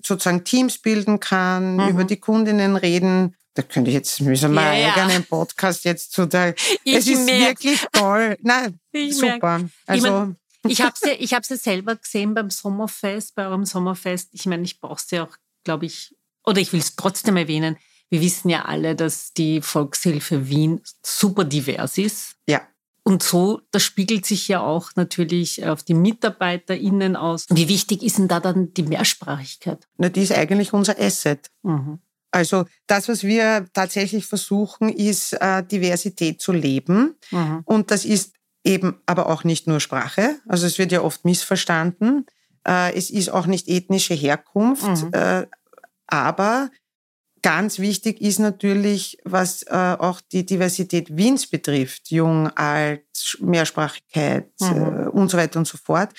sozusagen 0.05 0.43
Teams 0.43 0.77
bilden 0.77 1.19
kann, 1.19 1.77
mhm. 1.77 1.89
über 1.89 2.03
die 2.03 2.19
Kundinnen 2.19 2.75
reden. 2.75 3.35
Da 3.53 3.61
könnte 3.63 3.89
ich 3.89 3.95
jetzt, 3.95 4.21
müssen 4.21 4.53
wir 4.53 4.61
ja, 4.61 4.73
ja. 4.73 4.93
eigenen 4.95 5.23
Podcast 5.23 5.85
jetzt 5.85 6.11
zu 6.11 6.25
der, 6.25 6.55
es 6.83 7.07
ist 7.07 7.25
merk. 7.25 7.63
wirklich 7.63 7.85
toll. 7.93 8.37
Nein, 8.41 8.79
ich 8.91 9.15
super. 9.15 9.59
Merk. 9.59 9.71
Also. 9.87 10.35
Ich, 10.67 10.81
habe 10.81 10.95
sie, 10.99 11.11
ich 11.11 11.33
habe 11.33 11.45
sie 11.45 11.57
selber 11.57 11.95
gesehen 11.95 12.33
beim 12.33 12.49
Sommerfest, 12.49 13.35
bei 13.35 13.45
eurem 13.45 13.65
Sommerfest. 13.65 14.29
Ich 14.33 14.45
meine, 14.45 14.63
ich 14.63 14.81
brauche 14.81 15.01
sie 15.01 15.19
auch, 15.19 15.37
glaube 15.63 15.85
ich, 15.85 16.14
oder 16.45 16.59
ich 16.59 16.73
will 16.73 16.79
es 16.79 16.95
trotzdem 16.95 17.37
erwähnen, 17.37 17.77
wir 18.09 18.21
wissen 18.21 18.49
ja 18.49 18.65
alle, 18.65 18.95
dass 18.95 19.33
die 19.33 19.61
Volkshilfe 19.61 20.47
Wien 20.47 20.81
super 21.03 21.43
divers 21.43 21.97
ist. 21.97 22.35
Ja. 22.47 22.61
Und 23.03 23.21
so, 23.21 23.61
das 23.71 23.83
spiegelt 23.83 24.25
sich 24.25 24.47
ja 24.47 24.61
auch 24.61 24.91
natürlich 24.95 25.65
auf 25.65 25.83
die 25.83 25.93
MitarbeiterInnen 25.93 27.15
aus. 27.15 27.45
Wie 27.49 27.67
wichtig 27.67 28.01
ist 28.01 28.17
denn 28.17 28.27
da 28.27 28.39
dann 28.39 28.73
die 28.73 28.83
Mehrsprachigkeit? 28.83 29.87
Na, 29.97 30.09
die 30.09 30.23
ist 30.23 30.31
eigentlich 30.31 30.73
unser 30.73 30.99
Asset. 30.99 31.51
Mhm. 31.61 31.99
Also 32.31 32.65
das, 32.87 33.07
was 33.07 33.23
wir 33.23 33.67
tatsächlich 33.73 34.25
versuchen, 34.25 34.89
ist 34.89 35.33
äh, 35.33 35.63
Diversität 35.63 36.41
zu 36.41 36.51
leben. 36.51 37.15
Mhm. 37.31 37.61
Und 37.65 37.91
das 37.91 38.05
ist 38.05 38.33
eben 38.63 38.99
aber 39.05 39.29
auch 39.29 39.43
nicht 39.43 39.67
nur 39.67 39.79
Sprache. 39.79 40.39
Also 40.47 40.65
es 40.65 40.79
wird 40.79 40.91
ja 40.91 41.01
oft 41.01 41.23
missverstanden. 41.25 42.25
Äh, 42.67 42.93
es 42.95 43.11
ist 43.11 43.29
auch 43.29 43.45
nicht 43.45 43.67
ethnische 43.67 44.15
Herkunft. 44.15 44.83
Mhm. 44.83 45.13
Äh, 45.13 45.47
aber 46.07 46.69
ganz 47.41 47.77
wichtig 47.77 48.21
ist 48.21 48.39
natürlich, 48.39 49.19
was 49.23 49.63
äh, 49.63 49.95
auch 49.99 50.19
die 50.19 50.45
Diversität 50.45 51.15
Wiens 51.15 51.47
betrifft, 51.47 52.09
jung, 52.09 52.47
alt, 52.55 53.03
Mehrsprachigkeit 53.39 54.49
mhm. 54.59 54.67
äh, 54.67 55.07
und 55.09 55.29
so 55.29 55.37
weiter 55.37 55.59
und 55.59 55.67
so 55.67 55.77
fort, 55.77 56.09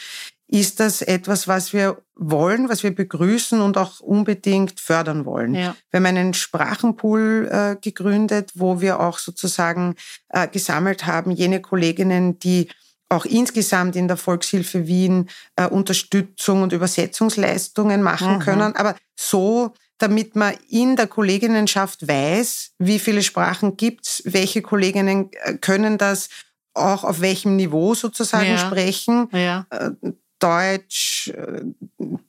ist 0.48 0.78
das 0.78 1.02
etwas, 1.02 1.48
was 1.48 1.72
wir 1.72 2.00
wollen, 2.14 2.68
was 2.68 2.82
wir 2.84 2.94
begrüßen 2.94 3.60
und 3.60 3.76
auch 3.76 3.98
unbedingt 3.98 4.78
fördern 4.78 5.24
wollen. 5.24 5.54
Ja. 5.54 5.74
Wir 5.90 5.98
haben 5.98 6.06
einen 6.06 6.34
Sprachenpool 6.34 7.48
äh, 7.50 7.76
gegründet, 7.80 8.52
wo 8.54 8.80
wir 8.80 9.00
auch 9.00 9.18
sozusagen 9.18 9.96
äh, 10.28 10.46
gesammelt 10.46 11.06
haben, 11.06 11.32
jene 11.32 11.60
Kolleginnen, 11.60 12.38
die 12.38 12.68
auch 13.08 13.24
insgesamt 13.24 13.96
in 13.96 14.08
der 14.08 14.16
Volkshilfe 14.16 14.86
Wien 14.86 15.28
äh, 15.56 15.66
Unterstützung 15.66 16.62
und 16.62 16.72
Übersetzungsleistungen 16.72 18.02
machen 18.02 18.34
mhm. 18.34 18.40
können, 18.40 18.76
aber 18.76 18.96
so, 19.18 19.74
damit 19.98 20.36
man 20.36 20.54
in 20.68 20.96
der 20.96 21.06
Kolleginnenschaft 21.06 22.06
weiß, 22.06 22.72
wie 22.78 22.98
viele 22.98 23.22
Sprachen 23.22 23.76
gibt's, 23.76 24.22
welche 24.24 24.62
Kolleginnen 24.62 25.30
äh, 25.32 25.54
können 25.54 25.98
das 25.98 26.28
auch 26.74 27.04
auf 27.04 27.20
welchem 27.20 27.56
Niveau 27.56 27.94
sozusagen 27.94 28.50
ja. 28.50 28.58
sprechen. 28.58 29.28
Ja. 29.32 29.66
Äh, 29.70 29.90
Deutsch, 30.38 31.28
äh, 31.28 31.62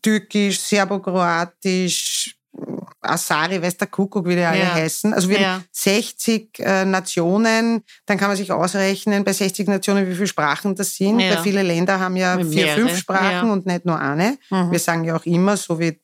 Türkisch, 0.02 0.60
Serbokroatisch, 0.62 2.38
Asari, 3.10 3.62
weiß 3.62 3.78
der 3.78 3.88
Kuckuck, 3.88 4.28
wie 4.28 4.36
die 4.36 4.44
alle 4.44 4.60
ja. 4.60 4.74
heißen. 4.74 5.14
Also 5.14 5.30
wir 5.30 5.40
ja. 5.40 5.54
haben 5.54 5.66
60 5.72 6.60
äh, 6.60 6.86
Nationen, 6.86 7.84
dann 8.06 8.18
kann 8.18 8.28
man 8.28 8.38
sich 8.38 8.52
ausrechnen, 8.52 9.24
bei 9.24 9.34
60 9.34 9.68
Nationen, 9.68 10.08
wie 10.08 10.16
viele 10.16 10.28
Sprachen 10.28 10.76
das 10.76 10.96
sind. 10.96 11.20
Ja. 11.20 11.36
Weil 11.36 11.44
viele 11.44 11.64
Länder 11.64 12.00
haben 12.00 12.16
ja 12.16 12.36
Mehrere. 12.36 12.52
vier, 12.52 12.68
fünf 12.68 12.98
Sprachen 12.98 13.50
und 13.50 13.66
nicht 13.66 13.86
nur 13.86 14.00
eine. 14.00 14.38
Mhm. 14.50 14.72
Wir 14.72 14.80
sagen 14.80 15.04
ja 15.04 15.16
auch 15.16 15.26
immer, 15.26 15.58
so 15.58 15.80
wie 15.80 16.00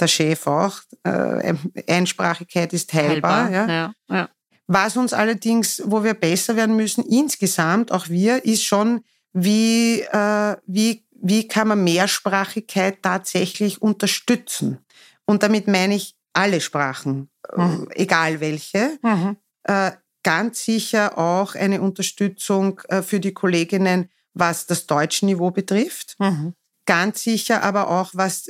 der 0.00 0.08
Chef 0.08 0.46
auch, 0.46 0.80
äh, 1.04 1.54
Einsprachigkeit 1.88 2.72
ist 2.72 2.92
heilbar. 2.92 3.50
heilbar. 3.50 3.94
Ja. 4.08 4.28
Was 4.68 4.98
uns 4.98 5.14
allerdings, 5.14 5.82
wo 5.86 6.04
wir 6.04 6.12
besser 6.12 6.54
werden 6.54 6.76
müssen, 6.76 7.02
insgesamt, 7.04 7.90
auch 7.90 8.10
wir, 8.10 8.44
ist 8.44 8.64
schon, 8.64 9.00
wie, 9.32 10.02
äh, 10.02 10.56
wie, 10.66 11.06
wie 11.10 11.48
kann 11.48 11.68
man 11.68 11.84
Mehrsprachigkeit 11.84 13.02
tatsächlich 13.02 13.80
unterstützen? 13.80 14.78
Und 15.24 15.42
damit 15.42 15.68
meine 15.68 15.94
ich 15.94 16.17
alle 16.38 16.60
Sprachen, 16.60 17.28
äh, 17.56 17.60
mhm. 17.60 17.88
egal 17.94 18.40
welche. 18.40 18.98
Mhm. 19.02 19.36
Äh, 19.64 19.90
ganz 20.22 20.64
sicher 20.64 21.18
auch 21.18 21.56
eine 21.56 21.80
Unterstützung 21.80 22.80
äh, 22.88 23.02
für 23.02 23.18
die 23.18 23.34
Kolleginnen, 23.34 24.08
was 24.34 24.66
das 24.66 24.86
deutsche 24.86 25.26
Niveau 25.26 25.50
betrifft. 25.50 26.14
Mhm. 26.20 26.54
Ganz 26.86 27.24
sicher 27.24 27.64
aber 27.64 27.90
auch, 27.90 28.12
was 28.14 28.48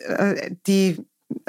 die 0.68 0.97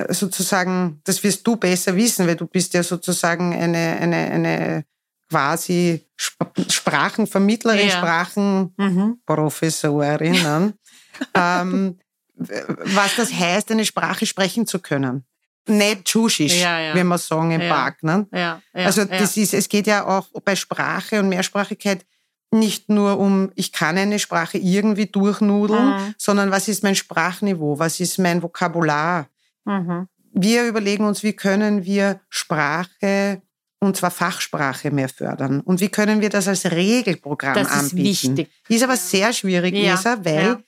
sozusagen, 0.10 1.02
das 1.04 1.24
wirst 1.24 1.46
du 1.46 1.56
besser 1.56 1.96
wissen, 1.96 2.26
weil 2.26 2.36
du 2.36 2.48
bist 2.48 2.74
ja 2.74 2.82
sozusagen 2.82 3.54
eine, 3.54 3.98
eine, 4.00 4.16
eine 4.16 4.86
quasi 5.30 6.04
Sprachenvermittlerin, 6.18 7.90
ja. 7.90 7.98
Sprachenprofessorin. 7.98 10.34
Mhm. 10.34 10.74
ähm, 11.36 12.00
was 12.36 13.18
das 13.18 13.32
heißt, 13.32 13.70
eine 13.70 13.86
Sprache 13.86 14.26
sprechen 14.26 14.66
zu 14.66 14.80
können 14.80 15.29
nicht 15.70 16.06
tschuschig, 16.06 16.62
ja, 16.62 16.80
ja. 16.80 16.96
wie 16.96 17.04
man 17.04 17.18
sagen 17.18 17.52
im 17.52 17.62
ja. 17.62 17.74
Park. 17.74 18.04
Ne? 18.04 18.28
Also 18.74 19.06
das 19.06 19.38
ist, 19.38 19.54
es 19.54 19.70
geht 19.70 19.88
ja 19.88 20.06
auch 20.06 20.28
bei 20.44 20.56
Sprache 20.56 21.20
und 21.20 21.30
Mehrsprachigkeit 21.30 22.06
nicht 22.52 22.90
nur 22.90 23.20
um, 23.20 23.52
ich 23.56 23.72
kann 23.72 23.98
eine 23.98 24.20
Sprache 24.20 24.58
irgendwie 24.58 25.06
durchnudeln, 25.06 25.90
mhm. 25.90 26.16
sondern 26.18 26.52
was 26.52 26.68
ist 26.68 26.84
mein 26.84 26.96
Sprachniveau, 26.96 27.78
was 27.78 28.00
ist 28.00 28.18
mein 28.18 28.42
Vokabular. 28.42 29.28
Mhm. 29.66 30.08
Wir 30.34 30.68
überlegen 30.68 31.06
uns, 31.06 31.24
wie 31.24 31.34
können 31.34 31.86
wir 31.86 32.20
Sprache 32.30 33.42
und 33.80 33.96
zwar 33.96 34.12
Fachsprache 34.12 34.92
mehr 34.92 35.10
fördern. 35.10 35.62
Und 35.62 35.80
wie 35.80 35.90
können 35.90 36.22
wir 36.22 36.30
das 36.30 36.48
als 36.48 36.70
Regelprogramm 36.70 37.54
das 37.54 37.72
anbieten? 37.72 37.98
Das 37.98 38.24
ist 38.24 38.30
wichtig. 38.30 38.50
Ist 38.68 38.84
aber 38.84 38.98
sehr 38.98 39.32
schwierig, 39.32 39.74
Lisa, 39.74 40.18
weil 40.24 40.64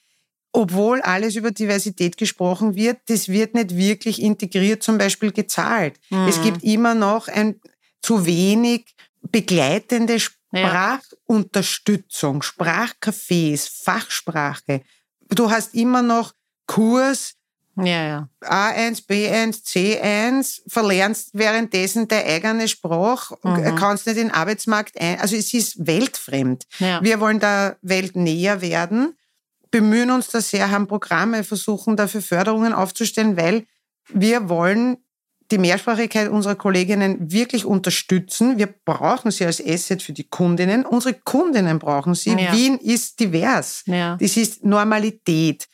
obwohl 0.54 1.02
alles 1.02 1.36
über 1.36 1.52
Diversität 1.52 2.18
gesprochen 2.18 2.76
wird, 2.76 2.98
das 3.08 3.30
wird 3.30 3.54
nicht 3.54 3.76
wirklich 3.76 4.22
integriert 4.22 4.84
zum 4.84 4.98
Beispiel 4.98 5.32
gezahlt. 5.32 6.00
Mhm. 6.10 6.28
Es 6.28 6.42
gibt 6.42 6.64
immer 6.64 6.94
noch 6.94 7.28
ein 7.28 7.62
zu 8.02 8.26
wenig 8.26 8.96
begleitende 9.22 10.20
Sprachunterstützung, 10.20 12.42
Sprachcafés, 12.42 13.70
Fachsprache. 13.84 14.82
Du 15.30 15.50
hast 15.50 15.74
immer 15.76 16.02
noch 16.02 16.34
Kurs, 16.68 17.36
ja, 17.78 17.86
ja. 17.86 18.28
A1, 18.42 19.08
B1, 19.08 19.64
C1, 19.64 20.62
verlernst 20.68 21.30
währenddessen 21.34 22.06
der 22.08 22.26
eigene 22.26 22.68
Sprache, 22.68 23.38
mhm. 23.44 23.76
kannst 23.76 24.08
nicht 24.08 24.18
in 24.18 24.28
den 24.28 24.36
Arbeitsmarkt 24.36 25.00
ein. 25.00 25.20
Also 25.20 25.38
es 25.38 25.54
ist 25.54 25.88
weltfremd. 25.88 26.66
Ja. 26.80 27.02
Wir 27.02 27.22
wollen 27.22 27.40
der 27.40 27.78
Welt 27.82 28.16
näher 28.16 28.62
werden, 28.62 29.16
bemühen 29.72 30.12
uns 30.12 30.28
da 30.28 30.42
sehr, 30.42 30.70
haben 30.70 30.88
Programme, 30.88 31.44
versuchen 31.44 31.96
dafür 31.96 32.22
Förderungen 32.22 32.74
aufzustellen, 32.74 33.38
weil 33.38 33.66
wir 34.10 34.50
wollen 34.50 34.98
die 35.52 35.58
Mehrsprachigkeit 35.58 36.30
unserer 36.30 36.56
Kolleginnen 36.56 37.32
wirklich 37.32 37.66
unterstützen. 37.66 38.58
Wir 38.58 38.68
brauchen 38.68 39.32
sie 39.32 39.46
als 39.46 39.64
Asset 39.66 40.02
für 40.02 40.14
die 40.14 40.24
Kundinnen. 40.24 40.86
Unsere 40.86 41.14
Kundinnen 41.14 41.78
brauchen 41.78 42.16
sie. 42.16 42.32
Ja. 42.32 42.54
Wien 42.54 42.78
ist 42.78 43.20
divers. 43.20 43.84
Ja. 43.86 44.18
Das 44.20 44.38
ist 44.38 44.64
Normalität. 44.64 45.68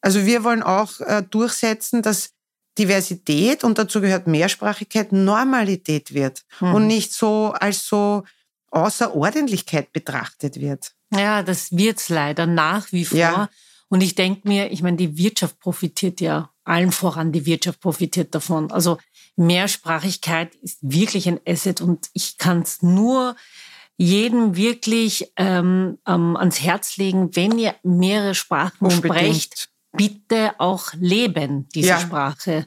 Also 0.00 0.26
wir 0.26 0.42
wollen 0.42 0.62
auch 0.62 1.00
äh, 1.00 1.22
durchsetzen, 1.22 2.02
dass 2.02 2.30
Diversität 2.78 3.62
und 3.62 3.78
dazu 3.78 4.00
gehört 4.00 4.26
Mehrsprachigkeit 4.26 5.12
Normalität 5.12 6.14
wird 6.14 6.44
mhm. 6.60 6.74
und 6.74 6.86
nicht 6.86 7.12
so 7.12 7.52
als 7.52 7.86
so 7.86 8.24
Außerordentlichkeit 8.70 9.92
betrachtet 9.92 10.60
wird. 10.60 10.94
Ja, 11.12 11.42
das 11.42 11.72
wird's 11.72 12.08
leider 12.08 12.46
nach 12.46 12.92
wie 12.92 13.04
vor. 13.04 13.18
Ja. 13.18 13.50
Und 13.88 14.02
ich 14.02 14.14
denke 14.14 14.46
mir, 14.46 14.70
ich 14.70 14.82
meine, 14.82 14.96
die 14.96 15.18
Wirtschaft 15.18 15.58
profitiert 15.58 16.20
ja 16.20 16.50
allen 16.64 16.92
voran, 16.92 17.32
die 17.32 17.46
Wirtschaft 17.46 17.80
profitiert 17.80 18.34
davon. 18.34 18.70
Also 18.70 18.98
Mehrsprachigkeit 19.36 20.54
ist 20.56 20.78
wirklich 20.82 21.26
ein 21.26 21.40
Asset 21.46 21.80
und 21.80 22.08
ich 22.12 22.38
kann 22.38 22.62
es 22.62 22.82
nur 22.82 23.34
jedem 23.96 24.56
wirklich 24.56 25.32
ähm, 25.36 25.98
ähm, 26.06 26.36
ans 26.36 26.62
Herz 26.62 26.96
legen, 26.96 27.34
wenn 27.34 27.58
ihr 27.58 27.74
mehrere 27.82 28.34
Sprachen 28.34 28.86
Unbedingt. 28.86 29.14
sprecht, 29.14 29.70
bitte 29.92 30.54
auch 30.58 30.92
leben, 30.94 31.68
diese 31.74 31.88
ja. 31.88 32.00
Sprache. 32.00 32.66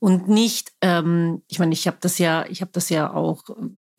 Und 0.00 0.28
nicht, 0.28 0.72
ähm, 0.82 1.42
ich 1.46 1.58
meine, 1.58 1.72
ich 1.72 1.86
habe 1.86 1.96
das 2.00 2.18
ja, 2.18 2.44
ich 2.48 2.60
habe 2.60 2.72
das 2.74 2.88
ja 2.88 3.12
auch 3.14 3.44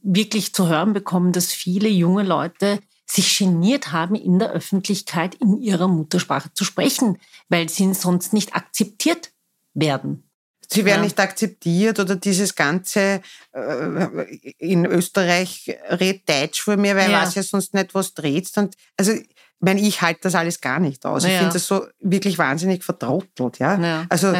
wirklich 0.04 0.54
zu 0.54 0.68
hören 0.68 0.94
bekommen, 0.94 1.32
dass 1.32 1.52
viele 1.52 1.90
junge 1.90 2.24
Leute 2.24 2.80
sich 3.10 3.38
geniert 3.40 3.92
haben, 3.92 4.16
in 4.16 4.40
der 4.40 4.52
Öffentlichkeit 4.52 5.36
in 5.36 5.62
ihrer 5.62 5.88
Muttersprache 5.88 6.54
zu 6.54 6.66
sprechen, 6.66 7.18
weil 7.50 7.70
sie 7.70 7.94
sonst 7.94 8.34
nicht 8.34 8.56
akzeptiert 8.56 9.32
werden. 9.74 10.24
Sie 10.70 10.84
werden 10.84 11.00
ja. 11.00 11.06
nicht 11.06 11.20
akzeptiert 11.20 12.00
oder 12.00 12.18
dieses 12.18 12.54
ganze 12.54 13.22
äh, 13.54 14.38
in 14.58 14.86
Österreich 14.86 15.78
red 15.90 16.28
Deutsch 16.28 16.62
vor 16.62 16.76
mir, 16.76 16.96
weil 16.98 17.10
ja. 17.10 17.22
weiß 17.22 17.36
ja 17.36 17.44
sonst 17.44 17.74
nicht, 17.74 17.96
was 17.96 18.14
dreht. 18.14 18.52
Und 18.58 18.76
also 18.98 19.14
ich 19.14 19.30
meine, 19.60 19.80
ich 19.80 20.02
halte 20.02 20.22
das 20.24 20.36
alles 20.36 20.60
gar 20.60 20.80
nicht 20.80 21.06
aus. 21.06 21.24
Ja. 21.24 21.30
Ich 21.30 21.38
finde 21.38 21.54
das 21.54 21.66
so 21.66 21.88
wirklich 22.00 22.38
wahnsinnig 22.38 22.84
vertrottelt. 22.84 23.60
Ja? 23.60 23.80
ja. 23.80 24.06
Also 24.10 24.34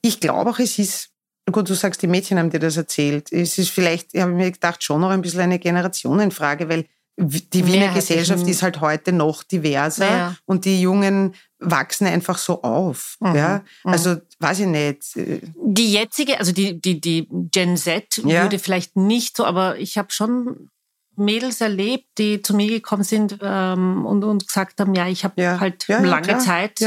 ich 0.00 0.20
glaube 0.20 0.50
auch, 0.50 0.58
es 0.58 0.78
ist, 0.78 1.10
gut, 1.50 1.68
du 1.68 1.74
sagst, 1.74 2.00
die 2.00 2.06
Mädchen 2.06 2.38
haben 2.38 2.50
dir 2.50 2.58
das 2.58 2.78
erzählt. 2.78 3.30
Es 3.30 3.58
ist 3.58 3.70
vielleicht, 3.70 4.14
ich 4.14 4.22
habe 4.22 4.32
mir 4.32 4.50
gedacht, 4.50 4.82
schon 4.82 5.02
noch 5.02 5.10
ein 5.10 5.20
bisschen 5.20 5.40
eine 5.40 5.58
Generationenfrage, 5.58 6.68
weil 6.70 6.86
die 7.16 7.66
Wiener 7.66 7.92
Gesellschaft 7.92 8.46
ist 8.46 8.62
halt 8.62 8.80
heute 8.80 9.12
noch 9.12 9.42
diverser 9.42 10.36
und 10.46 10.64
die 10.64 10.80
Jungen 10.80 11.34
wachsen 11.58 12.06
einfach 12.06 12.38
so 12.38 12.62
auf. 12.62 13.16
Mhm. 13.20 13.34
Ja? 13.34 13.62
Mhm. 13.84 13.92
Also, 13.92 14.16
weiß 14.40 14.60
ich 14.60 14.66
nicht. 14.66 15.02
Die 15.14 15.92
jetzige, 15.92 16.38
also 16.38 16.52
die, 16.52 16.80
die, 16.80 17.00
die 17.00 17.28
Gen 17.30 17.76
Z 17.76 18.24
würde 18.24 18.58
vielleicht 18.58 18.96
nicht 18.96 19.36
so, 19.36 19.44
aber 19.44 19.78
ich 19.78 19.98
habe 19.98 20.10
schon 20.10 20.70
Mädels 21.14 21.60
erlebt, 21.60 22.06
die 22.18 22.40
zu 22.40 22.54
mir 22.56 22.68
gekommen 22.68 23.04
sind 23.04 23.38
ähm, 23.42 24.06
und, 24.06 24.24
und 24.24 24.46
gesagt 24.46 24.80
haben, 24.80 24.94
ja, 24.94 25.06
ich 25.08 25.24
habe 25.24 25.40
ja. 25.40 25.60
halt 25.60 25.86
ja, 25.88 26.00
lange 26.00 26.28
ja, 26.28 26.38
Zeit 26.38 26.80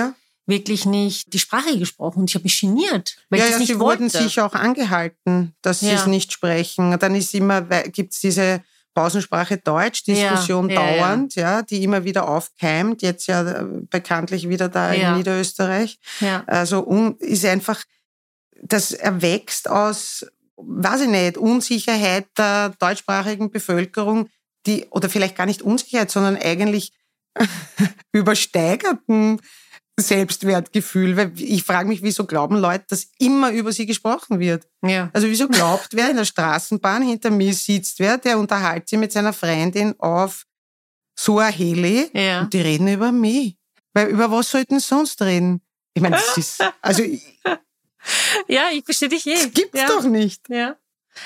wirklich 0.48 0.86
nicht 0.86 1.34
die 1.34 1.40
Sprache 1.40 1.78
gesprochen 1.78 2.20
und 2.20 2.30
ich 2.30 2.36
habe 2.36 2.44
mich 2.44 2.60
geniert, 2.60 3.18
weil 3.30 3.40
ja, 3.40 3.46
ich 3.46 3.52
das 3.52 3.60
nicht 3.60 3.68
sie 3.70 3.80
wollte. 3.80 4.02
wurden 4.02 4.10
sicher 4.10 4.46
auch 4.46 4.54
angehalten, 4.54 5.56
dass 5.62 5.80
sie 5.80 5.90
es 5.90 6.06
nicht 6.06 6.32
sprechen. 6.32 6.98
Dann 7.00 7.16
ist 7.16 7.34
immer, 7.34 7.62
gibt's 7.62 8.20
diese 8.20 8.62
Pausensprache 8.96 9.58
Deutsch, 9.58 10.04
Diskussion 10.04 10.68
dauernd, 10.76 11.36
ja, 11.36 11.62
die 11.62 11.84
immer 11.84 12.04
wieder 12.04 12.28
aufkeimt, 12.28 13.04
jetzt 13.04 13.28
ja 13.28 13.64
bekanntlich 13.92 14.50
wieder 14.50 14.70
da 14.70 14.92
in 14.94 15.18
Niederösterreich. 15.18 16.00
Also 16.48 16.80
ist 17.20 17.46
einfach, 17.46 17.84
das 18.64 18.94
erwächst 18.94 19.70
aus 19.70 20.26
weiß 20.58 21.02
ich 21.02 21.10
nicht, 21.10 21.38
Unsicherheit 21.38 22.28
der 22.38 22.70
deutschsprachigen 22.80 23.52
Bevölkerung, 23.52 24.30
die, 24.66 24.86
oder 24.90 25.10
vielleicht 25.10 25.36
gar 25.36 25.46
nicht 25.46 25.62
Unsicherheit, 25.62 26.12
sondern 26.12 26.38
eigentlich 26.38 26.94
übersteigerten 28.12 29.42
Selbstwertgefühl. 30.00 31.18
Weil 31.18 31.32
ich 31.36 31.64
frage 31.64 31.88
mich, 31.88 32.02
wieso 32.02 32.26
glauben 32.26 32.58
Leute, 32.58 32.86
dass 32.90 33.08
immer 33.20 33.52
über 33.52 33.72
sie 33.72 33.86
gesprochen 33.86 34.40
wird? 34.40 34.68
Ja. 34.84 35.10
Also 35.14 35.28
wieso 35.28 35.48
glaubt 35.48 35.90
wer 35.92 36.10
in 36.10 36.18
der 36.18 36.26
Straßenbahn 36.26 37.04
hinter 37.04 37.30
mir 37.30 37.54
sitzt, 37.54 38.00
wer, 38.00 38.18
der 38.18 38.38
unterhält 38.38 38.90
sich 38.90 39.00
mit 39.00 39.12
seiner 39.12 39.34
Freundin 39.34 40.00
auf 40.00 40.46
Suaheli 41.18 42.10
ja. 42.14 42.42
und 42.42 42.54
die 42.54 42.62
reden 42.62 42.88
über 42.88 43.12
mich. 43.12 43.58
Weil 43.94 44.10
über 44.10 44.30
was 44.30 44.52
sollten 44.52 44.80
sie 44.80 44.88
sonst 44.88 45.22
reden? 45.22 45.62
Ich 45.94 46.02
meine, 46.02 46.18
das 46.18 46.38
ist, 46.38 46.64
also 46.82 47.04
ja, 48.48 48.70
ich 48.74 48.84
verstehe 48.84 49.10
dich 49.10 49.26
eh. 49.26 49.36
Das 49.36 49.54
gibt's 49.54 49.80
ja. 49.80 49.88
doch 49.88 50.04
nicht. 50.04 50.50
Ja. 50.50 50.76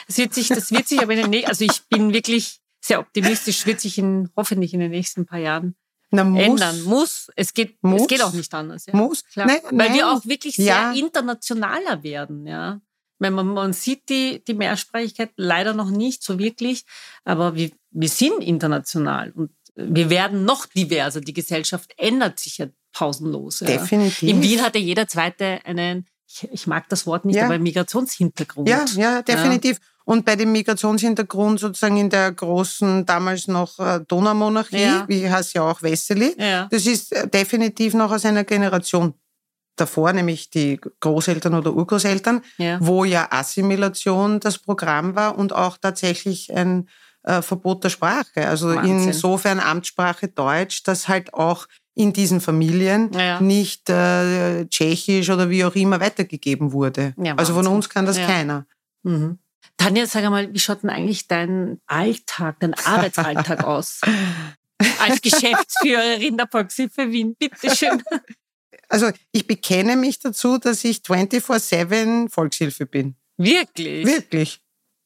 Es 0.08 0.18
wird 0.20 0.36
sich, 0.36 0.50
das 0.50 0.72
wird 0.72 0.88
sich 0.88 1.02
aber 1.02 1.14
in 1.14 1.22
den 1.22 1.30
nächsten, 1.32 1.50
also 1.50 1.66
ich 1.66 1.82
bin 1.88 2.14
wirklich 2.14 2.60
sehr 2.80 3.00
optimistisch, 3.00 3.66
wird 3.66 3.82
sich 3.82 3.98
in, 3.98 4.30
hoffentlich 4.36 4.76
in 4.76 4.80
den 4.80 4.92
nächsten 4.92 5.26
paar 5.26 5.40
Jahren 5.40 5.76
Na, 6.12 6.24
muss. 6.24 6.44
ändern. 6.44 6.84
Muss. 6.84 7.28
Es 7.36 7.54
geht, 7.54 7.82
muss. 7.84 8.02
es 8.02 8.08
geht 8.08 8.22
auch 8.22 8.34
nicht 8.34 8.54
anders. 8.54 8.86
Ja. 8.86 8.96
Muss. 8.96 9.24
Klar. 9.26 9.48
Nein, 9.48 9.60
Weil 9.64 9.90
nein. 9.90 9.94
wir 9.94 10.12
auch 10.12 10.26
wirklich 10.26 10.56
sehr 10.56 10.66
ja. 10.66 10.94
internationaler 10.94 12.04
werden, 12.04 12.48
ja. 12.48 12.82
Wenn 13.20 13.34
man, 13.34 13.48
man 13.48 13.74
sieht 13.74 14.08
die, 14.08 14.44
die 14.46 14.54
Mehrsprachigkeit 14.54 15.32
leider 15.36 15.74
noch 15.74 15.90
nicht 15.90 16.24
so 16.24 16.40
wirklich, 16.40 16.86
aber 17.26 17.54
wir, 17.56 17.70
wir 17.92 18.08
sind 18.08 18.42
international 18.42 19.32
und 19.32 19.52
wir 19.76 20.10
werden 20.10 20.46
noch 20.46 20.66
diverser. 20.66 21.22
Die 21.22 21.34
Gesellschaft 21.34 21.94
ändert 21.98 22.40
sich 22.40 22.60
ja 22.60 22.68
pausenlos. 22.94 23.60
Ja. 23.60 23.68
Definitiv. 23.68 24.30
In 24.30 24.42
Wien 24.42 24.62
hatte 24.62 24.78
jeder 24.78 25.08
Zweite 25.08 25.60
einen 25.66 26.08
ich, 26.32 26.48
ich 26.52 26.68
mag 26.68 26.88
das 26.90 27.08
Wort 27.08 27.26
nicht, 27.26 27.38
ja. 27.38 27.46
aber 27.46 27.58
Migrationshintergrund. 27.58 28.70
Ja, 28.70 28.86
ja, 28.96 29.22
definitiv. 29.22 29.78
Ja. 29.78 29.84
Und 30.10 30.26
bei 30.26 30.36
dem 30.36 30.52
Migrationshintergrund 30.54 31.60
sozusagen 31.60 31.98
in 31.98 32.10
der 32.10 32.32
großen, 32.32 33.06
damals 33.06 33.48
noch 33.48 33.78
äh, 33.78 34.00
Donaumonarchie, 34.08 34.82
ja. 34.82 35.06
wie 35.08 35.30
heißt 35.30 35.54
ja 35.54 35.62
auch 35.62 35.84
Wesseli, 35.84 36.34
ja. 36.36 36.68
das 36.72 36.88
ist 36.88 37.14
äh, 37.14 37.28
definitiv 37.28 37.94
noch 37.94 38.12
aus 38.12 38.26
einer 38.26 38.44
Generation 38.44 39.14
davor, 39.76 40.12
nämlich 40.12 40.50
die 40.50 40.82
Großeltern 41.00 41.54
oder 41.54 41.76
Urgroßeltern, 41.76 42.42
ja. 42.58 42.80
wo 42.82 43.04
ja 43.06 43.28
Assimilation 43.30 44.40
das 44.40 44.58
Programm 44.58 45.14
war 45.14 45.38
und 45.38 45.54
auch 45.54 45.78
tatsächlich 45.78 46.52
ein 46.56 46.90
äh, 47.22 47.44
Verbot 47.44 47.84
der 47.84 47.90
Sprache. 47.90 48.48
Also 48.48 48.70
Wahnsinn. 48.70 49.10
insofern 49.10 49.60
Amtssprache 49.60 50.30
Deutsch, 50.30 50.82
dass 50.82 51.08
halt 51.08 51.36
auch 51.36 51.68
in 51.94 52.14
diesen 52.14 52.42
Familien 52.42 53.12
ja. 53.14 53.40
nicht 53.40 53.92
äh, 53.92 54.66
tschechisch 54.70 55.30
oder 55.30 55.52
wie 55.52 55.64
auch 55.66 55.76
immer 55.76 56.00
weitergegeben 56.00 56.74
wurde. 56.74 57.14
Also 57.38 57.54
von 57.54 57.68
uns 57.68 57.90
kann 57.90 58.08
das 58.08 58.18
keiner. 58.18 58.66
Mhm. 59.04 59.38
Tanja, 59.78 60.06
sag 60.06 60.24
einmal, 60.24 60.54
wie 60.54 60.60
schaut 60.60 60.84
denn 60.84 60.90
eigentlich 60.90 61.28
dein 61.28 61.80
Alltag, 61.88 62.58
dein 62.60 62.74
Arbeitsalltag 62.74 63.64
aus? 63.64 64.02
Als 65.00 65.22
Geschäftsführerin 65.22 66.38
der 66.38 66.48
Volkshilfe 66.48 67.12
Wien, 67.12 67.36
bitteschön. 67.36 68.04
Also 68.92 69.12
ich 69.32 69.46
bekenne 69.46 69.96
mich 69.96 70.18
dazu, 70.18 70.58
dass 70.58 70.84
ich 70.84 70.98
24-7 70.98 72.28
Volkshilfe 72.28 72.88
bin. 72.88 73.16
Wirklich? 73.38 74.06
Wirklich. 74.06 74.62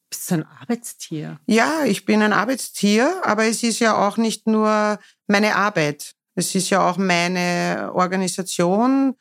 Bist 0.08 0.30
du 0.30 0.36
ein 0.36 0.44
Arbeitstier? 0.44 1.38
Ja, 1.46 1.84
ich 1.84 2.06
bin 2.06 2.22
ein 2.22 2.32
Arbeitstier, 2.32 3.20
aber 3.24 3.44
es 3.44 3.62
ist 3.62 3.80
ja 3.80 3.94
auch 3.94 4.16
nicht 4.16 4.46
nur 4.46 4.98
meine 5.26 5.56
Arbeit. 5.56 6.14
Es 6.34 6.54
ist 6.54 6.70
ja 6.70 6.88
auch 6.88 6.96
meine 6.96 7.90
Organisation, 7.94 9.16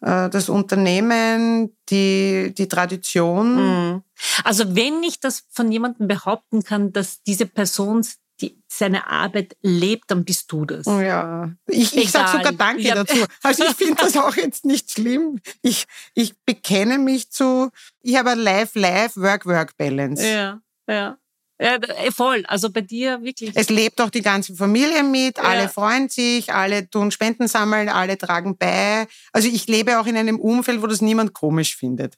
das 0.00 0.48
Unternehmen, 0.48 1.76
die, 1.88 2.54
die 2.56 2.68
Tradition. 2.68 3.56
Mhm. 3.92 4.02
Also 4.44 4.76
wenn 4.76 5.02
ich 5.02 5.20
das 5.20 5.44
von 5.50 5.72
jemandem 5.72 6.06
behaupten 6.06 6.62
kann, 6.62 6.92
dass 6.92 7.22
diese 7.22 7.46
Person 7.46 8.06
die, 8.40 8.62
seine 8.68 9.08
Arbeit 9.08 9.56
lebt, 9.62 10.10
dann 10.12 10.24
bist 10.24 10.52
du 10.52 10.64
das. 10.64 10.86
Oh 10.86 11.00
ja, 11.00 11.50
ich, 11.66 11.96
ich 11.96 12.12
sage 12.12 12.38
sogar 12.38 12.52
Danke 12.52 12.82
ja. 12.82 12.94
dazu. 12.94 13.16
Also 13.42 13.64
ich 13.64 13.74
finde 13.74 13.96
das 13.96 14.16
auch 14.16 14.36
jetzt 14.36 14.64
nicht 14.64 14.92
schlimm. 14.92 15.40
Ich, 15.62 15.86
ich 16.14 16.38
bekenne 16.44 16.98
mich 16.98 17.30
zu, 17.30 17.70
ich 18.00 18.16
habe 18.16 18.34
Life-Life, 18.34 19.20
Work-Work-Balance. 19.20 20.24
Ja, 20.24 20.60
ja. 20.86 21.18
Ja, 21.60 21.74
äh, 21.74 22.10
voll. 22.12 22.44
Also 22.46 22.70
bei 22.70 22.82
dir 22.82 23.22
wirklich. 23.22 23.50
Es 23.54 23.68
lebt 23.68 24.00
auch 24.00 24.10
die 24.10 24.22
ganze 24.22 24.54
Familie 24.54 25.02
mit, 25.02 25.38
ja. 25.38 25.44
alle 25.44 25.68
freuen 25.68 26.08
sich, 26.08 26.52
alle 26.52 26.88
tun 26.88 27.10
Spenden 27.10 27.48
sammeln, 27.48 27.88
alle 27.88 28.16
tragen 28.16 28.56
bei. 28.56 29.06
Also 29.32 29.48
ich 29.48 29.66
lebe 29.66 29.98
auch 29.98 30.06
in 30.06 30.16
einem 30.16 30.38
Umfeld, 30.38 30.82
wo 30.82 30.86
das 30.86 31.00
niemand 31.00 31.32
komisch 31.32 31.76
findet. 31.76 32.16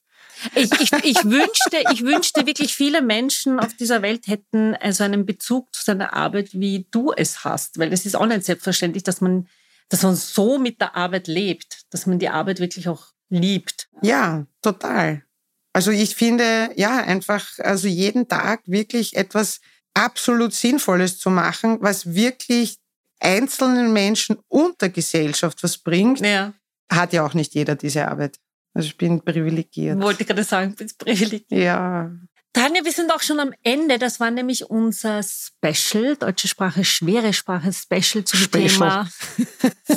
Ich, 0.55 0.71
ich, 0.73 0.93
ich, 1.05 1.25
wünschte, 1.25 1.83
ich 1.93 2.03
wünschte 2.03 2.47
wirklich, 2.47 2.75
viele 2.75 3.03
Menschen 3.03 3.61
auf 3.61 3.75
dieser 3.75 4.03
Welt 4.03 4.27
hätten 4.27 4.75
also 4.77 5.05
einen 5.05 5.27
Bezug 5.27 5.75
zu 5.75 5.85
seiner 5.85 6.15
Arbeit, 6.15 6.51
wie 6.53 6.87
du 6.91 7.13
es 7.13 7.45
hast. 7.45 7.79
Weil 7.79 7.91
das 7.91 8.07
ist 8.07 8.17
auch 8.17 8.27
nicht 8.27 8.45
selbstverständlich, 8.45 9.03
dass 9.03 9.21
man, 9.21 9.49
dass 9.89 10.03
man 10.03 10.17
so 10.17 10.59
mit 10.59 10.81
der 10.81 10.97
Arbeit 10.97 11.29
lebt, 11.29 11.83
dass 11.91 12.07
man 12.07 12.19
die 12.19 12.29
Arbeit 12.29 12.61
wirklich 12.61 12.89
auch 12.89 13.07
liebt. 13.29 13.89
Ja, 14.03 14.47
total. 14.63 15.25
Also 15.73 15.91
ich 15.91 16.17
finde, 16.17 16.71
ja, 16.77 16.99
einfach, 16.99 17.59
also 17.59 17.87
jeden 17.87 18.27
Tag 18.29 18.63
wirklich 18.67 19.17
etwas 19.17 19.61
absolut 19.95 20.53
Sinnvolles 20.53 21.19
zu 21.19 21.31
machen, 21.31 21.79
was 21.81 22.15
wirklich 22.15 22.79
einzelnen 23.21 23.93
Menschen 23.93 24.39
und 24.49 24.81
der 24.81 24.89
Gesellschaft 24.89 25.63
was 25.63 25.79
bringt, 25.79 26.21
ja. 26.21 26.55
hat 26.91 27.13
ja 27.13 27.25
auch 27.25 27.35
nicht 27.35 27.55
jeder 27.55 27.77
diese 27.77 28.09
Arbeit. 28.09 28.39
Also 28.73 28.87
ich 28.87 28.97
bin 28.97 29.21
privilegiert. 29.21 30.01
Wollte 30.01 30.23
ich 30.23 30.29
gerade 30.29 30.45
sagen, 30.45 30.75
bist 30.75 30.99
privilegiert. 30.99 31.51
Ja. 31.51 32.11
Tanja, 32.53 32.85
wir 32.85 32.93
sind 32.93 33.13
auch 33.13 33.21
schon 33.21 33.39
am 33.39 33.53
Ende. 33.63 33.99
Das 33.99 34.19
war 34.19 34.31
nämlich 34.31 34.69
unser 34.69 35.23
Special, 35.23 36.17
deutsche 36.17 36.49
Sprache, 36.49 36.85
schwere 36.85 37.33
Sprache 37.33 37.73
Special 37.73 38.25
zum 38.25 38.41
Special. 38.41 38.69
Thema 38.69 39.09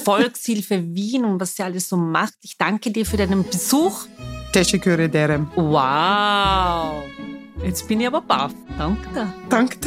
Volkshilfe 0.03 0.83
Wien 0.93 1.25
und 1.25 1.39
was 1.39 1.55
sie 1.55 1.63
alles 1.63 1.89
so 1.89 1.97
macht. 1.97 2.35
Ich 2.41 2.57
danke 2.57 2.91
dir 2.91 3.07
für 3.07 3.17
deinen 3.17 3.43
Besuch. 3.43 4.05
Teşekkür 4.53 4.99
ederim. 4.99 5.47
Wow. 5.55 7.09
Jetzt 7.65 7.89
bin 7.89 7.99
ich 7.99 8.07
aber 8.07 8.21
baff. 8.29 8.51
Danke. 8.79 9.27
Danke. 9.51 9.77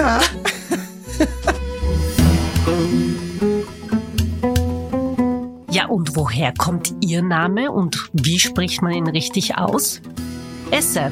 Ja, 5.70 5.86
und 5.86 6.16
woher 6.16 6.52
kommt 6.54 6.94
Ihr 7.00 7.22
Name 7.22 7.70
und 7.70 8.10
wie 8.12 8.38
spricht 8.38 8.82
man 8.82 8.92
ihn 8.92 9.06
richtig 9.06 9.56
aus? 9.56 10.00
Esser. 10.70 11.10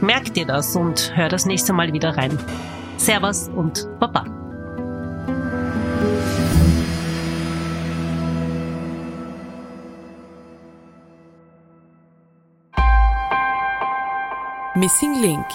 Merkt 0.00 0.36
ihr 0.36 0.46
das 0.46 0.76
und 0.76 1.12
hör 1.14 1.28
das 1.28 1.46
nächste 1.46 1.72
Mal 1.72 1.92
wieder 1.92 2.16
rein. 2.16 2.38
Servus 2.96 3.48
und 3.56 3.88
Baba. 3.98 4.24
Missing 14.76 15.20
Link 15.20 15.46